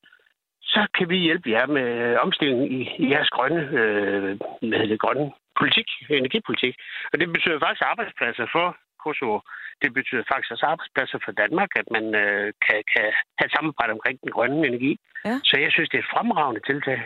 så 0.61 0.87
kan 0.97 1.09
vi 1.09 1.17
hjælpe 1.17 1.49
jer 1.51 1.65
med 1.65 2.17
omstillingen 2.17 2.71
i, 2.71 2.81
i 2.97 3.09
jeres 3.11 3.29
grønne, 3.29 3.61
øh, 3.81 4.37
med 4.61 4.87
det 4.87 4.99
grønne 4.99 5.31
politik, 5.59 5.87
energipolitik. 6.09 6.75
Og 7.13 7.19
det 7.19 7.33
betyder 7.33 7.59
faktisk 7.59 7.83
arbejdspladser 7.91 8.47
for 8.51 8.77
Kosovo. 9.05 9.37
Det 9.81 9.89
betyder 9.97 10.23
faktisk 10.31 10.51
også 10.53 10.65
arbejdspladser 10.73 11.19
for 11.25 11.33
Danmark, 11.43 11.69
at 11.81 11.87
man 11.95 12.05
øh, 12.23 12.47
kan, 12.65 12.79
kan 12.93 13.07
have 13.39 13.49
samarbejde 13.55 13.91
omkring 13.97 14.15
den 14.23 14.31
grønne 14.35 14.67
energi. 14.69 14.91
Ja. 15.27 15.35
Så 15.49 15.55
jeg 15.63 15.71
synes, 15.71 15.89
det 15.89 15.97
er 15.97 16.05
et 16.05 16.13
fremragende 16.15 16.61
tiltag. 16.69 16.99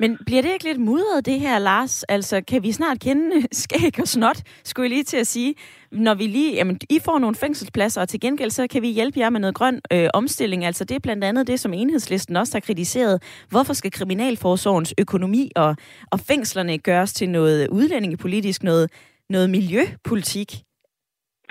Men 0.00 0.18
bliver 0.26 0.42
det 0.42 0.52
ikke 0.52 0.64
lidt 0.64 0.80
mudret, 0.80 1.26
det 1.26 1.40
her, 1.40 1.58
Lars? 1.58 2.02
Altså, 2.02 2.42
kan 2.48 2.62
vi 2.62 2.72
snart 2.72 3.00
kende 3.00 3.46
skæg 3.62 4.00
og 4.00 4.08
snot, 4.08 4.36
skulle 4.64 4.84
jeg 4.84 4.90
lige 4.90 5.04
til 5.04 5.16
at 5.16 5.26
sige, 5.26 5.54
når 5.92 6.14
vi 6.14 6.26
lige, 6.26 6.54
jamen, 6.54 6.80
I 6.90 6.98
får 7.04 7.18
nogle 7.18 7.36
fængselspladser, 7.36 8.00
og 8.00 8.08
til 8.08 8.20
gengæld 8.20 8.50
så 8.50 8.66
kan 8.66 8.82
vi 8.82 8.88
hjælpe 8.88 9.20
jer 9.20 9.30
med 9.30 9.40
noget 9.40 9.54
grøn 9.54 9.80
øh, 9.92 10.08
omstilling. 10.14 10.64
Altså, 10.64 10.84
det 10.84 10.94
er 10.94 11.00
blandt 11.00 11.24
andet 11.24 11.46
det, 11.46 11.60
som 11.60 11.72
enhedslisten 11.72 12.36
også 12.36 12.54
har 12.54 12.60
kritiseret. 12.60 13.44
Hvorfor 13.50 13.72
skal 13.72 13.90
Kriminalforsorgens 13.90 14.94
økonomi 14.98 15.50
og, 15.56 15.76
og 16.12 16.20
fængslerne 16.20 16.78
gøres 16.78 17.12
til 17.12 17.28
noget 17.28 17.68
udlændingepolitisk, 17.68 18.62
noget, 18.62 18.90
noget 19.30 19.50
miljøpolitik? 19.50 20.48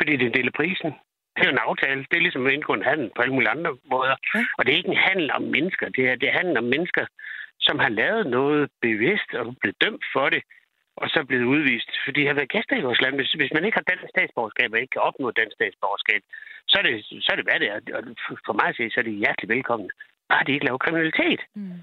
Fordi 0.04 0.18
det 0.18 0.26
er 0.26 0.32
en 0.34 0.40
del 0.40 0.52
af 0.52 0.60
prisen. 0.62 0.92
Det 1.34 1.42
er 1.42 1.50
jo 1.50 1.56
en 1.58 1.68
aftale. 1.70 2.00
Det 2.10 2.16
er 2.18 2.26
ligesom 2.28 2.48
at 2.48 2.54
indgå 2.54 2.74
en 2.74 2.90
handel 2.92 3.08
på 3.16 3.22
alle 3.22 3.36
mulige 3.36 3.54
andre 3.56 3.72
måder. 3.94 4.16
Ja. 4.36 4.42
Og 4.58 4.62
det 4.62 4.72
er 4.72 4.80
ikke 4.82 4.94
en 4.96 5.06
handel 5.10 5.28
om 5.38 5.44
mennesker. 5.56 5.86
Det 5.96 6.04
er, 6.10 6.16
det 6.22 6.28
er 6.30 6.40
handel 6.40 6.58
om 6.58 6.68
mennesker, 6.76 7.06
som 7.68 7.80
har 7.84 7.92
lavet 8.02 8.24
noget 8.38 8.64
bevidst 8.82 9.30
og 9.40 9.44
blevet 9.62 9.78
dømt 9.84 10.06
for 10.14 10.28
det, 10.34 10.42
og 11.02 11.08
så 11.14 11.20
blevet 11.30 11.46
udvist. 11.54 11.92
Fordi 12.06 12.22
de 12.22 12.28
har 12.28 12.34
været 12.40 12.54
gæster 12.56 12.76
i 12.78 12.86
vores 12.88 13.02
land. 13.02 13.16
Hvis, 13.16 13.32
hvis 13.32 13.54
man 13.54 13.66
ikke 13.66 13.78
har 13.80 13.90
dansk 13.92 14.06
statsborgerskab 14.16 14.70
og 14.72 14.80
ikke 14.80 14.94
kan 14.96 15.08
opnå 15.10 15.32
dansk 15.32 15.56
statsborgerskab, 15.56 16.22
så 16.70 16.76
er 16.80 16.84
det, 16.88 16.96
så 17.26 17.30
er 17.32 17.38
det 17.38 17.48
hvad 17.48 17.60
det 17.60 17.70
er. 17.74 17.78
Og 17.98 18.04
for 18.48 18.54
mig 18.60 18.68
at 18.70 18.78
se, 18.78 18.90
så 18.90 19.00
er 19.00 19.08
det 19.08 19.22
hjertelig 19.24 19.50
velkommen. 19.56 19.90
Bare 20.30 20.44
de 20.46 20.54
ikke 20.56 20.66
laver 20.66 20.86
kriminalitet. 20.86 21.42
Mm. 21.56 21.80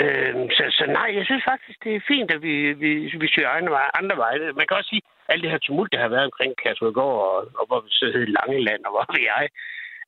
Øh, 0.00 0.34
så, 0.56 0.64
så 0.78 0.84
nej, 0.98 1.08
jeg 1.18 1.24
synes 1.26 1.44
faktisk, 1.52 1.84
det 1.84 1.94
er 1.94 2.08
fint, 2.12 2.30
at 2.30 2.42
vi, 2.42 2.72
vi, 2.72 2.90
vi 3.22 3.28
søger 3.34 3.48
andre, 3.48 3.96
andre 4.00 4.16
veje. 4.16 4.38
Man 4.58 4.66
kan 4.66 4.76
også 4.76 4.88
sige, 4.88 5.02
at 5.04 5.32
alt 5.32 5.42
det 5.42 5.50
her 5.50 5.58
tumult, 5.58 5.92
der 5.92 6.00
har 6.00 6.08
været 6.08 6.24
omkring 6.24 6.52
Kærsudgård, 6.56 7.18
og, 7.28 7.36
og 7.58 7.64
hvor 7.66 7.80
vi 7.80 7.90
så 7.90 8.06
hedder 8.14 8.34
Langeland, 8.38 8.84
og 8.84 8.90
hvor 8.92 9.06
vi 9.16 9.22
er, 9.26 9.40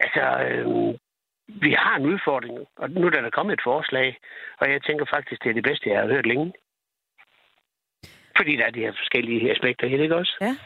altså, 0.05 0.25
øh, 0.47 0.67
vi 1.65 1.71
har 1.79 1.97
en 1.97 2.07
udfordring, 2.13 2.59
og 2.77 2.91
nu 2.91 3.07
er 3.07 3.11
der 3.11 3.31
kommet 3.31 3.53
et 3.53 3.67
forslag, 3.71 4.19
og 4.61 4.71
jeg 4.73 4.83
tænker 4.83 5.05
faktisk, 5.15 5.43
det 5.43 5.51
er 5.51 5.55
det 5.55 5.69
bedste, 5.71 5.91
jeg 5.91 6.01
har 6.01 6.09
hørt 6.15 6.27
længe. 6.27 6.53
Fordi 8.37 8.57
der 8.57 8.65
er 8.67 8.71
de 8.71 8.81
her 8.81 8.93
forskellige 8.93 9.51
aspekter 9.51 9.87
i 9.87 9.93
det, 9.93 10.01
ikke 10.01 10.17
også? 10.17 10.37
Ja. 10.41 10.57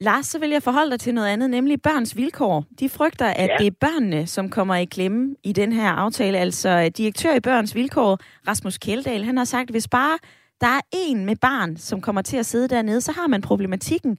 Lars, 0.00 0.26
så 0.26 0.38
vil 0.38 0.50
jeg 0.50 0.62
forholde 0.62 0.90
dig 0.90 1.00
til 1.00 1.14
noget 1.14 1.28
andet, 1.28 1.50
nemlig 1.50 1.82
børns 1.82 2.16
vilkår. 2.16 2.64
De 2.80 2.88
frygter, 2.88 3.26
at 3.26 3.50
ja. 3.50 3.56
det 3.58 3.66
er 3.66 3.70
børnene, 3.70 4.26
som 4.26 4.50
kommer 4.50 4.74
i 4.74 4.84
klemme 4.84 5.36
i 5.44 5.52
den 5.52 5.72
her 5.72 5.90
aftale. 5.90 6.38
Altså 6.38 6.88
direktør 6.88 7.34
i 7.34 7.40
børns 7.40 7.74
vilkår, 7.74 8.18
Rasmus 8.48 8.78
Kjeldahl, 8.78 9.24
han 9.24 9.36
har 9.36 9.44
sagt, 9.44 9.70
at 9.70 9.74
hvis 9.74 9.88
bare 9.88 10.18
der 10.60 10.66
er 10.66 10.80
en 10.92 11.26
med 11.26 11.36
barn, 11.36 11.76
som 11.76 12.00
kommer 12.00 12.22
til 12.22 12.36
at 12.36 12.46
sidde 12.46 12.68
dernede, 12.68 13.00
så 13.00 13.12
har 13.12 13.26
man 13.26 13.40
problematikken. 13.40 14.18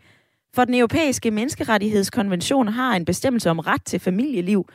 For 0.55 0.65
den 0.65 0.75
europæiske 0.75 1.31
menneskerettighedskonvention 1.31 2.67
har 2.67 2.95
en 2.95 3.05
bestemmelse 3.05 3.49
om 3.49 3.59
ret 3.59 3.85
til 3.85 3.99
familieliv. 3.99 4.65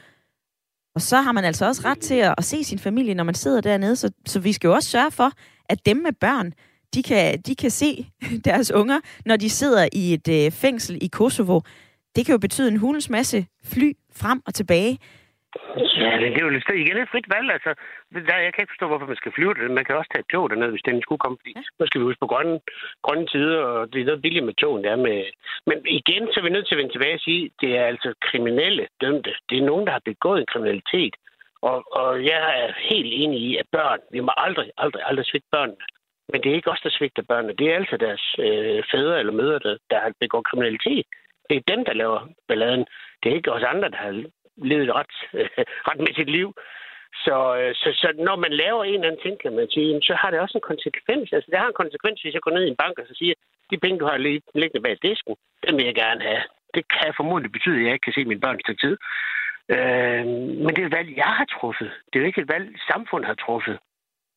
Og 0.95 1.03
så 1.03 1.21
har 1.21 1.33
man 1.33 1.45
altså 1.45 1.67
også 1.67 1.83
ret 1.85 1.99
til 1.99 2.15
at, 2.15 2.35
at 2.39 2.45
se 2.45 2.65
sin 2.65 2.79
familie, 2.79 3.15
når 3.15 3.25
man 3.25 3.35
sidder 3.35 3.61
dernede. 3.61 3.97
Så, 3.97 4.11
så 4.27 4.41
vi 4.41 4.53
skal 4.53 4.69
jo 4.69 4.75
også 4.75 4.89
sørge 4.89 5.11
for, 5.11 5.31
at 5.69 5.87
dem 5.87 5.97
med 5.97 6.13
børn, 6.13 6.53
de 6.95 7.03
kan, 7.03 7.41
de 7.47 7.55
kan 7.55 7.71
se 7.71 8.07
deres 8.49 8.73
unger, 8.73 9.01
når 9.27 9.37
de 9.37 9.51
sidder 9.51 9.89
i 9.93 10.15
et 10.15 10.29
øh, 10.29 10.53
fængsel 10.53 10.99
i 11.03 11.07
Kosovo. 11.07 11.61
Det 12.17 12.27
kan 12.27 12.33
jo 12.33 12.39
betyde 12.39 12.69
en 12.69 12.77
hulens 12.77 13.11
masse 13.11 13.47
fly 13.73 13.93
frem 14.21 14.41
og 14.47 14.55
tilbage. 14.55 14.99
Ja, 16.03 16.11
det 16.21 16.39
er 16.39 16.47
jo 16.47 16.55
lidt 16.55 16.69
igen 16.69 16.97
et 16.97 17.13
frit 17.13 17.29
valg. 17.35 17.49
Altså, 17.57 17.71
der, 18.29 18.37
jeg 18.45 18.53
kan 18.53 18.63
ikke 18.63 18.75
forstå, 18.75 18.87
hvorfor 18.89 19.07
man 19.07 19.21
skal 19.23 19.33
flyve 19.37 19.55
det. 19.55 19.71
Man 19.71 19.85
kan 19.85 19.97
også 19.97 20.11
tage 20.11 20.25
et 20.27 20.33
tog 20.33 20.51
dernede, 20.51 20.71
hvis 20.71 20.87
den 20.89 21.03
skulle 21.03 21.23
komme. 21.25 21.39
Fordi 21.41 21.53
ja. 21.57 21.63
Nu 21.79 21.87
skal 21.87 22.01
vi 22.01 22.09
huske 22.09 22.25
på 22.25 22.33
grønne, 22.33 22.61
grønne 23.07 23.27
tider, 23.27 23.61
og 23.77 23.93
det 23.93 24.01
er 24.01 24.09
noget 24.11 24.23
billigt 24.23 24.45
med 24.45 24.55
togen, 24.55 24.85
der 24.85 24.97
med. 24.97 25.19
Men 25.69 25.79
igen, 26.01 26.23
så 26.31 26.37
er 26.41 26.45
vi 26.45 26.55
nødt 26.55 26.67
til 26.67 26.75
at 26.75 26.81
vende 26.81 26.93
tilbage 26.95 27.19
og 27.19 27.25
sige, 27.27 27.43
det 27.61 27.71
er 27.79 27.85
altså 27.93 28.09
kriminelle 28.29 28.85
dømte. 29.01 29.33
Det 29.49 29.57
er 29.59 29.69
nogen, 29.71 29.87
der 29.87 29.93
har 29.93 30.11
begået 30.13 30.41
en 30.41 30.51
kriminalitet. 30.53 31.15
Og, 31.71 31.79
og 32.01 32.25
jeg 32.31 32.41
er 32.63 32.69
helt 32.91 33.11
enig 33.23 33.39
i, 33.49 33.57
at 33.57 33.67
børn, 33.73 34.01
vi 34.15 34.21
må 34.21 34.33
aldrig, 34.37 34.69
aldrig, 34.77 35.03
aldrig 35.09 35.27
svigte 35.27 35.49
børnene. 35.53 35.85
Men 36.29 36.43
det 36.43 36.51
er 36.51 36.55
ikke 36.55 36.71
os, 36.71 36.81
der 36.85 36.91
svigter 36.91 37.23
børnene. 37.23 37.59
Det 37.59 37.67
er 37.71 37.77
altså 37.77 37.97
deres 37.97 38.25
øh, 38.39 38.83
fædre 38.91 39.19
eller 39.21 39.33
mødre, 39.33 39.59
der, 39.59 39.77
der 39.91 40.13
begår 40.21 40.43
kriminalitet. 40.43 41.07
Det 41.49 41.57
er 41.57 41.71
dem, 41.73 41.85
der 41.85 41.93
laver 41.93 42.21
balladen. 42.49 42.85
Det 43.23 43.27
er 43.31 43.37
ikke 43.37 43.53
os 43.53 43.63
andre, 43.63 43.91
der 43.91 43.97
har 43.97 44.25
levet 44.57 44.89
et 44.89 44.95
ret, 44.95 45.15
øh, 45.35 45.49
retmæssigt 45.89 46.31
liv. 46.31 46.49
Så, 47.25 47.37
øh, 47.61 47.75
så, 47.75 47.89
så 48.03 48.09
når 48.29 48.37
man 48.37 48.53
laver 48.53 48.85
en 48.85 48.95
eller 48.95 49.09
anden 49.09 49.25
ting, 49.25 49.37
kan 49.43 49.53
man 49.57 49.69
sige, 49.71 50.03
så 50.03 50.15
har 50.21 50.31
det 50.31 50.41
også 50.41 50.59
en 50.59 50.71
konsekvens. 50.73 51.33
Altså, 51.33 51.49
det 51.51 51.59
har 51.59 51.69
en 51.69 51.83
konsekvens, 51.83 52.23
hvis 52.23 52.35
jeg 52.35 52.43
går 52.43 52.55
ned 52.55 52.65
i 52.65 52.73
en 52.73 52.83
bank 52.83 52.99
og 52.99 53.07
så 53.09 53.15
siger, 53.15 53.35
de 53.71 53.79
penge, 53.79 53.99
du 53.99 54.07
har 54.07 54.17
liggende 54.61 54.85
bag 54.87 54.97
disken, 55.03 55.37
dem 55.67 55.77
vil 55.77 55.85
jeg 55.85 55.95
gerne 55.95 56.23
have. 56.31 56.43
Det 56.75 56.85
kan 56.95 57.15
formodentlig 57.17 57.53
betyde, 57.53 57.79
at 57.79 57.85
jeg 57.85 57.93
ikke 57.93 58.05
kan 58.05 58.17
se 58.17 58.25
mine 58.25 58.41
børn 58.41 58.59
til 58.67 58.77
tid. 58.85 58.97
Øh, 59.75 60.27
men 60.65 60.71
det 60.75 60.83
er 60.83 60.87
et 60.87 60.97
valg, 60.99 61.17
jeg 61.17 61.33
har 61.39 61.47
truffet. 61.57 61.91
Det 62.07 62.15
er 62.15 62.23
jo 62.23 62.27
ikke 62.27 62.41
et 62.41 62.53
valg, 62.55 62.67
samfundet 62.91 63.27
har 63.27 63.39
truffet. 63.45 63.79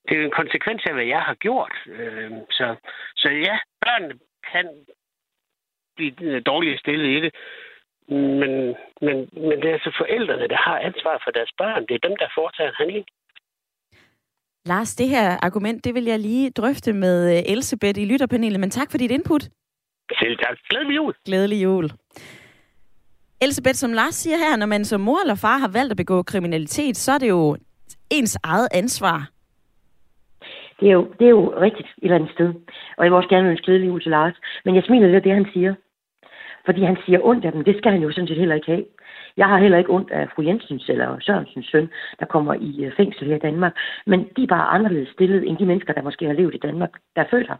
Det 0.08 0.14
er 0.16 0.20
jo 0.22 0.26
en 0.26 0.40
konsekvens 0.42 0.82
af, 0.86 0.94
hvad 0.94 1.06
jeg 1.06 1.22
har 1.22 1.36
gjort. 1.36 1.74
Øh, 1.86 2.32
så, 2.58 2.76
så 3.16 3.30
ja, 3.30 3.56
børnene 3.86 4.20
kan 4.52 4.68
blive 5.96 6.40
dårligt 6.40 6.80
stillet 6.80 7.08
i 7.18 7.20
det. 7.26 7.32
Men, 8.42 8.52
men, 9.06 9.18
men 9.48 9.56
det 9.62 9.68
er 9.70 9.78
altså 9.80 9.94
forældrene, 9.98 10.48
der 10.48 10.60
har 10.68 10.80
ansvar 10.80 11.22
for 11.24 11.32
deres 11.32 11.52
børn. 11.58 11.86
Det 11.88 11.96
er 11.96 12.08
dem, 12.08 12.16
der 12.20 12.28
foretager 12.36 12.70
en 12.70 12.76
handling. 12.82 13.06
Lars, 14.66 14.96
det 14.96 15.10
her 15.10 15.38
argument, 15.42 15.84
det 15.84 15.94
vil 15.96 16.04
jeg 16.04 16.20
lige 16.20 16.50
drøfte 16.50 16.94
med 16.94 17.38
øh, 17.38 17.52
Elsebeth 17.52 18.02
i 18.02 18.06
lytterpanelet, 18.06 18.60
men 18.60 18.70
tak 18.70 18.92
for 18.92 18.98
dit 18.98 19.12
input. 19.12 19.44
Selv 20.20 20.38
tak. 20.38 20.58
Glædelig 20.70 20.96
jul. 20.96 21.14
Glædelig 21.26 21.64
jul. 21.64 21.92
Elsebeth, 23.42 23.76
som 23.76 23.94
Lars 23.94 24.16
siger 24.16 24.38
her, 24.38 24.56
når 24.56 24.66
man 24.66 24.86
som 24.86 25.02
mor 25.02 25.22
eller 25.22 25.36
far 25.36 25.58
har 25.58 25.68
valgt 25.68 25.92
at 25.92 25.98
begå 25.98 26.24
kriminalitet, 26.24 26.98
så 26.98 27.12
er 27.12 27.18
det 27.18 27.30
jo 27.30 27.58
ens 28.12 28.38
eget 28.44 28.68
ansvar. 28.74 29.30
Det 30.80 30.88
er 30.90 30.94
jo, 30.94 31.08
det 31.20 31.26
er 31.26 31.30
jo 31.30 31.54
rigtigt 31.62 31.88
et 31.88 32.04
eller 32.04 32.16
andet 32.16 32.32
sted. 32.32 32.54
Og 32.98 33.04
jeg 33.04 33.12
vil 33.12 33.18
også 33.18 33.30
gerne 33.30 33.50
ønske 33.50 33.66
glædelig 33.66 33.88
jul 33.88 34.02
til 34.02 34.12
Lars. 34.12 34.34
Men 34.66 34.76
jeg 34.76 34.84
smiler 34.84 35.08
lidt 35.08 35.16
af 35.16 35.24
det, 35.24 35.34
han 35.34 35.48
siger. 35.54 35.74
Fordi 36.66 36.84
han 36.84 36.98
siger 37.06 37.20
ondt 37.24 37.46
af 37.46 37.52
dem. 37.52 37.64
Det 37.64 37.78
skal 37.78 37.92
han 37.92 38.02
jo 38.02 38.12
sådan 38.12 38.28
set 38.28 38.38
heller 38.38 38.56
ikke 38.56 38.72
have. 38.72 38.86
Jeg 39.38 39.48
har 39.48 39.58
heller 39.58 39.78
ikke 39.78 39.92
ondt 39.92 40.12
af 40.12 40.30
fru 40.30 40.42
Jensens 40.42 40.90
eller 40.90 41.20
Sørensens 41.20 41.68
søn, 41.72 41.90
der 42.20 42.26
kommer 42.26 42.54
i 42.54 42.86
øh, 42.86 42.92
fængsel 42.98 43.28
her 43.28 43.36
i 43.36 43.40
Danmark. 43.40 43.74
Men 44.06 44.20
de 44.38 44.44
er 44.44 44.48
bare 44.48 44.68
anderledes 44.68 45.10
stillet 45.10 45.48
end 45.48 45.58
de 45.58 45.66
mennesker, 45.66 45.94
der 45.94 46.02
måske 46.02 46.26
har 46.26 46.34
levet 46.34 46.56
i 46.56 46.58
Danmark, 46.58 46.90
der 47.16 47.22
er 47.22 47.28
født 47.32 47.48
her. 47.48 47.56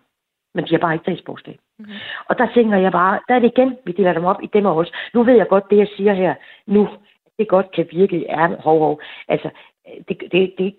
Men 0.54 0.66
de 0.66 0.72
har 0.72 0.80
bare 0.80 0.94
ikke 0.94 1.04
statsborgerskab. 1.04 1.58
Mm-hmm. 1.80 1.94
Og 2.30 2.38
der 2.38 2.48
tænker 2.54 2.78
jeg 2.78 2.92
bare, 2.92 3.20
der 3.28 3.36
er 3.36 3.40
det 3.40 3.52
igen, 3.58 3.78
vi 3.86 3.92
deler 3.92 4.14
dem 4.14 4.26
op 4.26 4.44
i 4.44 4.50
dem 4.54 4.66
og 4.66 4.76
os. 4.76 4.92
Nu 5.14 5.24
ved 5.24 5.36
jeg 5.36 5.48
godt, 5.48 5.70
det 5.70 5.78
jeg 5.78 5.88
siger 5.98 6.14
her 6.14 6.36
nu, 6.68 6.88
det 7.40 7.48
godt 7.48 7.72
kan 7.72 7.88
virke 7.92 8.28
er 8.28 8.62
hov, 8.62 8.80
hov. 8.80 9.02
Altså, 9.28 9.50
det, 10.08 10.18
det, 10.32 10.54
det 10.58 10.76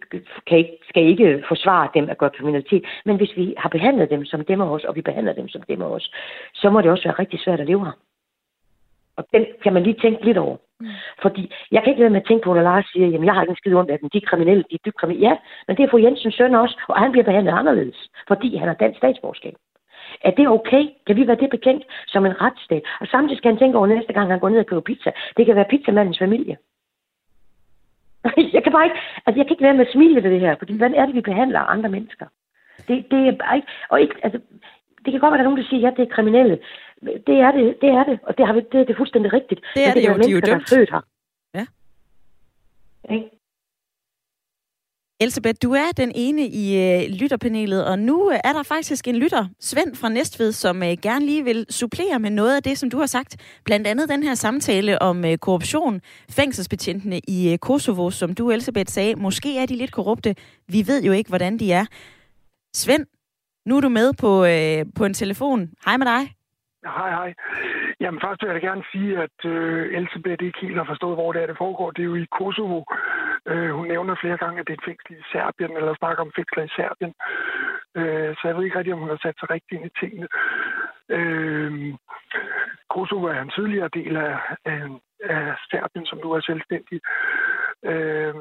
kan 0.46 0.58
ikke, 0.58 0.78
skal 0.88 1.02
ikke 1.02 1.44
forsvare 1.48 1.88
dem 1.94 2.10
at 2.10 2.18
gøre 2.18 2.30
kriminalitet. 2.30 2.84
Men 3.04 3.16
hvis 3.16 3.36
vi 3.36 3.54
har 3.56 3.68
behandlet 3.68 4.10
dem 4.10 4.24
som 4.24 4.44
dem 4.44 4.60
og 4.60 4.70
os, 4.70 4.84
og 4.84 4.96
vi 4.96 5.02
behandler 5.02 5.32
dem 5.32 5.48
som 5.48 5.62
dem 5.68 5.80
og 5.80 5.90
os, 5.92 6.10
så 6.54 6.70
må 6.70 6.80
det 6.80 6.90
også 6.90 7.04
være 7.04 7.18
rigtig 7.18 7.40
svært 7.40 7.60
at 7.60 7.66
leve 7.66 7.84
her. 7.84 7.92
Og 9.16 9.24
den 9.34 9.46
kan 9.62 9.72
man 9.72 9.82
lige 9.82 10.00
tænke 10.02 10.24
lidt 10.24 10.38
over. 10.38 10.56
Mm. 10.80 10.86
Fordi 11.22 11.52
jeg 11.72 11.82
kan 11.82 11.90
ikke 11.90 12.00
lade 12.00 12.10
med 12.10 12.20
at 12.20 12.26
tænke 12.26 12.44
på, 12.44 12.54
når 12.54 12.62
Lars 12.62 12.86
siger, 12.92 13.06
jamen 13.06 13.26
jeg 13.26 13.34
har 13.34 13.42
ikke 13.42 13.50
en 13.50 13.56
skide 13.56 13.74
ondt 13.80 13.90
af 13.90 13.98
dem, 13.98 14.10
de 14.10 14.18
er 14.18 14.28
kriminelle, 14.30 14.64
de 14.70 14.74
er 14.74 14.84
dybt 14.86 14.96
kriminelle. 14.96 15.28
Ja, 15.28 15.36
men 15.66 15.76
det 15.76 15.82
er 15.82 15.88
fru 15.90 15.98
Jensens 15.98 16.34
søn 16.34 16.54
også, 16.54 16.76
og 16.88 16.98
han 16.98 17.12
bliver 17.12 17.24
behandlet 17.24 17.52
anderledes, 17.52 18.08
fordi 18.28 18.56
han 18.56 18.68
har 18.68 18.74
dansk 18.74 18.98
statsborgerskab. 18.98 19.54
Er 20.24 20.30
det 20.30 20.48
okay? 20.48 20.84
Kan 21.06 21.16
vi 21.16 21.26
være 21.26 21.42
det 21.42 21.50
bekendt 21.50 21.84
som 22.06 22.26
en 22.26 22.40
retsstat? 22.40 22.82
Og 23.00 23.06
samtidig 23.06 23.38
skal 23.38 23.50
han 23.50 23.58
tænke 23.58 23.78
over 23.78 23.86
næste 23.86 24.12
gang, 24.12 24.30
han 24.30 24.40
går 24.40 24.48
ned 24.48 24.58
og 24.58 24.66
køber 24.66 24.82
pizza. 24.82 25.10
Det 25.36 25.46
kan 25.46 25.56
være 25.56 25.70
pizzamandens 25.70 26.18
familie. 26.18 26.56
Jeg 28.56 28.62
kan 28.64 28.72
bare 28.72 28.86
ikke, 28.88 29.00
altså 29.26 29.36
jeg 29.38 29.46
kan 29.46 29.54
ikke 29.54 29.64
være 29.68 29.78
med 29.78 29.86
at 29.86 29.92
smile 29.92 30.22
ved 30.22 30.30
det 30.30 30.40
her, 30.40 30.54
fordi 30.58 30.72
hvordan 30.76 30.98
er 31.00 31.06
det, 31.06 31.14
vi 31.14 31.20
behandler 31.20 31.60
andre 31.60 31.88
mennesker? 31.88 32.26
Det, 32.88 32.96
det 33.10 33.20
er 33.28 33.36
bare 33.42 33.56
ikke, 33.56 33.68
og 33.88 34.00
ikke, 34.00 34.14
altså, 34.22 34.38
det 35.04 35.10
kan 35.12 35.20
godt 35.20 35.32
være, 35.32 35.38
at 35.38 35.38
der 35.38 35.46
er 35.46 35.50
nogen, 35.50 35.62
der 35.62 35.68
siger, 35.68 35.88
at 35.88 35.98
ja, 35.98 36.02
det 36.02 36.08
er 36.08 36.14
kriminelle. 36.14 36.58
Det 37.26 37.36
er 37.46 37.50
det, 37.52 37.64
det 37.82 37.90
er 37.98 38.04
det, 38.04 38.18
og 38.22 38.38
det, 38.38 38.46
har 38.46 38.52
vi, 38.52 38.60
det, 38.60 38.86
det 38.86 38.90
er 38.90 38.96
fuldstændig 39.02 39.32
rigtigt. 39.32 39.60
Det 39.74 39.82
er 39.82 39.92
det, 39.94 40.02
det 40.02 40.08
jo, 40.08 40.14
de 40.14 40.30
er 40.30 40.34
jo 40.38 40.40
dømt. 40.40 40.46
Der 40.46 40.54
er 40.54 40.76
født 40.76 40.90
her. 40.90 41.00
Ja. 41.54 41.64
Okay. 43.04 43.22
Elisabeth, 45.20 45.56
du 45.62 45.72
er 45.72 45.92
den 45.96 46.12
ene 46.14 46.48
i 46.48 46.76
øh, 46.76 47.10
lytterpanelet, 47.10 47.84
og 47.84 47.98
nu 47.98 48.30
øh, 48.32 48.38
er 48.44 48.52
der 48.52 48.62
faktisk 48.62 49.08
en 49.08 49.16
lytter, 49.16 49.46
Svend 49.60 49.94
fra 49.94 50.08
Næstved, 50.08 50.52
som 50.52 50.82
øh, 50.82 50.96
gerne 51.02 51.26
lige 51.26 51.44
vil 51.44 51.66
supplere 51.70 52.18
med 52.18 52.30
noget 52.30 52.56
af 52.56 52.62
det, 52.62 52.78
som 52.78 52.90
du 52.90 52.98
har 52.98 53.06
sagt. 53.06 53.36
Blandt 53.64 53.86
andet 53.86 54.08
den 54.08 54.22
her 54.22 54.34
samtale 54.34 55.02
om 55.02 55.24
øh, 55.24 55.38
korruption, 55.38 56.00
fængselsbetjentene 56.30 57.20
i 57.28 57.52
øh, 57.52 57.58
Kosovo, 57.58 58.10
som 58.10 58.34
du, 58.34 58.50
Elisabeth, 58.50 58.92
sagde, 58.92 59.14
måske 59.16 59.58
er 59.58 59.66
de 59.66 59.76
lidt 59.76 59.92
korrupte. 59.92 60.34
Vi 60.68 60.86
ved 60.86 61.02
jo 61.02 61.12
ikke, 61.12 61.28
hvordan 61.28 61.58
de 61.58 61.72
er. 61.72 61.86
Svend, 62.76 63.06
nu 63.66 63.76
er 63.76 63.80
du 63.80 63.88
med 63.88 64.12
på, 64.12 64.44
øh, 64.44 64.86
på 64.94 65.04
en 65.04 65.14
telefon. 65.14 65.70
Hej 65.84 65.96
med 65.96 66.06
dig. 66.06 66.37
Hej, 66.84 67.10
hej. 67.10 67.34
Jamen 68.00 68.20
først 68.24 68.42
vil 68.42 68.52
jeg 68.52 68.60
gerne 68.60 68.84
sige, 68.92 69.22
at 69.22 69.38
øh, 69.44 69.96
Elisabeth 69.96 70.44
ikke 70.44 70.60
helt 70.60 70.76
har 70.76 70.84
forstået, 70.84 71.16
hvor 71.16 71.32
det 71.32 71.42
er, 71.42 71.46
det 71.46 71.56
foregår. 71.58 71.90
Det 71.90 72.02
er 72.02 72.10
jo 72.12 72.14
i 72.14 72.26
Kosovo. 72.38 72.80
Øh, 73.46 73.70
hun 73.70 73.88
nævner 73.88 74.16
flere 74.20 74.36
gange, 74.36 74.60
at 74.60 74.66
det 74.66 74.72
er 74.72 74.78
et 74.78 74.88
fængsel 74.88 75.12
i 75.16 75.22
Serbien, 75.32 75.76
eller 75.76 75.94
snakker 75.94 76.22
om 76.24 76.32
fængsler 76.36 76.62
i 76.64 76.74
Serbien. 76.76 77.14
Øh, 77.98 78.36
så 78.36 78.42
jeg 78.44 78.56
ved 78.56 78.64
ikke 78.64 78.78
rigtig, 78.78 78.94
om 78.94 79.00
hun 79.00 79.08
har 79.08 79.20
sat 79.22 79.36
sig 79.38 79.50
rigtigt 79.50 79.72
ind 79.72 79.86
i 79.90 79.98
tingene. 80.00 80.28
Øh, 81.16 81.94
Kosovo 82.94 83.26
er 83.26 83.40
en 83.40 83.54
tidligere 83.56 83.90
del 83.98 84.16
af, 84.16 84.38
af, 84.64 84.82
af 85.24 85.54
Serbien, 85.70 86.06
som 86.06 86.18
nu 86.24 86.32
er 86.32 86.40
selvstændig. 86.40 87.00
Øh, 87.90 88.34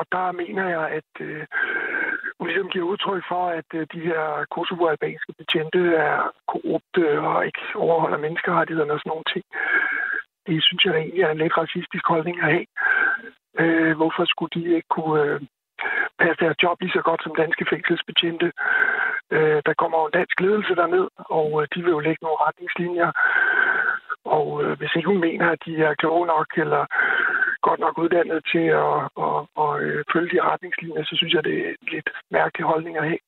og 0.00 0.06
der 0.12 0.32
mener 0.32 0.68
jeg, 0.68 0.84
at 0.98 1.12
øh, 1.20 1.46
ligesom 2.48 2.70
giver 2.74 2.90
udtryk 2.92 3.24
for, 3.32 3.42
at 3.58 3.68
øh, 3.74 3.86
de 3.94 4.00
her 4.08 4.22
kosovo-albanske 4.54 5.32
betjente 5.40 5.80
er 6.08 6.16
korrupte 6.52 7.04
og 7.20 7.46
ikke 7.48 7.62
overholder 7.74 8.18
menneskerettighederne 8.24 8.92
og 8.92 9.00
sådan 9.00 9.10
nogle 9.10 9.30
ting. 9.34 9.44
Det 10.46 10.64
synes 10.66 10.84
jeg 10.84 10.94
egentlig 10.94 11.22
er 11.22 11.30
en 11.30 11.42
lidt 11.42 11.58
racistisk 11.62 12.04
holdning 12.12 12.36
at 12.40 12.50
have. 12.54 12.66
Øh, 13.62 13.92
hvorfor 13.96 14.24
skulle 14.24 14.52
de 14.56 14.62
ikke 14.76 14.90
kunne 14.96 15.22
øh, 15.22 15.40
passe 16.20 16.40
deres 16.44 16.62
job 16.62 16.76
lige 16.80 16.96
så 16.96 17.02
godt 17.08 17.22
som 17.22 17.34
danske 17.42 17.64
fængselsbetjente? 17.72 18.48
Øh, 19.34 19.60
der 19.66 19.74
kommer 19.80 19.96
jo 19.98 20.06
en 20.06 20.16
dansk 20.18 20.40
ledelse 20.40 20.74
derned, 20.80 21.06
og 21.38 21.48
øh, 21.60 21.68
de 21.74 21.78
vil 21.82 21.96
jo 21.96 22.06
lægge 22.06 22.22
nogle 22.24 22.42
retningslinjer. 22.46 23.10
Og 24.36 24.48
øh, 24.62 24.78
hvis 24.78 24.94
ikke 24.96 25.10
hun 25.12 25.24
mener, 25.28 25.46
at 25.50 25.60
de 25.66 25.72
er 25.86 25.94
kloge 25.94 26.26
nok 26.26 26.48
eller 26.64 26.82
godt 27.62 27.80
nok 27.80 27.98
uddannet 27.98 28.40
til 28.52 28.66
at, 28.84 28.96
at, 29.24 29.36
at, 29.64 29.64
at 29.64 29.70
øh, 29.84 30.04
følge 30.12 30.30
de 30.34 30.46
retningslinjer, 30.50 31.04
så 31.04 31.14
synes 31.16 31.32
jeg, 31.34 31.44
det 31.44 31.56
er 31.66 31.72
lidt 31.94 32.08
mærkelig 32.30 32.64
holdning 32.66 32.96
at 32.96 33.04
have. 33.10 33.22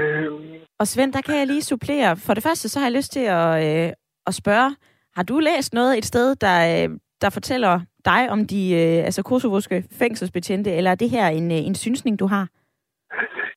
Øhm. 0.00 0.54
Og 0.80 0.86
Svend, 0.86 1.12
der 1.12 1.22
kan 1.26 1.38
jeg 1.38 1.46
lige 1.46 1.62
supplere. 1.62 2.16
For 2.26 2.34
det 2.34 2.42
første, 2.42 2.68
så 2.68 2.78
har 2.78 2.86
jeg 2.86 2.96
lyst 2.96 3.12
til 3.12 3.26
at, 3.40 3.50
øh, 3.66 3.92
at 4.26 4.34
spørge, 4.34 4.70
har 5.16 5.22
du 5.22 5.38
læst 5.38 5.74
noget 5.74 5.98
et 5.98 6.04
sted, 6.04 6.36
der, 6.36 6.58
øh, 6.72 6.88
der 7.20 7.30
fortæller 7.30 7.80
dig 8.04 8.30
om 8.30 8.46
de 8.46 8.62
øh, 8.82 9.04
altså 9.04 9.22
kosovoske 9.22 9.84
fængselsbetjente, 9.98 10.70
eller 10.72 10.90
er 10.90 10.94
det 10.94 11.10
her 11.10 11.26
en, 11.28 11.50
øh, 11.52 11.58
en 11.58 11.74
synsning, 11.74 12.18
du 12.18 12.26
har? 12.26 12.48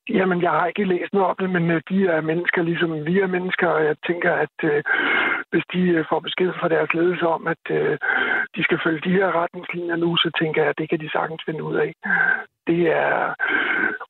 Jamen, 0.10 0.42
jeg 0.42 0.52
har 0.52 0.66
ikke 0.68 0.84
læst 0.84 1.14
noget 1.14 1.30
om 1.30 1.36
det, 1.40 1.50
men 1.50 1.72
øh, 1.72 1.82
de 1.90 2.08
er 2.08 2.22
mennesker, 2.22 2.62
ligesom 2.62 2.92
vi 3.06 3.20
er 3.20 3.28
mennesker, 3.28 3.68
og 3.68 3.86
jeg 3.86 3.96
tænker, 4.08 4.34
at 4.34 4.58
øh, 4.64 4.84
hvis 5.52 5.66
de 5.74 5.82
øh, 5.96 6.06
får 6.10 6.20
besked 6.20 6.52
fra 6.60 6.70
deres 6.70 6.94
ledelse 6.94 7.28
om, 7.28 7.48
at 7.48 7.64
øh, 7.70 7.98
de 8.58 8.64
skal 8.64 8.80
følge 8.84 9.02
de 9.08 9.18
her 9.18 9.28
retningslinjer 9.42 9.96
nu, 9.96 10.18
så 10.18 10.30
tænker 10.40 10.62
jeg, 10.62 10.70
at 10.70 10.78
det 10.78 10.90
kan 10.90 11.00
de 11.00 11.12
sagtens 11.12 11.44
finde 11.46 11.64
ud 11.64 11.76
af. 11.76 11.92
Det 12.68 12.82
er 13.04 13.34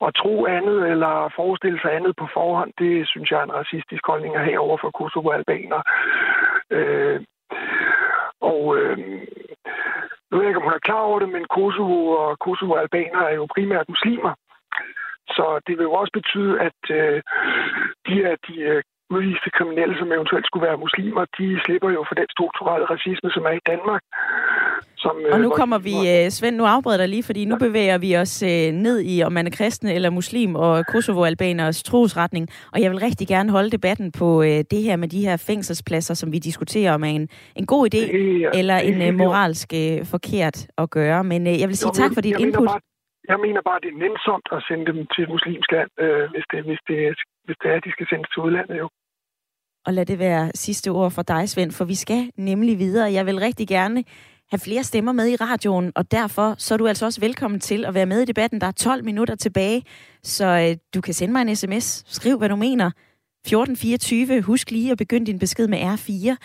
at 0.08 0.16
tro 0.22 0.45
andet 0.45 0.80
eller 0.91 1.14
forestille 1.36 1.80
sig 1.82 1.91
andet 1.95 2.14
på 2.16 2.28
forhånd, 2.34 2.72
det 2.80 3.08
synes 3.08 3.32
jeg 3.32 3.39
er 3.39 3.43
en 3.43 3.60
racistisk 3.62 4.04
holdning 4.08 4.36
at 4.36 4.45
have 4.45 4.60
over 4.60 4.78
for 4.82 4.91
Kosovo-albaner. 4.98 5.82
Øh, 6.78 7.20
og 8.41 8.78
øh, 8.78 8.98
nu 10.28 10.34
ved 10.34 10.43
jeg 10.43 10.50
ikke, 10.50 10.62
om 10.62 10.68
hun 10.68 10.78
er 10.80 10.88
klar 10.88 11.04
over 11.10 11.20
det, 11.20 11.30
men 11.30 11.45
Kosovo 11.58 12.00
og 12.08 12.38
Kosovo-albaner 12.45 13.22
er 13.30 13.36
jo 13.36 13.48
primært 13.56 13.89
muslimer. 13.89 14.34
Så 15.36 15.60
det 15.68 15.78
vil 15.78 15.84
jo 15.84 15.93
også 15.93 16.12
betyde, 16.14 16.60
at 16.68 16.82
øh, 16.89 17.22
de 18.08 18.14
her 18.22 18.36
de 18.48 18.56
øh, 18.62 18.84
udviste 19.16 19.49
kriminelle, 19.58 19.95
som 19.99 20.12
eventuelt 20.18 20.45
skulle 20.47 20.68
være 20.68 20.84
muslimer, 20.86 21.24
de 21.38 21.47
slipper 21.66 21.89
jo 21.97 22.01
for 22.08 22.16
den 22.16 22.30
strukturelle 22.36 22.86
racisme, 22.93 23.30
som 23.36 23.43
er 23.49 23.55
i 23.62 23.64
Danmark. 23.72 24.01
Som, 25.03 25.16
øh, 25.26 25.34
og 25.34 25.39
nu 25.39 25.49
kommer 25.49 25.78
vi, 25.78 25.95
øh, 26.14 26.30
Svend, 26.30 26.55
nu 26.55 26.66
afbryder 26.66 26.97
dig 26.97 27.10
lige, 27.10 27.24
fordi 27.24 27.45
nu 27.45 27.55
bevæger 27.66 27.97
vi 27.97 28.18
os 28.24 28.43
øh, 28.43 28.68
ned 28.86 28.97
i, 29.14 29.24
om 29.24 29.32
man 29.32 29.47
er 29.47 29.53
kristen 29.60 29.88
eller 29.88 30.10
muslim, 30.10 30.55
og 30.55 30.86
Kosovo-albaners 30.93 31.84
trosretning. 31.84 32.45
Og 32.74 32.82
jeg 32.82 32.91
vil 32.91 32.99
rigtig 32.99 33.28
gerne 33.28 33.49
holde 33.51 33.70
debatten 33.70 34.12
på 34.12 34.28
øh, 34.41 34.60
det 34.72 34.82
her 34.88 34.95
med 34.95 35.08
de 35.08 35.22
her 35.28 35.38
fængselspladser, 35.49 36.14
som 36.14 36.32
vi 36.32 36.39
diskuterer, 36.39 36.93
om 36.93 37.03
er 37.03 37.08
en, 37.08 37.30
en 37.55 37.66
god 37.66 37.84
idé 37.86 38.03
det, 38.12 38.49
eller 38.60 38.78
en 38.78 39.01
øh, 39.01 39.14
moralsk 39.14 39.70
øh, 39.74 40.05
forkert 40.05 40.58
at 40.78 40.89
gøre. 40.89 41.24
Men 41.24 41.47
øh, 41.47 41.60
jeg 41.62 41.68
vil 41.70 41.78
sige 41.78 41.93
jo, 41.95 42.01
tak 42.03 42.12
for 42.14 42.22
dit 42.22 42.39
input. 42.39 42.68
Bare, 42.68 42.80
jeg 43.32 43.39
mener 43.45 43.62
bare, 43.70 43.80
det 43.84 43.89
er 43.93 43.99
nænsomt 44.05 44.47
at 44.55 44.60
sende 44.68 44.86
dem 44.91 44.99
til 45.14 45.22
et 45.26 45.30
muslimsk 45.36 45.70
land, 45.76 45.89
øh, 46.03 46.26
hvis, 46.34 46.45
det, 46.51 46.60
hvis, 46.68 46.82
det, 46.89 46.97
hvis 47.48 47.58
det 47.62 47.68
er, 47.72 47.76
at 47.80 47.86
de 47.88 47.91
skal 47.91 48.08
sendes 48.10 48.30
til 48.30 48.39
udlandet 48.45 48.78
jo. 48.84 48.88
Og 49.86 49.93
lad 49.93 50.06
det 50.06 50.20
være 50.20 50.52
sidste 50.56 50.89
ord 50.89 51.12
for 51.12 51.22
dig, 51.22 51.50
Svend, 51.50 51.72
for 51.72 51.86
vi 51.86 51.95
skal 51.95 52.32
nemlig 52.38 52.80
videre. 52.80 53.12
Jeg 53.12 53.26
vil 53.26 53.39
rigtig 53.39 53.68
gerne 53.68 54.04
have 54.52 54.60
flere 54.60 54.84
stemmer 54.84 55.12
med 55.12 55.28
i 55.28 55.36
radioen, 55.36 55.91
og 55.95 56.12
derfor 56.12 56.56
så 56.58 56.74
er 56.74 56.78
du 56.78 56.88
altså 56.88 57.06
også 57.06 57.22
velkommen 57.22 57.60
til 57.60 57.86
at 57.86 57.93
være 57.93 58.06
med 58.06 58.22
i 58.22 58.26
debatten. 58.26 58.62
Der 58.62 58.68
er 58.68 58.72
12 58.72 59.06
minutter 59.06 59.36
tilbage, 59.36 59.84
så 60.24 60.45
øh, 60.45 60.78
du 60.95 61.02
kan 61.02 61.14
sende 61.14 61.32
mig 61.32 61.41
en 61.41 61.56
sms. 61.56 62.04
Skriv, 62.08 62.38
hvad 62.38 62.50
du 62.50 62.56
mener. 62.56 62.91
1424. 63.45 64.41
Husk 64.41 64.72
lige 64.72 64.91
at 64.91 64.98
begynde 64.98 65.26
din 65.26 65.39
besked 65.39 65.68
med 65.68 65.80
R4. 65.80 66.36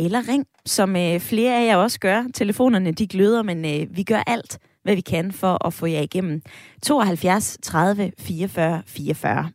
Eller 0.00 0.28
ring, 0.28 0.46
som 0.64 0.96
øh, 0.96 1.20
flere 1.20 1.60
af 1.60 1.66
jer 1.66 1.76
også 1.76 2.00
gør. 2.00 2.24
Telefonerne 2.34 2.92
de 2.92 3.06
gløder, 3.06 3.42
men 3.42 3.64
øh, 3.64 3.96
vi 3.96 4.02
gør 4.02 4.22
alt, 4.26 4.58
hvad 4.82 4.94
vi 4.94 5.00
kan 5.00 5.32
for 5.32 5.66
at 5.66 5.72
få 5.72 5.86
jer 5.86 6.00
igennem. 6.00 6.42
72 6.82 7.58
30 7.62 8.12
44 8.18 8.82
44. 8.86 9.50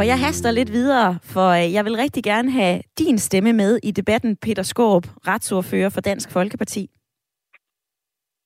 For 0.00 0.04
jeg 0.04 0.18
haster 0.18 0.50
lidt 0.50 0.72
videre, 0.72 1.18
for 1.22 1.48
øh, 1.48 1.72
jeg 1.72 1.84
vil 1.84 1.96
rigtig 1.96 2.24
gerne 2.24 2.50
have 2.50 2.80
din 2.98 3.18
stemme 3.18 3.52
med 3.52 3.78
i 3.82 3.90
debatten, 3.90 4.36
Peter 4.36 4.62
Skåb, 4.62 5.06
retsordfører 5.26 5.88
for 5.88 6.00
Dansk 6.00 6.30
Folkeparti. 6.30 6.90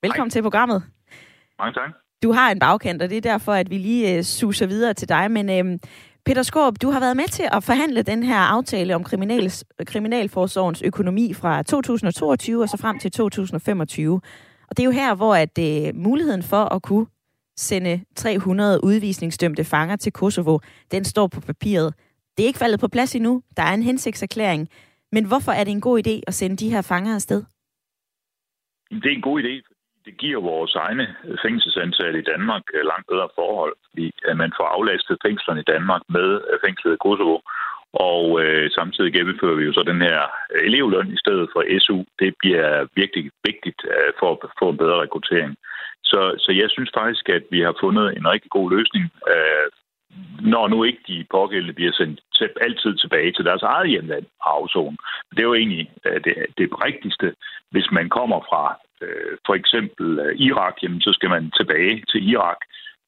Velkommen 0.02 0.30
Hej. 0.30 0.30
til 0.30 0.42
programmet. 0.42 0.82
Mange 1.59 1.72
tak. 1.72 1.90
Du 2.22 2.32
har 2.32 2.50
en 2.50 2.59
bagkant, 2.59 3.02
og 3.02 3.11
det 3.11 3.16
er 3.16 3.20
derfor, 3.20 3.52
at 3.52 3.70
vi 3.70 3.78
lige 3.78 4.18
uh, 4.18 4.24
suser 4.24 4.66
videre 4.66 4.94
til 4.94 5.09
dig. 5.09 5.30
Men 5.30 5.66
uh, 5.66 5.78
Peter 6.26 6.42
Skåb, 6.42 6.74
du 6.82 6.90
har 6.90 7.00
været 7.00 7.16
med 7.16 7.28
til 7.28 7.48
at 7.52 7.64
forhandle 7.64 8.02
den 8.02 8.22
her 8.22 8.38
aftale 8.38 8.94
om 8.94 9.05
kriminals, 9.05 9.64
kriminalforsorgens 9.86 10.82
økonomi 10.82 11.34
fra 11.34 11.62
2022 11.62 12.62
og 12.62 12.68
så 12.68 12.76
frem 12.76 12.98
til 12.98 13.11
2025. 13.11 14.20
Og 14.70 14.76
det 14.76 14.82
er 14.82 14.84
jo 14.84 14.90
her, 14.90 15.14
hvor 15.14 15.34
at 15.34 15.59
uh, 15.59 15.96
muligheden 16.02 16.42
for 16.42 16.64
at 16.74 16.82
kunne 16.82 17.07
sende 17.57 18.05
300 18.16 18.80
udvisningsdømte 18.84 19.64
fanger 19.64 19.96
til 19.96 20.12
Kosovo, 20.12 20.59
den 20.90 21.05
står 21.05 21.26
på 21.26 21.40
papiret. 21.40 21.94
Det 22.36 22.42
er 22.42 22.46
ikke 22.46 22.59
faldet 22.59 22.80
på 22.80 22.88
plads 22.88 23.14
endnu. 23.14 23.42
Der 23.57 23.62
er 23.62 23.74
en 23.74 23.82
hensigtserklæring. 23.82 24.68
Men 25.12 25.24
hvorfor 25.28 25.52
er 25.52 25.64
det 25.64 25.70
en 25.70 25.80
god 25.80 26.07
idé 26.07 26.20
at 26.26 26.34
sende 26.34 26.57
de 26.57 26.70
her 26.70 26.82
fanger 26.82 27.14
afsted? 27.14 27.44
Det 28.90 29.07
er 29.07 29.16
en 29.16 29.28
god 29.30 29.42
idé, 29.42 29.74
det 30.07 30.16
giver 30.16 30.40
vores 30.40 30.74
egne 30.74 31.07
fængselsansatte 31.44 32.18
i 32.18 32.28
Danmark 32.32 32.62
øh, 32.74 32.84
langt 32.90 33.07
bedre 33.12 33.28
forhold, 33.34 33.74
fordi 33.86 34.07
øh, 34.26 34.36
man 34.42 34.52
får 34.59 34.66
aflastet 34.76 35.16
fængslerne 35.26 35.61
i 35.61 35.70
Danmark 35.74 36.02
med 36.09 36.28
øh, 36.48 36.57
fængslet 36.64 36.92
i 36.94 37.02
Kosovo, 37.07 37.36
og 38.11 38.24
øh, 38.42 38.70
samtidig 38.78 39.12
gennemfører 39.12 39.59
vi 39.59 39.64
jo 39.64 39.72
så 39.72 39.82
den 39.92 40.00
her 40.09 40.20
elevløn 40.68 41.09
i 41.16 41.22
stedet 41.24 41.48
for 41.52 41.61
SU. 41.84 41.98
Det 42.22 42.30
bliver 42.40 42.86
virkelig 43.00 43.24
vigtigt 43.48 43.80
øh, 43.94 44.11
for 44.18 44.28
at 44.32 44.38
få 44.61 44.66
en 44.70 44.80
bedre 44.82 45.00
rekruttering. 45.05 45.52
Så, 46.05 46.20
så 46.38 46.52
jeg 46.52 46.70
synes 46.70 46.90
faktisk, 46.94 47.28
at 47.28 47.44
vi 47.50 47.61
har 47.61 47.74
fundet 47.80 48.16
en 48.16 48.26
rigtig 48.28 48.50
god 48.50 48.70
løsning, 48.76 49.05
øh, 49.32 49.68
når 50.52 50.68
nu 50.68 50.84
ikke 50.84 51.02
de 51.09 51.26
pågældende 51.30 51.74
bliver 51.74 51.92
sendt 51.92 52.20
til, 52.34 52.50
altid 52.61 52.96
tilbage 52.96 53.32
til 53.32 53.44
deres 53.44 53.62
eget 53.62 53.90
hjemland 53.90 54.26
og. 54.40 54.94
Det 55.30 55.38
er 55.38 55.50
jo 55.50 55.55
egentlig 55.55 55.90
øh, 56.07 56.20
det, 56.24 56.34
det 56.59 56.68
rigtigste. 56.86 57.34
Hvis 57.70 57.88
man 57.90 58.09
kommer 58.09 58.40
fra 58.48 58.64
øh, 59.02 59.36
for 59.46 59.55
eksempel 59.55 60.18
øh, 60.18 60.36
Irak, 60.36 60.74
jamen, 60.82 61.00
så 61.00 61.12
skal 61.12 61.30
man 61.30 61.50
tilbage 61.50 62.05
til 62.11 62.28
Irak. 62.32 62.61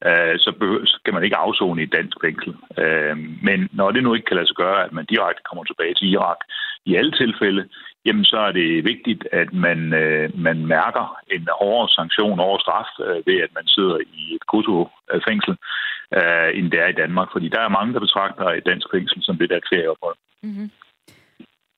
Øh, 0.08 0.38
så, 0.38 0.52
behøver, 0.60 0.84
så 0.84 0.96
skal 1.00 1.14
man 1.14 1.24
ikke 1.24 1.36
afzone 1.36 1.80
i 1.80 1.84
et 1.84 1.92
dansk 1.92 2.16
fængsel. 2.24 2.54
Øh, 2.78 3.16
men 3.42 3.68
når 3.72 3.90
det 3.90 4.02
nu 4.02 4.14
ikke 4.14 4.26
kan 4.26 4.36
lade 4.36 4.46
sig 4.46 4.56
gøre, 4.56 4.84
at 4.84 4.92
man 4.92 5.04
direkte 5.04 5.42
kommer 5.48 5.64
tilbage 5.64 5.94
til 5.94 6.08
Irak 6.08 6.40
i 6.84 6.94
alle 6.94 7.12
tilfælde, 7.12 7.68
jamen 8.06 8.24
så 8.24 8.38
er 8.48 8.52
det 8.52 8.84
vigtigt, 8.92 9.22
at 9.32 9.52
man, 9.52 9.78
øh, 10.02 10.38
man 10.46 10.58
mærker 10.66 11.06
en 11.30 11.48
hårdere 11.60 11.88
sanktion 11.88 12.38
over 12.40 12.58
straf 12.58 12.90
øh, 13.06 13.26
ved, 13.26 13.38
at 13.46 13.52
man 13.58 13.66
sidder 13.66 13.98
i 14.18 14.22
et 14.36 14.44
Kosovo-fængsel, 14.52 15.54
øh, 16.18 16.48
end 16.56 16.70
det 16.72 16.80
er 16.80 16.88
i 16.90 17.00
Danmark. 17.02 17.28
Fordi 17.32 17.48
der 17.48 17.60
er 17.60 17.76
mange, 17.78 17.94
der 17.94 18.00
betragter 18.00 18.44
et 18.44 18.66
dansk 18.66 18.86
fængsel 18.94 19.18
som 19.22 19.38
det 19.38 19.50
der 19.50 19.60
ferieophold. 19.72 20.16
Mm-hmm. 20.42 20.70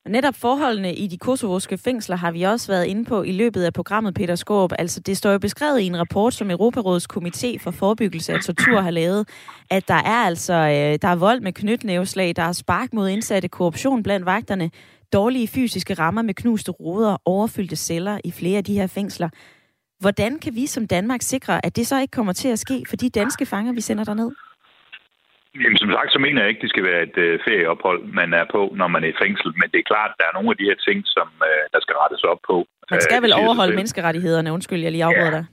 Netop 0.08 0.34
forholdene 0.34 0.94
i 0.94 1.06
de 1.06 1.18
kosovoske 1.18 1.78
fængsler 1.78 2.16
har 2.16 2.30
vi 2.30 2.42
også 2.42 2.72
været 2.72 2.86
inde 2.86 3.04
på 3.04 3.22
i 3.22 3.32
løbet 3.32 3.64
af 3.64 3.72
programmet, 3.72 4.14
Peter 4.14 4.34
Skåb. 4.34 4.72
Altså, 4.78 5.00
det 5.00 5.16
står 5.16 5.30
jo 5.30 5.38
beskrevet 5.38 5.80
i 5.80 5.86
en 5.86 5.98
rapport, 5.98 6.34
som 6.34 6.50
Europarådets 6.50 7.08
Komité 7.12 7.58
for 7.64 7.70
Forebyggelse 7.70 8.32
af 8.32 8.40
Tortur 8.40 8.80
har 8.80 8.90
lavet, 8.90 9.28
at 9.70 9.88
der 9.88 9.94
er 9.94 10.24
altså 10.26 10.54
øh, 10.54 10.98
der 11.02 11.08
er 11.08 11.16
vold 11.16 11.40
med 11.40 11.52
knytnæveslag, 11.52 12.36
der 12.36 12.42
er 12.42 12.52
spark 12.52 12.92
mod 12.92 13.08
indsatte, 13.08 13.48
korruption 13.48 14.02
blandt 14.02 14.26
vagterne, 14.26 14.70
dårlige 15.12 15.48
fysiske 15.48 15.94
rammer 15.94 16.22
med 16.22 16.34
knuste 16.34 16.70
ruder, 16.72 17.16
overfyldte 17.24 17.76
celler 17.76 18.18
i 18.24 18.32
flere 18.32 18.58
af 18.58 18.64
de 18.64 18.78
her 18.78 18.86
fængsler. 18.86 19.28
Hvordan 20.00 20.38
kan 20.38 20.54
vi 20.54 20.66
som 20.66 20.86
Danmark 20.86 21.22
sikre, 21.22 21.66
at 21.66 21.76
det 21.76 21.86
så 21.86 22.00
ikke 22.00 22.16
kommer 22.18 22.32
til 22.32 22.48
at 22.48 22.58
ske 22.58 22.84
for 22.88 22.96
de 22.96 23.10
danske 23.10 23.46
fanger, 23.46 23.72
vi 23.72 23.80
sender 23.80 24.04
derned? 24.04 24.30
Jamen, 25.62 25.78
som 25.82 25.90
sagt, 25.96 26.12
så 26.12 26.18
mener 26.18 26.40
jeg 26.40 26.48
ikke, 26.50 26.64
det 26.64 26.70
skal 26.70 26.84
være 26.90 27.02
et 27.08 27.16
øh, 27.26 27.40
ferieophold, 27.46 28.00
man 28.20 28.30
er 28.40 28.44
på, 28.54 28.62
når 28.80 28.88
man 28.94 29.04
er 29.04 29.10
i 29.14 29.20
fængsel. 29.22 29.50
Men 29.60 29.66
det 29.72 29.78
er 29.80 29.90
klart, 29.92 30.12
der 30.18 30.24
er 30.26 30.34
nogle 30.36 30.50
af 30.52 30.56
de 30.60 30.68
her 30.70 30.78
ting, 30.88 30.98
som 31.16 31.28
øh, 31.48 31.62
der 31.74 31.80
skal 31.84 31.96
rettes 32.02 32.22
op 32.32 32.40
på. 32.50 32.56
Man 32.90 33.00
skal 33.00 33.20
øh, 33.20 33.24
vel 33.24 33.34
overholde 33.42 33.76
menneskerettighederne? 33.78 34.52
Undskyld, 34.56 34.82
jeg 34.82 34.92
lige 34.92 35.08
afbryder 35.08 35.34
ja. 35.34 35.38
dig. 35.38 35.44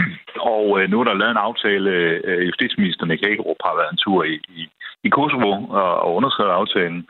Og 0.54 0.64
øh, 0.78 0.84
nu 0.90 0.96
er 1.00 1.04
der 1.04 1.20
lavet 1.20 1.34
en 1.34 1.46
aftale. 1.48 1.90
Øh, 2.30 2.46
justitsministeren 2.48 3.10
i 3.14 3.22
Hækkerup 3.24 3.60
har 3.66 3.74
været 3.80 3.92
en 3.92 4.02
tur 4.04 4.20
i, 4.24 4.36
i, 4.58 4.62
i 5.06 5.08
Kosovo 5.16 5.50
og, 5.80 5.92
og 6.04 6.10
underskrevet 6.18 6.58
aftalen. 6.60 7.00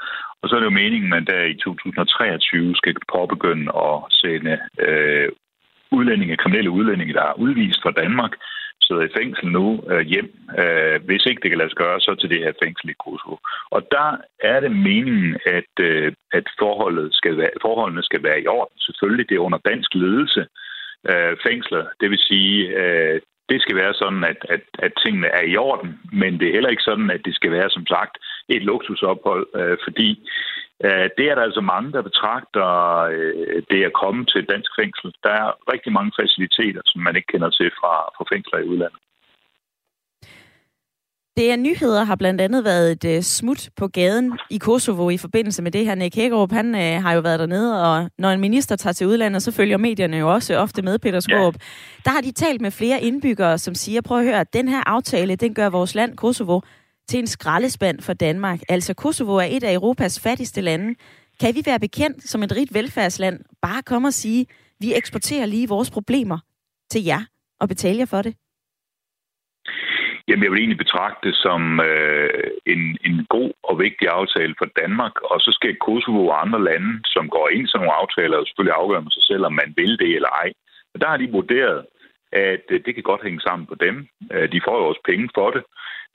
Og 0.43 0.49
så 0.49 0.57
er 0.57 0.61
det 0.61 0.70
jo 0.70 0.80
meningen, 0.82 1.12
at 1.12 1.16
man 1.16 1.24
der 1.24 1.43
i 1.45 1.55
2023 1.55 2.76
skal 2.76 2.95
påbegynde 3.14 3.72
at 3.87 3.99
sende 4.11 4.59
øh, 4.87 5.28
udlændinge, 5.91 6.37
kriminelle 6.37 6.70
udlændinge, 6.70 7.14
der 7.14 7.22
er 7.22 7.41
udvist 7.45 7.82
fra 7.82 7.91
Danmark, 7.91 8.32
sidder 8.87 9.03
i 9.03 9.16
fængsel 9.18 9.47
nu 9.59 9.66
øh, 9.91 10.05
hjem. 10.12 10.30
Øh, 10.62 10.97
hvis 11.07 11.26
ikke 11.26 11.43
det 11.43 11.51
kan 11.51 11.59
lade 11.59 11.70
sig 11.70 11.76
gøre, 11.84 12.01
så 12.01 12.14
til 12.14 12.30
det 12.30 12.45
her 12.45 12.53
fængsel 12.62 12.91
i 12.91 13.01
Kosovo. 13.05 13.37
Og 13.70 13.80
der 13.97 14.11
er 14.51 14.61
det 14.61 14.72
meningen, 14.89 15.37
at, 15.59 15.72
øh, 15.80 16.12
at 16.32 16.47
forholdet 16.59 17.14
skal 17.14 17.37
være, 17.37 17.55
forholdene 17.62 18.03
skal 18.03 18.22
være 18.22 18.41
i 18.43 18.47
orden. 18.47 18.78
Selvfølgelig, 18.78 19.28
det 19.28 19.34
er 19.37 19.47
under 19.49 19.59
dansk 19.70 19.95
ledelse 19.95 20.43
øh, 21.11 21.37
fængsler. 21.47 21.84
Det 22.01 22.11
vil 22.11 22.18
sige, 22.18 22.57
øh, 22.82 23.20
det 23.49 23.62
skal 23.62 23.76
være 23.76 23.94
sådan, 23.94 24.24
at, 24.24 24.40
at, 24.49 24.62
at 24.78 24.92
tingene 25.05 25.26
er 25.26 25.44
i 25.53 25.57
orden, 25.57 26.01
men 26.12 26.40
det 26.40 26.49
er 26.49 26.53
heller 26.53 26.70
ikke 26.70 26.88
sådan, 26.90 27.11
at 27.11 27.20
det 27.24 27.34
skal 27.34 27.51
være, 27.51 27.70
som 27.70 27.86
sagt, 27.86 28.18
et 28.49 28.62
luksusophold, 28.62 29.47
øh, 29.61 29.78
fordi 29.84 30.09
øh, 30.84 31.09
det 31.16 31.24
er 31.30 31.34
der 31.34 31.42
altså 31.42 31.61
mange, 31.61 31.92
der 31.92 32.03
betragter 32.03 32.68
øh, 33.16 33.62
det 33.70 33.84
at 33.84 33.92
komme 34.03 34.24
til 34.24 34.40
et 34.40 34.49
dansk 34.49 34.70
fængsel. 34.80 35.14
Der 35.22 35.30
er 35.30 35.72
rigtig 35.72 35.92
mange 35.92 36.12
faciliteter, 36.20 36.80
som 36.84 37.01
man 37.03 37.16
ikke 37.16 37.32
kender 37.32 37.51
til 37.51 37.70
fra, 37.80 37.94
fra 38.16 38.24
fængsler 38.32 38.59
i 38.59 38.68
udlandet. 38.72 39.01
Det 41.37 41.51
er 41.51 41.57
nyheder 41.57 42.05
har 42.05 42.16
blandt 42.16 42.41
andet 42.41 42.64
været 42.64 43.05
et 43.05 43.16
uh, 43.16 43.22
smut 43.22 43.70
på 43.76 43.89
gaden 43.89 44.39
i 44.51 44.59
Kosovo 44.59 45.11
i 45.11 45.16
forbindelse 45.16 45.62
med 45.62 45.70
det 45.70 45.84
her. 45.84 45.95
Nick 45.95 46.14
Hækkerup, 46.14 46.53
han 46.53 46.74
uh, 46.74 46.80
har 46.80 47.12
jo 47.12 47.20
været 47.20 47.41
dernede, 47.41 47.82
og 47.82 48.11
når 48.18 48.30
en 48.30 48.41
minister 48.41 48.76
tager 48.76 48.93
til 48.93 49.07
udlandet, 49.07 49.43
så 49.43 49.53
følger 49.53 49.76
medierne 49.76 50.16
jo 50.16 50.34
også 50.34 50.57
ofte 50.57 50.82
med 50.82 50.99
Peter 50.99 51.20
Skåb. 51.20 51.55
Ja. 51.55 51.59
Der 52.05 52.11
har 52.11 52.20
de 52.20 52.32
talt 52.32 52.61
med 52.61 52.70
flere 52.70 53.03
indbyggere, 53.03 53.59
som 53.59 53.74
siger, 53.74 54.01
prøv 54.01 54.18
at 54.18 54.24
høre, 54.24 54.41
at 54.41 54.53
den 54.53 54.68
her 54.68 54.89
aftale, 54.89 55.37
den 55.37 55.55
gør 55.55 55.68
vores 55.68 55.95
land, 55.95 56.16
Kosovo, 56.16 56.61
til 57.09 57.18
en 57.18 57.26
skraldespand 57.26 58.01
for 58.01 58.12
Danmark. 58.12 58.61
Altså, 58.68 58.95
Kosovo 58.95 59.34
er 59.34 59.49
et 59.51 59.64
af 59.64 59.74
Europas 59.74 60.20
fattigste 60.20 60.61
lande. 60.61 60.95
Kan 61.41 61.55
vi 61.55 61.62
være 61.66 61.80
bekendt 61.80 62.28
som 62.28 62.43
et 62.43 62.57
rigt 62.57 62.74
velfærdsland, 62.74 63.41
bare 63.62 63.82
komme 63.82 64.09
og 64.09 64.14
sige, 64.14 64.47
vi 64.80 64.95
eksporterer 64.95 65.47
lige 65.47 65.68
vores 65.68 65.91
problemer 65.91 66.39
til 66.91 67.05
jer 67.05 67.22
og 67.61 67.68
betale 67.68 67.99
jer 67.99 68.07
for 68.07 68.22
det? 68.22 68.34
Jamen, 70.28 70.44
jeg 70.44 70.50
vil 70.50 70.58
egentlig 70.60 70.84
betragte 70.84 71.28
det 71.28 71.36
som 71.36 71.80
øh, 71.80 72.50
en, 72.66 72.82
en 73.08 73.26
god 73.36 73.52
og 73.62 73.78
vigtig 73.78 74.08
aftale 74.08 74.54
for 74.58 74.68
Danmark, 74.80 75.14
og 75.30 75.40
så 75.40 75.50
skal 75.52 75.76
Kosovo 75.86 76.26
og 76.26 76.40
andre 76.44 76.64
lande, 76.64 76.92
som 77.04 77.28
går 77.28 77.48
ind 77.48 77.64
i 77.64 77.70
sådan 77.70 77.80
nogle 77.80 77.98
aftaler, 78.00 78.44
selvfølgelig 78.44 78.76
afgøre 78.80 79.02
med 79.02 79.10
sig 79.10 79.24
selv, 79.30 79.44
om 79.44 79.52
man 79.52 79.74
vil 79.76 79.98
det 79.98 80.10
eller 80.14 80.28
ej. 80.28 80.48
Men 80.90 81.00
der 81.00 81.08
har 81.08 81.16
de 81.16 81.36
vurderet, 81.38 81.86
at 82.32 82.64
øh, 82.70 82.80
det 82.84 82.94
kan 82.94 83.02
godt 83.10 83.22
hænge 83.26 83.40
sammen 83.40 83.66
på 83.66 83.74
dem. 83.74 83.94
Øh, 84.32 84.52
de 84.52 84.60
får 84.66 84.76
jo 84.78 84.84
også 84.90 85.02
penge 85.10 85.28
for 85.34 85.50
det. 85.56 85.62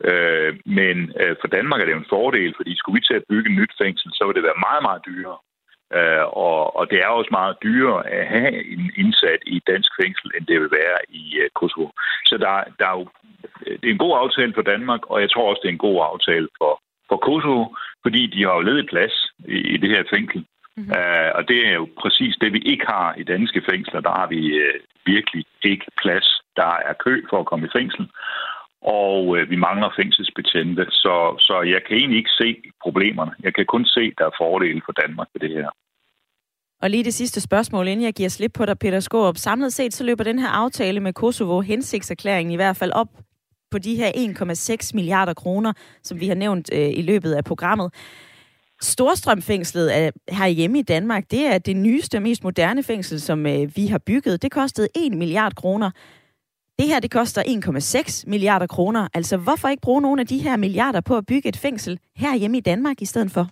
Øh, 0.09 0.51
men 0.65 0.97
øh, 1.21 1.35
for 1.41 1.47
Danmark 1.47 1.81
er 1.81 1.85
det 1.85 1.95
en 1.95 2.13
fordel, 2.15 2.53
fordi 2.57 2.71
skulle 2.75 2.97
vi 2.97 3.07
til 3.07 3.19
at 3.19 3.27
bygge 3.29 3.49
et 3.51 3.57
nyt 3.59 3.73
fængsel, 3.81 4.09
så 4.13 4.23
vil 4.25 4.35
det 4.35 4.47
være 4.49 4.63
meget, 4.67 4.83
meget 4.87 5.01
dyrere. 5.09 5.39
Uh, 5.99 6.25
og, 6.45 6.75
og 6.77 6.83
det 6.91 6.99
er 6.99 7.07
også 7.07 7.31
meget 7.31 7.61
dyrere 7.63 8.07
at 8.07 8.27
have 8.27 8.53
en 8.73 8.91
indsat 8.97 9.41
i 9.47 9.55
et 9.57 9.67
dansk 9.67 9.91
fængsel, 10.01 10.31
end 10.35 10.45
det 10.45 10.61
vil 10.61 10.71
være 10.81 10.97
i 11.09 11.23
uh, 11.41 11.49
Kosovo. 11.59 11.87
Så 12.25 12.37
der, 12.37 12.53
der 12.79 12.87
er 12.91 12.97
jo, 12.99 13.07
det 13.79 13.87
er 13.87 13.95
en 13.95 14.05
god 14.05 14.15
aftale 14.23 14.53
for 14.53 14.61
Danmark, 14.61 15.01
og 15.11 15.21
jeg 15.21 15.29
tror 15.31 15.49
også, 15.49 15.59
det 15.63 15.69
er 15.69 15.77
en 15.79 15.87
god 15.89 15.99
aftale 16.11 16.47
for, 16.59 16.73
for 17.09 17.17
Kosovo, 17.27 17.65
fordi 18.03 18.21
de 18.33 18.43
har 18.43 18.53
jo 18.53 18.67
ledet 18.69 18.89
plads 18.89 19.15
i, 19.47 19.57
i 19.73 19.77
det 19.77 19.89
her 19.89 20.03
fængsel. 20.13 20.45
Mm-hmm. 20.77 20.91
Uh, 20.97 21.29
og 21.37 21.47
det 21.47 21.59
er 21.67 21.73
jo 21.73 21.87
præcis 22.01 22.35
det, 22.41 22.53
vi 22.53 22.61
ikke 22.71 22.85
har 22.85 23.15
i 23.17 23.23
danske 23.23 23.61
fængsler. 23.69 23.99
Der 24.01 24.13
har 24.19 24.27
vi 24.27 24.41
uh, 24.63 24.75
virkelig 25.05 25.45
ikke 25.63 25.85
plads. 26.01 26.27
Der 26.55 26.71
er 26.89 26.93
kø 27.05 27.13
for 27.29 27.39
at 27.39 27.45
komme 27.45 27.65
i 27.67 27.75
fængsel 27.77 28.05
og 28.81 29.37
øh, 29.37 29.49
vi 29.49 29.55
mangler 29.55 29.89
fængselsbetjente, 29.99 30.85
så, 30.89 31.15
så 31.39 31.61
jeg 31.73 31.81
kan 31.87 31.97
egentlig 31.97 32.17
ikke 32.17 32.37
se 32.41 32.49
problemerne. 32.83 33.31
Jeg 33.43 33.53
kan 33.55 33.65
kun 33.65 33.85
se, 33.85 33.99
at 33.99 34.17
der 34.17 34.25
er 34.25 34.39
fordele 34.41 34.81
for 34.85 34.91
Danmark 34.91 35.27
ved 35.33 35.41
det 35.41 35.57
her. 35.57 35.69
Og 36.81 36.89
lige 36.89 37.03
det 37.03 37.13
sidste 37.13 37.41
spørgsmål, 37.41 37.87
inden 37.87 38.05
jeg 38.05 38.13
giver 38.13 38.29
slip 38.29 38.53
på 38.53 38.65
dig, 38.65 38.79
Peter 38.79 38.99
Skåb. 38.99 39.37
Samlet 39.37 39.73
set, 39.73 39.93
så 39.93 40.03
løber 40.03 40.23
den 40.23 40.39
her 40.39 40.47
aftale 40.47 40.99
med 40.99 41.13
Kosovo, 41.13 41.61
hensigtserklæringen 41.61 42.51
i 42.53 42.55
hvert 42.55 42.77
fald 42.77 42.91
op 42.91 43.07
på 43.71 43.77
de 43.77 43.95
her 43.95 44.11
1,6 44.11 44.91
milliarder 44.93 45.33
kroner, 45.33 45.73
som 46.03 46.19
vi 46.19 46.27
har 46.27 46.35
nævnt 46.35 46.69
øh, 46.73 46.89
i 46.89 47.01
løbet 47.01 47.33
af 47.33 47.43
programmet. 47.43 47.93
Storstrømfængslet 48.81 49.97
er 49.97 50.11
herhjemme 50.29 50.79
i 50.79 50.81
Danmark, 50.81 51.31
det 51.31 51.45
er 51.45 51.57
det 51.57 51.75
nyeste 51.75 52.15
og 52.15 52.21
mest 52.21 52.43
moderne 52.43 52.83
fængsel, 52.83 53.21
som 53.21 53.45
øh, 53.45 53.75
vi 53.75 53.87
har 53.87 53.97
bygget. 53.97 54.41
Det 54.41 54.51
kostede 54.51 54.87
1 54.95 55.13
milliard 55.13 55.55
kroner. 55.55 55.91
Det 56.79 56.87
her, 56.87 56.99
det 56.99 57.11
koster 57.11 57.41
1,6 57.41 58.29
milliarder 58.29 58.67
kroner. 58.67 59.07
Altså, 59.13 59.37
hvorfor 59.37 59.67
ikke 59.67 59.81
bruge 59.81 60.01
nogle 60.01 60.21
af 60.21 60.27
de 60.27 60.37
her 60.37 60.57
milliarder 60.57 61.01
på 61.01 61.17
at 61.17 61.25
bygge 61.25 61.49
et 61.49 61.57
fængsel 61.57 61.99
herhjemme 62.15 62.57
i 62.57 62.61
Danmark 62.61 63.01
i 63.01 63.05
stedet 63.05 63.31
for? 63.31 63.45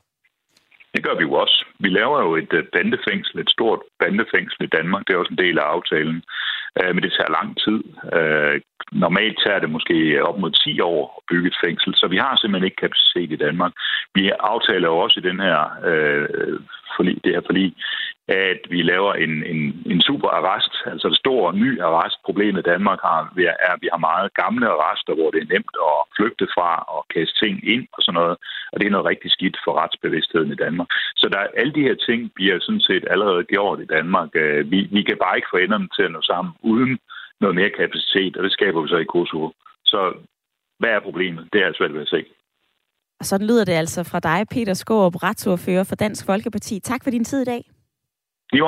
Det 0.94 1.04
gør 1.04 1.16
vi 1.18 1.24
jo 1.24 1.34
også. 1.34 1.66
Vi 1.80 1.90
laver 1.90 2.20
jo 2.26 2.36
et 2.36 2.54
øh, 2.54 2.64
bandefængsel, 2.74 3.40
et 3.40 3.50
stort 3.50 3.80
bandefængsel 4.00 4.64
i 4.64 4.74
Danmark. 4.78 5.04
Det 5.08 5.14
er 5.14 5.18
også 5.18 5.34
en 5.34 5.44
del 5.46 5.60
af 5.60 5.68
aftalen. 5.76 6.24
Øh, 6.80 6.96
men 6.96 7.04
det 7.04 7.12
tager 7.14 7.36
lang 7.38 7.50
tid. 7.66 7.80
Øh, 8.18 8.62
normalt 8.92 9.38
tager 9.46 9.60
det 9.60 9.70
måske 9.70 9.96
op 10.28 10.40
mod 10.40 10.52
10 10.52 10.80
år 10.82 11.02
at 11.18 11.24
bygge 11.32 11.48
et 11.48 11.62
fængsel, 11.66 11.92
så 11.96 12.08
vi 12.08 12.18
har 12.18 12.34
simpelthen 12.36 12.68
ikke 12.68 12.84
kapacitet 12.86 13.32
i 13.32 13.44
Danmark. 13.46 13.74
Vi 14.16 14.32
aftaler 14.54 14.88
jo 14.88 14.98
også 14.98 15.20
i 15.20 15.28
den 15.30 15.40
her, 15.40 15.60
øh, 15.90 16.60
forlig, 16.96 17.16
det 17.24 17.32
her 17.36 17.42
forlig, 17.50 17.76
at 18.30 18.62
vi 18.70 18.82
laver 18.82 19.14
en, 19.14 19.34
en, 19.54 19.62
en 19.86 20.02
super 20.02 20.30
arrest, 20.30 20.74
altså 20.86 21.08
et 21.08 21.18
stort 21.18 21.56
ny 21.56 21.82
arrest. 21.82 22.18
Problemet 22.26 22.60
i 22.62 22.70
Danmark 22.74 23.00
har, 23.02 23.20
er, 23.38 23.74
at 23.74 23.80
vi 23.82 23.90
har 23.94 24.08
meget 24.10 24.34
gamle 24.34 24.68
arrester, 24.76 25.14
hvor 25.16 25.30
det 25.32 25.42
er 25.42 25.54
nemt 25.54 25.76
at 25.92 26.00
flygte 26.18 26.48
fra 26.56 26.70
og 26.96 27.02
kaste 27.14 27.36
ting 27.44 27.56
ind 27.74 27.86
og 27.96 28.02
sådan 28.04 28.20
noget. 28.22 28.36
Og 28.72 28.76
det 28.80 28.86
er 28.86 28.96
noget 28.96 29.12
rigtig 29.12 29.32
skidt 29.32 29.58
for 29.64 29.72
retsbevidstheden 29.82 30.52
i 30.52 30.62
Danmark. 30.66 30.88
Så 31.22 31.26
der, 31.34 31.42
alle 31.62 31.74
de 31.78 31.88
her 31.88 31.98
ting 32.08 32.20
bliver 32.38 32.58
sådan 32.60 32.86
set 32.90 33.04
allerede 33.14 33.44
gjort 33.44 33.80
i 33.80 33.92
Danmark. 33.96 34.30
Øh, 34.36 34.72
vi, 34.72 34.80
vi 34.96 35.02
kan 35.04 35.18
bare 35.24 35.38
ikke 35.38 35.52
få 35.54 35.58
enderne 35.58 35.90
til 35.96 36.04
at 36.08 36.12
nå 36.12 36.22
sammen 36.22 36.54
uden 36.72 37.00
noget 37.42 37.56
mere 37.56 37.78
kapacitet, 37.82 38.38
og 38.38 38.44
det 38.44 38.52
skaber 38.52 38.82
vi 38.82 38.88
så 38.88 38.98
i 38.98 39.12
Kosovo. 39.14 39.50
Så 39.86 40.00
hvad 40.80 40.90
er 40.90 41.00
problemet? 41.00 41.44
Det 41.54 41.62
er 41.62 41.66
jeg 41.66 41.76
svært 41.78 41.94
ved 41.94 42.02
at 42.02 42.14
se. 42.16 42.26
Og 43.20 43.26
sådan 43.26 43.48
lyder 43.48 43.66
det 43.66 43.74
altså 43.74 44.04
fra 44.04 44.20
dig, 44.20 44.40
Peter 44.52 44.74
Skårup, 44.74 45.24
retsordfører 45.24 45.84
for 45.84 45.96
Dansk 45.96 46.26
Folkeparti. 46.26 46.80
Tak 46.80 47.04
for 47.04 47.12
din 47.12 47.24
tid 47.24 47.42
i 47.42 47.46
dag. 47.46 47.64
Jo. 48.54 48.68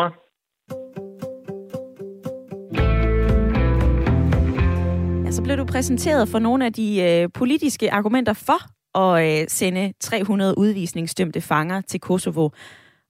Ja, 5.26 5.32
så 5.32 5.42
blev 5.44 5.58
du 5.58 5.66
præsenteret 5.66 6.30
for 6.30 6.40
nogle 6.40 6.66
af 6.66 6.74
de 6.74 7.02
øh, 7.02 7.30
politiske 7.34 7.92
argumenter 7.92 8.34
for 8.34 8.60
at 9.00 9.42
øh, 9.42 9.48
sende 9.50 9.94
300 10.00 10.58
udvisningsdømte 10.58 11.42
fanger 11.42 11.82
til 11.82 12.00
Kosovo. 12.00 12.50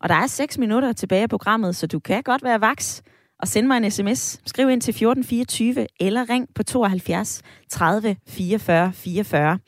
Og 0.01 0.09
der 0.09 0.15
er 0.15 0.27
6 0.27 0.57
minutter 0.57 0.93
tilbage 0.93 1.23
af 1.23 1.29
programmet, 1.29 1.75
så 1.75 1.87
du 1.87 1.99
kan 1.99 2.23
godt 2.23 2.43
være 2.43 2.61
vaks 2.61 3.03
og 3.39 3.47
send 3.47 3.67
mig 3.67 3.77
en 3.77 3.91
sms. 3.91 4.41
Skriv 4.45 4.69
ind 4.69 4.81
til 4.81 4.91
1424 4.91 5.87
eller 5.99 6.29
ring 6.29 6.47
på 6.55 6.63
72 6.63 7.41
30 7.69 8.15
44 8.27 8.93
44. 8.93 9.59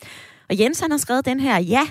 Og 0.50 0.60
Jens 0.60 0.80
han 0.80 0.92
har 0.92 0.98
skrevet 0.98 1.26
den 1.26 1.40
her, 1.40 1.60
ja, 1.60 1.82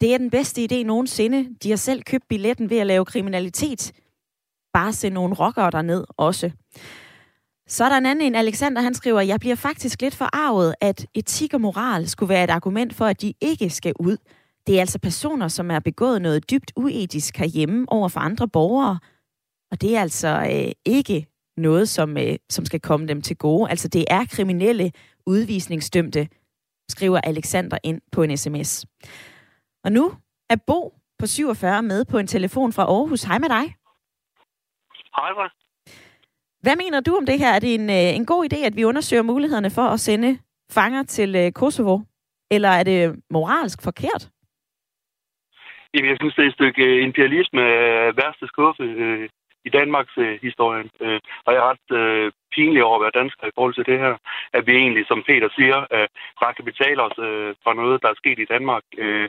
det 0.00 0.14
er 0.14 0.18
den 0.18 0.30
bedste 0.30 0.68
idé 0.72 0.82
nogensinde. 0.82 1.48
De 1.62 1.68
har 1.70 1.76
selv 1.76 2.02
købt 2.02 2.24
billetten 2.28 2.70
ved 2.70 2.78
at 2.78 2.86
lave 2.86 3.04
kriminalitet. 3.04 3.92
Bare 4.76 4.92
sende 4.92 5.14
nogle 5.14 5.34
rockere 5.34 5.70
derned 5.70 6.04
også. 6.16 6.50
Så 7.68 7.84
er 7.84 7.88
der 7.88 7.96
en 7.96 8.06
anden 8.06 8.26
en, 8.26 8.34
Alexander, 8.34 8.82
han 8.82 8.94
skriver, 8.94 9.20
jeg 9.20 9.40
bliver 9.40 9.54
faktisk 9.54 10.02
lidt 10.02 10.14
forarvet, 10.14 10.74
at 10.80 11.06
etik 11.14 11.54
og 11.54 11.60
moral 11.60 12.08
skulle 12.08 12.28
være 12.28 12.44
et 12.44 12.50
argument 12.50 12.94
for, 12.94 13.06
at 13.06 13.22
de 13.22 13.34
ikke 13.40 13.70
skal 13.70 13.92
ud. 14.00 14.16
Det 14.66 14.76
er 14.76 14.80
altså 14.80 14.98
personer, 14.98 15.48
som 15.48 15.70
er 15.70 15.78
begået 15.78 16.22
noget 16.22 16.50
dybt 16.50 16.72
uetisk 16.76 17.36
herhjemme 17.36 17.86
over 17.88 18.08
for 18.08 18.20
andre 18.20 18.48
borgere, 18.48 18.98
og 19.70 19.80
det 19.80 19.96
er 19.96 20.00
altså 20.00 20.48
øh, 20.52 20.72
ikke 20.84 21.26
noget, 21.56 21.88
som, 21.88 22.16
øh, 22.16 22.36
som 22.50 22.64
skal 22.64 22.80
komme 22.80 23.06
dem 23.06 23.22
til 23.22 23.36
gode. 23.36 23.70
Altså 23.70 23.88
det 23.88 24.04
er 24.10 24.24
kriminelle 24.24 24.92
udvisningsdømte, 25.26 26.28
skriver 26.90 27.20
Alexander 27.24 27.78
ind 27.84 28.00
på 28.12 28.22
en 28.22 28.36
sms. 28.36 28.86
Og 29.84 29.92
nu 29.92 30.12
er 30.50 30.56
Bo 30.66 30.94
på 31.18 31.26
47 31.26 31.82
med 31.82 32.04
på 32.04 32.18
en 32.18 32.26
telefon 32.26 32.72
fra 32.72 32.82
Aarhus. 32.82 33.22
Hej 33.22 33.38
med 33.38 33.48
dig. 33.48 33.85
Hej. 35.16 35.48
Hvad 36.60 36.76
mener 36.76 37.00
du 37.00 37.16
om 37.16 37.26
det 37.26 37.38
her? 37.38 37.52
Er 37.54 37.58
det 37.58 37.74
en, 37.74 37.90
øh, 37.90 38.16
en 38.18 38.26
god 38.26 38.44
idé, 38.48 38.58
at 38.66 38.76
vi 38.76 38.84
undersøger 38.84 39.22
mulighederne 39.22 39.70
for 39.70 39.82
at 39.82 40.00
sende 40.00 40.38
fanger 40.72 41.02
til 41.02 41.36
øh, 41.36 41.52
Kosovo? 41.52 41.98
Eller 42.50 42.68
er 42.68 42.82
det 42.82 43.22
moralsk 43.30 43.78
forkert? 43.84 44.22
Jamen, 45.94 46.10
jeg 46.10 46.18
synes, 46.20 46.34
det 46.34 46.42
er 46.42 46.48
et 46.48 46.54
stykke 46.54 46.84
øh, 46.84 47.04
imperialisme 47.04 47.62
af 47.62 48.16
værste 48.16 48.46
skuffe 48.46 48.82
øh, 48.82 49.28
i 49.68 49.70
Danmarks 49.78 50.14
øh, 50.24 50.38
historien. 50.46 50.88
Øh, 51.04 51.20
og 51.44 51.50
jeg 51.52 51.60
er 51.60 51.70
ret 51.72 51.88
øh, 52.00 52.32
pinlig 52.54 52.84
over 52.84 52.96
at 52.96 53.04
være 53.04 53.18
dansker 53.20 53.44
i 53.46 53.56
forhold 53.56 53.74
til 53.74 53.86
det 53.90 53.98
her. 54.04 54.14
At 54.56 54.62
vi 54.66 54.72
egentlig, 54.82 55.04
som 55.08 55.22
Peter 55.28 55.48
siger, 55.58 55.78
øh, 55.94 56.08
bare 56.42 56.54
kan 56.54 56.68
betale 56.70 57.00
os 57.06 57.18
øh, 57.28 57.50
for 57.64 57.72
noget, 57.80 58.02
der 58.02 58.08
er 58.10 58.20
sket 58.22 58.38
i 58.38 58.50
Danmark. 58.54 58.84
Øh, 59.04 59.28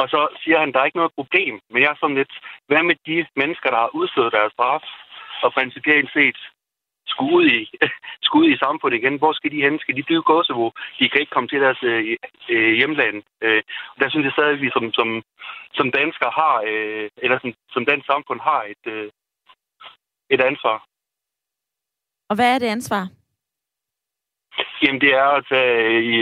og 0.00 0.06
så 0.12 0.20
siger 0.42 0.58
han, 0.62 0.72
der 0.72 0.78
er 0.80 0.88
ikke 0.88 1.00
noget 1.02 1.18
problem. 1.20 1.54
Men 1.70 1.82
jeg 1.82 1.90
er 1.90 2.00
sådan 2.00 2.20
lidt, 2.20 2.34
hvad 2.68 2.82
med 2.90 2.96
de 3.08 3.18
mennesker, 3.40 3.68
der 3.70 3.80
har 3.84 3.94
udstået 4.00 4.36
deres 4.36 4.52
straf, 4.52 4.84
og 5.42 5.52
principielt 5.52 6.10
set 6.12 6.38
skulle 7.12 7.32
ud 7.38 7.46
i, 7.58 7.60
skulle 8.24 8.44
ud 8.46 8.52
i 8.54 8.62
samfundet 8.64 8.98
igen. 8.98 9.16
Hvor 9.18 9.32
skal 9.32 9.50
de 9.50 9.62
hen? 9.64 9.78
Skal 9.78 9.96
de 9.96 10.02
blive 10.02 10.22
Kosovo? 10.22 10.70
De 10.98 11.08
kan 11.08 11.20
ikke 11.20 11.34
komme 11.34 11.48
til 11.48 11.60
deres 11.60 11.82
øh, 11.82 12.16
øh, 12.54 12.72
hjemland. 12.78 13.22
Øh, 13.44 13.62
der 14.00 14.08
synes 14.08 14.24
jeg 14.24 14.32
stadig, 14.32 14.54
at 14.54 14.62
vi 14.64 14.70
som, 14.76 14.84
som, 14.98 15.08
som 15.78 15.86
danskere 16.00 16.32
har, 16.40 16.54
øh, 16.70 17.10
eller 17.24 17.38
som, 17.42 17.50
som 17.74 17.84
dansk 17.90 18.06
samfund 18.06 18.40
har 18.40 18.60
et, 18.72 18.84
øh, 18.94 19.08
et 20.34 20.40
ansvar. 20.40 20.76
Og 22.30 22.34
hvad 22.36 22.54
er 22.54 22.58
det 22.58 22.66
ansvar? 22.66 23.04
Jamen, 24.82 25.00
det 25.00 25.12
er 25.14 25.28
at 25.38 25.44
tage, 25.52 26.02
i, 26.14 26.16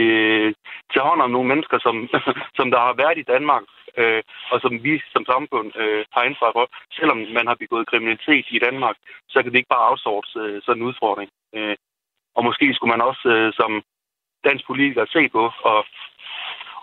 tage 0.91 1.07
hånd 1.09 1.21
om 1.21 1.31
nogle 1.31 1.47
mennesker, 1.47 1.77
som, 1.79 1.95
som 2.57 2.71
der 2.71 2.79
har 2.87 2.93
været 2.93 3.17
i 3.17 3.29
Danmark, 3.33 3.63
øh, 4.01 4.21
og 4.51 4.57
som 4.61 4.83
vi 4.83 4.93
som 5.13 5.25
samfund 5.25 5.69
øh, 5.83 6.05
har 6.13 6.21
ansvar 6.21 6.51
for. 6.57 6.65
Selvom 6.97 7.17
man 7.37 7.47
har 7.47 7.57
begået 7.63 7.89
kriminalitet 7.91 8.45
i 8.49 8.59
Danmark, 8.59 8.97
så 9.29 9.37
kan 9.41 9.51
det 9.51 9.57
ikke 9.57 9.75
bare 9.75 9.89
outsource 9.89 10.39
øh, 10.39 10.61
sådan 10.61 10.81
en 10.81 10.87
udfordring. 10.89 11.29
Øh, 11.55 11.75
og 12.35 12.43
måske 12.43 12.73
skulle 12.73 12.93
man 12.93 13.07
også 13.09 13.25
øh, 13.35 13.53
som 13.59 13.71
dansk 14.47 14.63
politiker 14.67 15.05
se 15.05 15.29
på 15.29 15.43
og, 15.71 15.85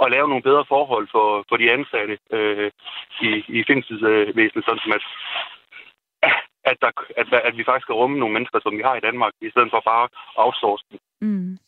og 0.02 0.10
lave 0.10 0.28
nogle 0.28 0.46
bedre 0.48 0.64
forhold 0.68 1.08
for, 1.14 1.44
for 1.48 1.56
de 1.56 1.72
ansatte 1.76 2.18
øh, 2.36 2.70
i, 3.20 3.28
i 3.58 3.64
fængselsvæsenet, 3.70 4.64
sådan 4.64 4.82
som 4.84 4.92
at, 4.98 5.04
at, 6.70 6.76
der, 6.82 6.90
at, 7.16 7.26
at 7.48 7.56
vi 7.58 7.64
faktisk 7.64 7.86
skal 7.86 8.00
rumme 8.00 8.18
nogle 8.18 8.34
mennesker, 8.34 8.58
som 8.62 8.76
vi 8.78 8.82
har 8.82 8.96
i 8.96 9.06
Danmark, 9.08 9.32
i 9.40 9.50
stedet 9.50 9.70
for 9.70 9.82
bare 9.84 10.04
at 10.04 10.10
outsource 10.36 10.84
dem. 10.90 10.98
Mm. 11.20 11.58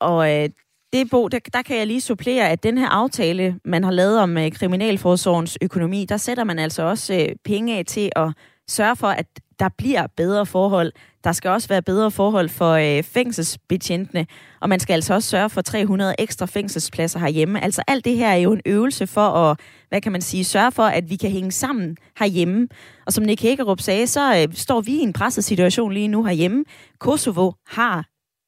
Og 0.00 0.18
øh, 0.32 0.48
det, 0.92 1.10
Bo, 1.10 1.28
der, 1.28 1.38
der 1.52 1.62
kan 1.62 1.76
jeg 1.76 1.86
lige 1.86 2.00
supplere, 2.00 2.48
at 2.48 2.62
den 2.62 2.78
her 2.78 2.88
aftale, 2.88 3.58
man 3.64 3.84
har 3.84 3.90
lavet 3.90 4.18
om 4.18 4.38
øh, 4.38 4.52
Kriminalforsorgens 4.52 5.58
økonomi, 5.62 6.04
der 6.08 6.16
sætter 6.16 6.44
man 6.44 6.58
altså 6.58 6.82
også 6.82 7.14
øh, 7.14 7.28
penge 7.44 7.78
af 7.78 7.86
til 7.86 8.10
at 8.16 8.32
sørge 8.68 8.96
for, 8.96 9.06
at 9.06 9.26
der 9.58 9.68
bliver 9.78 10.06
bedre 10.16 10.46
forhold. 10.46 10.92
Der 11.24 11.32
skal 11.32 11.50
også 11.50 11.68
være 11.68 11.82
bedre 11.82 12.10
forhold 12.10 12.48
for 12.48 12.72
øh, 12.72 13.02
fængselsbetjentene, 13.02 14.26
og 14.60 14.68
man 14.68 14.80
skal 14.80 14.94
altså 14.94 15.14
også 15.14 15.28
sørge 15.28 15.50
for 15.50 15.60
300 15.60 16.14
ekstra 16.18 16.46
fængselspladser 16.46 17.18
herhjemme. 17.18 17.64
Altså 17.64 17.82
alt 17.88 18.04
det 18.04 18.16
her 18.16 18.28
er 18.28 18.36
jo 18.36 18.52
en 18.52 18.60
øvelse 18.66 19.06
for 19.06 19.28
at, 19.28 19.60
hvad 19.88 20.00
kan 20.00 20.12
man 20.12 20.22
sige, 20.22 20.44
sørge 20.44 20.72
for, 20.72 20.82
at 20.82 21.10
vi 21.10 21.16
kan 21.16 21.30
hænge 21.30 21.52
sammen 21.52 21.96
herhjemme. 22.18 22.68
Og 23.06 23.12
som 23.12 23.24
Nick 23.24 23.42
Hækkerup 23.42 23.80
sagde, 23.80 24.06
så 24.06 24.36
øh, 24.36 24.54
står 24.54 24.80
vi 24.80 24.92
i 24.92 25.00
en 25.00 25.12
presset 25.12 25.44
situation 25.44 25.92
lige 25.92 26.08
nu 26.08 26.24
herhjemme. 26.24 26.64
Kosovo 26.98 27.52
har 27.66 28.04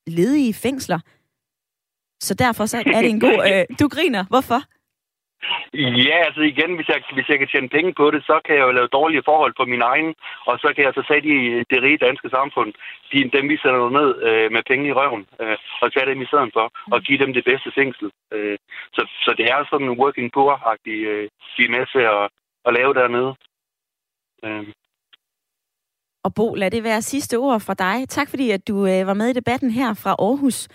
ledige 0.07 0.55
fængsler, 0.55 0.99
så 2.29 2.35
derfor 2.35 2.65
så 2.67 2.77
er 2.97 3.01
det 3.05 3.11
en 3.11 3.21
god... 3.21 3.39
Øh, 3.51 3.65
du 3.81 3.87
griner. 3.89 4.25
Hvorfor? 4.33 4.61
Ja, 6.09 6.17
altså 6.27 6.43
igen, 6.53 6.73
hvis 6.77 6.89
jeg, 6.89 6.99
hvis 7.17 7.29
jeg 7.29 7.39
kan 7.39 7.49
tjene 7.49 7.69
penge 7.77 7.93
på 8.01 8.11
det, 8.15 8.23
så 8.29 8.37
kan 8.45 8.55
jeg 8.57 8.65
jo 8.67 8.77
lave 8.79 8.95
dårlige 8.99 9.27
forhold 9.31 9.55
på 9.57 9.65
min 9.73 9.83
egen, 9.93 10.15
og 10.49 10.55
så 10.63 10.69
kan 10.75 10.85
jeg 10.85 10.93
så 10.95 11.03
tage 11.09 11.25
de, 11.29 11.35
det 11.71 11.83
rige 11.83 12.05
danske 12.07 12.29
samfund, 12.37 12.71
de, 13.11 13.31
dem 13.37 13.45
vi 13.49 13.57
sender 13.57 13.91
ned 13.99 14.09
øh, 14.29 14.53
med 14.55 14.63
penge 14.71 14.89
i 14.89 14.97
røven, 14.99 15.23
øh, 15.43 15.57
og 15.83 15.93
tage 15.93 16.07
dem 16.11 16.23
i 16.23 16.27
stedet 16.31 16.51
for, 16.57 16.67
og 16.95 16.99
give 17.07 17.19
dem 17.25 17.33
det 17.33 17.45
bedste 17.51 17.71
fængsel. 17.79 18.07
Øh, 18.35 18.59
så, 18.97 19.03
så 19.25 19.31
det 19.39 19.47
er 19.53 19.59
sådan 19.71 19.89
en 19.89 19.99
working 20.03 20.31
poor-agtig, 20.37 20.99
øh, 21.13 21.29
vi 21.57 21.63
er 21.65 21.75
med 21.77 21.85
til 21.95 22.05
at, 22.15 22.25
at 22.67 22.75
lave 22.79 22.95
dernede. 23.01 23.33
Øh. 24.45 24.67
Og 26.25 26.35
Bo, 26.37 26.55
lad 26.55 26.71
det 26.71 26.85
være 26.85 27.03
sidste 27.03 27.37
ord 27.37 27.61
fra 27.61 27.75
dig. 27.75 28.09
Tak 28.09 28.29
fordi, 28.31 28.51
at 28.51 28.69
du 28.69 28.77
øh, 28.87 29.07
var 29.07 29.15
med 29.15 29.29
i 29.29 29.39
debatten 29.41 29.71
her 29.71 29.95
fra 29.95 30.11
Aarhus. 30.11 30.69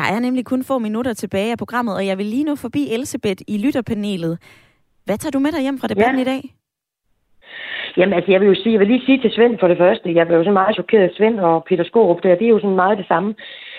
Der 0.00 0.06
er 0.14 0.20
nemlig 0.20 0.44
kun 0.44 0.62
få 0.64 0.78
minutter 0.78 1.12
tilbage 1.14 1.50
af 1.52 1.58
programmet, 1.58 1.94
og 1.98 2.06
jeg 2.06 2.18
vil 2.18 2.26
lige 2.26 2.44
nu 2.44 2.54
forbi 2.56 2.82
Elisabeth 2.94 3.40
i 3.48 3.56
lytterpanelet. 3.64 4.34
Hvad 5.06 5.18
tager 5.18 5.30
du 5.30 5.38
med 5.38 5.52
dig 5.52 5.62
hjem 5.62 5.78
fra 5.78 5.88
debatten 5.92 6.18
ja. 6.18 6.22
i 6.22 6.30
dag? 6.32 6.42
Jamen 7.96 8.14
altså, 8.16 8.30
jeg 8.32 8.40
vil 8.40 8.48
jo 8.52 8.54
sige, 8.54 8.72
jeg 8.72 8.80
vil 8.80 8.88
lige 8.92 9.06
sige 9.06 9.20
til 9.20 9.32
Svend 9.36 9.58
for 9.60 9.68
det 9.68 9.78
første, 9.78 10.14
jeg 10.14 10.26
blev 10.26 10.38
jo 10.38 10.44
så 10.44 10.50
meget 10.60 10.74
chokeret 10.74 11.02
af 11.08 11.14
Svend 11.16 11.40
og 11.40 11.64
Peter 11.68 11.84
Skorup 11.84 12.22
der, 12.22 12.34
det 12.34 12.46
er 12.46 12.54
jo 12.56 12.60
sådan 12.60 12.76
meget 12.84 12.98
det 12.98 13.06
samme. 13.06 13.34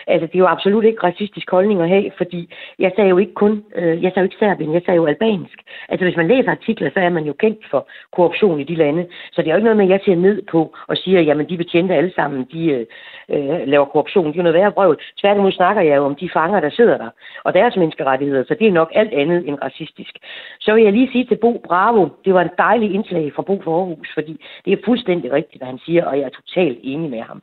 Altså, 0.08 0.28
det 0.28 0.36
er 0.36 0.40
jo 0.40 0.48
absolut 0.56 0.84
ikke 0.86 1.04
racistisk 1.04 1.52
holdning 1.52 1.82
at 1.82 1.90
have, 1.90 2.12
fordi 2.18 2.54
jeg 2.80 2.92
sagde 2.96 3.10
jo 3.10 3.18
ikke 3.18 3.34
kun, 3.34 3.64
øh, 3.76 4.04
jeg 4.04 4.12
sagde 4.12 4.20
jo 4.20 4.24
ikke 4.24 4.36
Serbien, 4.40 4.74
jeg 4.74 4.82
sagde 4.86 4.96
jo 4.96 5.06
albansk. 5.06 5.60
Altså, 5.90 6.06
hvis 6.06 6.18
man 6.18 6.28
læser 6.28 6.52
artikler, 6.52 6.90
så 6.94 7.00
er 7.00 7.10
man 7.10 7.24
jo 7.24 7.34
kendt 7.34 7.60
for 7.72 7.88
korruption 8.12 8.60
i 8.60 8.64
de 8.64 8.76
lande. 8.76 9.08
Så 9.32 9.42
det 9.42 9.48
er 9.48 9.52
jo 9.52 9.58
ikke 9.58 9.70
noget 9.70 9.78
med, 9.78 9.86
at 9.86 9.92
jeg 9.92 10.02
ser 10.06 10.16
ned 10.16 10.42
på 10.52 10.76
og 10.88 10.98
siger, 10.98 11.22
jamen, 11.22 11.50
de 11.50 11.58
betjente 11.58 11.96
alle 11.96 12.14
sammen, 12.16 12.48
de 12.52 12.66
øh, 12.66 12.86
øh 13.30 13.68
laver 13.68 13.86
korruption. 13.86 14.28
Det 14.28 14.34
er 14.34 14.38
jo 14.38 14.44
noget 14.44 14.60
værre 14.60 14.72
brøvl. 14.72 15.02
Tværtimod 15.22 15.52
snakker 15.52 15.82
jeg 15.82 15.98
jo 15.98 16.06
om 16.06 16.16
de 16.16 16.30
fanger, 16.34 16.60
der 16.60 16.70
sidder 16.70 16.98
der, 16.98 17.10
og 17.44 17.54
deres 17.54 17.76
menneskerettigheder, 17.76 18.44
så 18.44 18.56
det 18.60 18.68
er 18.68 18.72
nok 18.72 18.92
alt 18.96 19.14
andet 19.14 19.48
end 19.48 19.58
racistisk. 19.64 20.18
Så 20.60 20.74
vil 20.74 20.84
jeg 20.84 20.94
lige 20.94 21.12
sige 21.12 21.26
til 21.26 21.36
Bo 21.36 21.62
Bravo, 21.68 22.10
det 22.26 22.34
var 22.34 22.42
en 22.42 22.58
dejlig 22.58 22.94
indslag 22.94 23.34
fra 23.36 23.42
Bo 23.42 23.62
for 23.64 23.78
Aarhus, 23.78 24.10
fordi 24.14 24.46
det 24.66 24.74
er 24.74 24.86
fuldstændig 24.86 25.32
rigtigt, 25.32 25.60
hvad 25.60 25.68
han 25.68 25.80
siger, 25.86 26.06
og 26.06 26.18
jeg 26.18 26.26
er 26.26 26.30
totalt 26.30 26.80
enig 26.84 27.10
med 27.10 27.22
ham. 27.22 27.42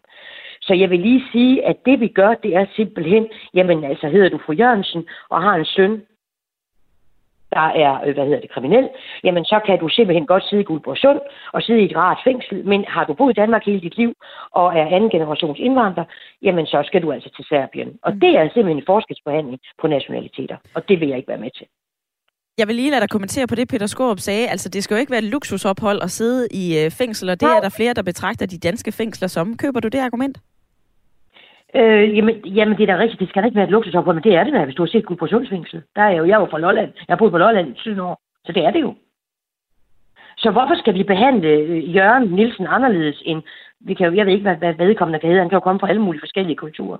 Så 0.68 0.74
jeg 0.74 0.90
vil 0.90 1.00
lige 1.00 1.22
sige, 1.32 1.66
at 1.66 1.76
det 1.86 2.00
vi 2.00 2.08
gør, 2.08 2.34
det 2.34 2.56
er 2.56 2.66
simpelthen, 2.76 3.28
jamen 3.54 3.84
altså 3.84 4.08
hedder 4.08 4.28
du 4.28 4.38
fru 4.46 4.52
Jørgensen 4.52 5.02
og 5.28 5.42
har 5.42 5.54
en 5.54 5.64
søn, 5.64 6.02
der 7.56 7.66
er, 7.84 7.92
øh, 8.06 8.14
hvad 8.14 8.24
hedder 8.24 8.40
det, 8.40 8.50
kriminel, 8.50 8.88
jamen 9.24 9.44
så 9.44 9.60
kan 9.66 9.78
du 9.78 9.88
simpelthen 9.88 10.26
godt 10.26 10.44
sidde 10.44 10.62
i 10.62 10.64
Guldborgsund 10.64 11.20
og 11.52 11.62
sidde 11.62 11.80
i 11.80 11.84
et 11.84 11.96
rart 11.96 12.20
fængsel, 12.24 12.66
men 12.66 12.84
har 12.88 13.04
du 13.04 13.14
boet 13.14 13.32
i 13.32 13.40
Danmark 13.40 13.64
hele 13.64 13.80
dit 13.80 13.96
liv 13.96 14.12
og 14.50 14.66
er 14.78 14.86
anden 14.96 15.10
generations 15.10 15.58
indvandrer, 15.58 16.04
jamen 16.42 16.66
så 16.66 16.82
skal 16.86 17.02
du 17.02 17.12
altså 17.12 17.30
til 17.36 17.44
Serbien. 17.48 17.90
Og 18.02 18.12
det 18.12 18.32
er 18.38 18.44
simpelthen 18.44 18.76
en 18.76 18.90
forskelsbehandling 18.92 19.58
på 19.80 19.86
nationaliteter, 19.86 20.56
og 20.74 20.88
det 20.88 21.00
vil 21.00 21.08
jeg 21.08 21.16
ikke 21.16 21.28
være 21.28 21.44
med 21.46 21.50
til. 21.58 21.66
Jeg 22.58 22.68
vil 22.68 22.76
lige 22.76 22.90
lade 22.90 23.00
dig 23.00 23.10
kommentere 23.10 23.46
på 23.46 23.54
det, 23.54 23.68
Peter 23.68 23.86
Skorup 23.86 24.18
sagde. 24.18 24.48
Altså, 24.48 24.68
det 24.68 24.84
skal 24.84 24.94
jo 24.94 25.00
ikke 25.00 25.10
være 25.10 25.24
et 25.24 25.32
luksusophold 25.34 26.02
at 26.02 26.10
sidde 26.10 26.48
i 26.50 26.78
øh, 26.78 26.90
fængsel, 26.90 27.30
og 27.30 27.40
det 27.40 27.48
er 27.48 27.60
der 27.60 27.68
flere, 27.68 27.94
der 27.94 28.02
betragter 28.02 28.46
de 28.46 28.58
danske 28.58 28.92
fængsler 28.92 29.28
som. 29.28 29.56
Køber 29.56 29.80
du 29.80 29.88
det 29.88 29.98
argument? 29.98 30.38
Øh, 31.74 32.16
jamen, 32.16 32.34
jamen, 32.46 32.78
det 32.78 32.82
er 32.82 32.94
da 32.94 33.02
rigtigt. 33.02 33.20
Det 33.20 33.28
skal 33.28 33.42
da 33.42 33.46
ikke 33.46 33.56
være 33.56 33.64
et 33.64 33.70
luksusophold, 33.70 34.16
men 34.16 34.24
det 34.24 34.34
er 34.34 34.44
det 34.44 34.52
da, 34.52 34.64
hvis 34.64 34.74
du 34.74 34.82
har 34.82 34.88
set 34.88 35.18
på 35.18 35.26
Sundsfængsel. 35.26 35.82
Der 35.96 36.02
er 36.02 36.10
jo, 36.10 36.24
jeg 36.24 36.34
er 36.34 36.40
jo 36.40 36.46
fra 36.50 36.58
Lolland. 36.58 36.92
Jeg 36.94 37.14
har 37.14 37.16
boet 37.16 37.32
på 37.32 37.38
Lolland 37.38 37.68
i 37.76 37.80
7 37.80 38.00
år. 38.00 38.20
Så 38.44 38.52
det 38.52 38.64
er 38.64 38.70
det 38.70 38.80
jo. 38.80 38.94
Så 40.36 40.50
hvorfor 40.50 40.74
skal 40.78 40.94
vi 40.94 41.02
behandle 41.02 41.48
øh, 41.48 41.96
Jørgen 41.96 42.28
Nielsen 42.28 42.66
anderledes 42.66 43.22
end... 43.24 43.42
Vi 43.80 43.94
kan 43.94 44.06
jo, 44.06 44.14
jeg 44.14 44.26
ved 44.26 44.32
ikke, 44.32 44.42
hvad, 44.42 44.56
hvad 44.56 44.86
vedkommende 44.86 45.18
kan 45.18 45.28
hedde. 45.28 45.40
Han 45.40 45.48
kan 45.48 45.56
jo 45.56 45.60
komme 45.60 45.80
fra 45.80 45.88
alle 45.88 46.02
mulige 46.02 46.20
forskellige 46.20 46.56
kulturer. 46.56 46.98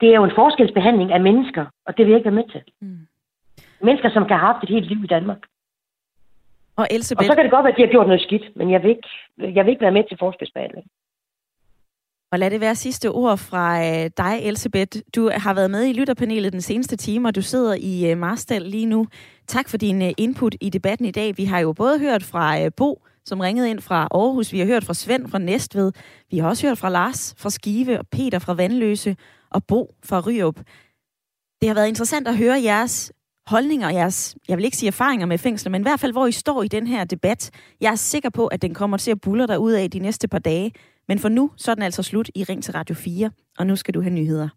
Det 0.00 0.08
er 0.08 0.14
jo 0.14 0.24
en 0.24 0.34
forskelsbehandling 0.34 1.12
af 1.12 1.20
mennesker, 1.20 1.64
og 1.86 1.96
det 1.96 2.06
vil 2.06 2.10
jeg 2.12 2.18
ikke 2.18 2.30
være 2.30 2.40
med 2.42 2.48
til. 2.52 2.62
Mm. 2.80 3.06
Mennesker, 3.80 4.10
som 4.10 4.26
kan 4.26 4.36
have 4.36 4.52
haft 4.52 4.62
et 4.62 4.68
helt 4.68 4.88
liv 4.88 5.04
i 5.04 5.06
Danmark. 5.06 5.38
Og, 6.76 6.86
Elisabeth... 6.90 7.18
og 7.18 7.24
så 7.24 7.34
kan 7.34 7.44
det 7.44 7.50
godt 7.50 7.64
være, 7.64 7.72
at 7.72 7.76
de 7.76 7.82
har 7.86 7.90
gjort 7.90 8.06
noget 8.06 8.22
skidt, 8.22 8.56
men 8.56 8.70
jeg 8.70 8.82
vil 8.82 8.90
ikke, 8.90 9.08
jeg 9.38 9.64
vil 9.64 9.72
ikke 9.72 9.86
være 9.86 9.96
med 9.98 10.04
til 10.08 10.18
forskelsbehandling. 10.18 10.86
Og 12.32 12.38
lad 12.38 12.50
det 12.50 12.60
være 12.60 12.74
sidste 12.74 13.10
ord 13.10 13.38
fra 13.38 13.84
øh, 13.84 14.10
dig, 14.16 14.40
Elisabeth. 14.42 14.98
Du 15.14 15.30
har 15.36 15.54
været 15.54 15.70
med 15.70 15.84
i 15.84 15.92
lytterpanelet 15.92 16.52
den 16.52 16.62
seneste 16.62 16.96
time, 16.96 17.28
og 17.28 17.34
du 17.34 17.42
sidder 17.42 17.74
i 17.80 18.10
øh, 18.10 18.18
Marstal 18.18 18.62
lige 18.62 18.86
nu. 18.86 19.06
Tak 19.46 19.68
for 19.68 19.76
din 19.76 20.02
øh, 20.02 20.12
input 20.18 20.54
i 20.60 20.70
debatten 20.70 21.06
i 21.06 21.10
dag. 21.10 21.36
Vi 21.36 21.44
har 21.44 21.58
jo 21.58 21.72
både 21.72 21.98
hørt 21.98 22.22
fra 22.22 22.68
Bo, 22.68 23.02
som 23.24 23.40
ringede 23.40 23.70
ind 23.70 23.80
fra 23.80 24.08
Aarhus. 24.10 24.52
Vi 24.52 24.58
har 24.58 24.66
hørt 24.66 24.84
fra 24.84 24.94
Svend 24.94 25.28
fra 25.28 25.38
Næstved. 25.38 25.92
Vi 26.30 26.38
har 26.38 26.48
også 26.48 26.66
hørt 26.66 26.78
fra 26.78 26.90
Lars 26.90 27.34
fra 27.38 27.50
Skive, 27.50 27.98
og 27.98 28.06
Peter 28.08 28.38
fra 28.38 28.54
Vandløse, 28.54 29.16
og 29.50 29.64
Bo 29.64 29.94
fra 30.04 30.20
Ryup. 30.20 30.56
Det 31.60 31.68
har 31.68 31.74
været 31.74 31.88
interessant 31.88 32.28
at 32.28 32.36
høre 32.36 32.62
jeres 32.62 33.12
holdninger, 33.46 33.86
og 33.86 33.94
jeres, 33.94 34.36
jeg 34.48 34.56
vil 34.56 34.64
ikke 34.64 34.76
sige 34.76 34.88
erfaringer 34.88 35.26
med 35.26 35.38
fængsler, 35.38 35.70
men 35.70 35.82
i 35.82 35.82
hvert 35.82 36.00
fald, 36.00 36.12
hvor 36.12 36.26
I 36.26 36.32
står 36.32 36.62
i 36.62 36.68
den 36.68 36.86
her 36.86 37.04
debat. 37.04 37.50
Jeg 37.80 37.90
er 37.90 37.94
sikker 37.94 38.30
på, 38.30 38.46
at 38.46 38.62
den 38.62 38.74
kommer 38.74 38.96
til 38.96 39.10
at 39.10 39.20
buller 39.20 39.46
dig 39.46 39.58
ud 39.58 39.72
af 39.72 39.90
de 39.90 39.98
næste 39.98 40.28
par 40.28 40.38
dage. 40.38 40.72
Men 41.08 41.18
for 41.18 41.28
nu, 41.28 41.50
så 41.56 41.70
er 41.70 41.74
den 41.74 41.82
altså 41.82 42.02
slut 42.02 42.30
i 42.34 42.44
Ring 42.44 42.64
til 42.64 42.72
Radio 42.72 42.94
4, 42.94 43.30
og 43.58 43.66
nu 43.66 43.76
skal 43.76 43.94
du 43.94 44.00
have 44.00 44.14
nyheder. 44.14 44.48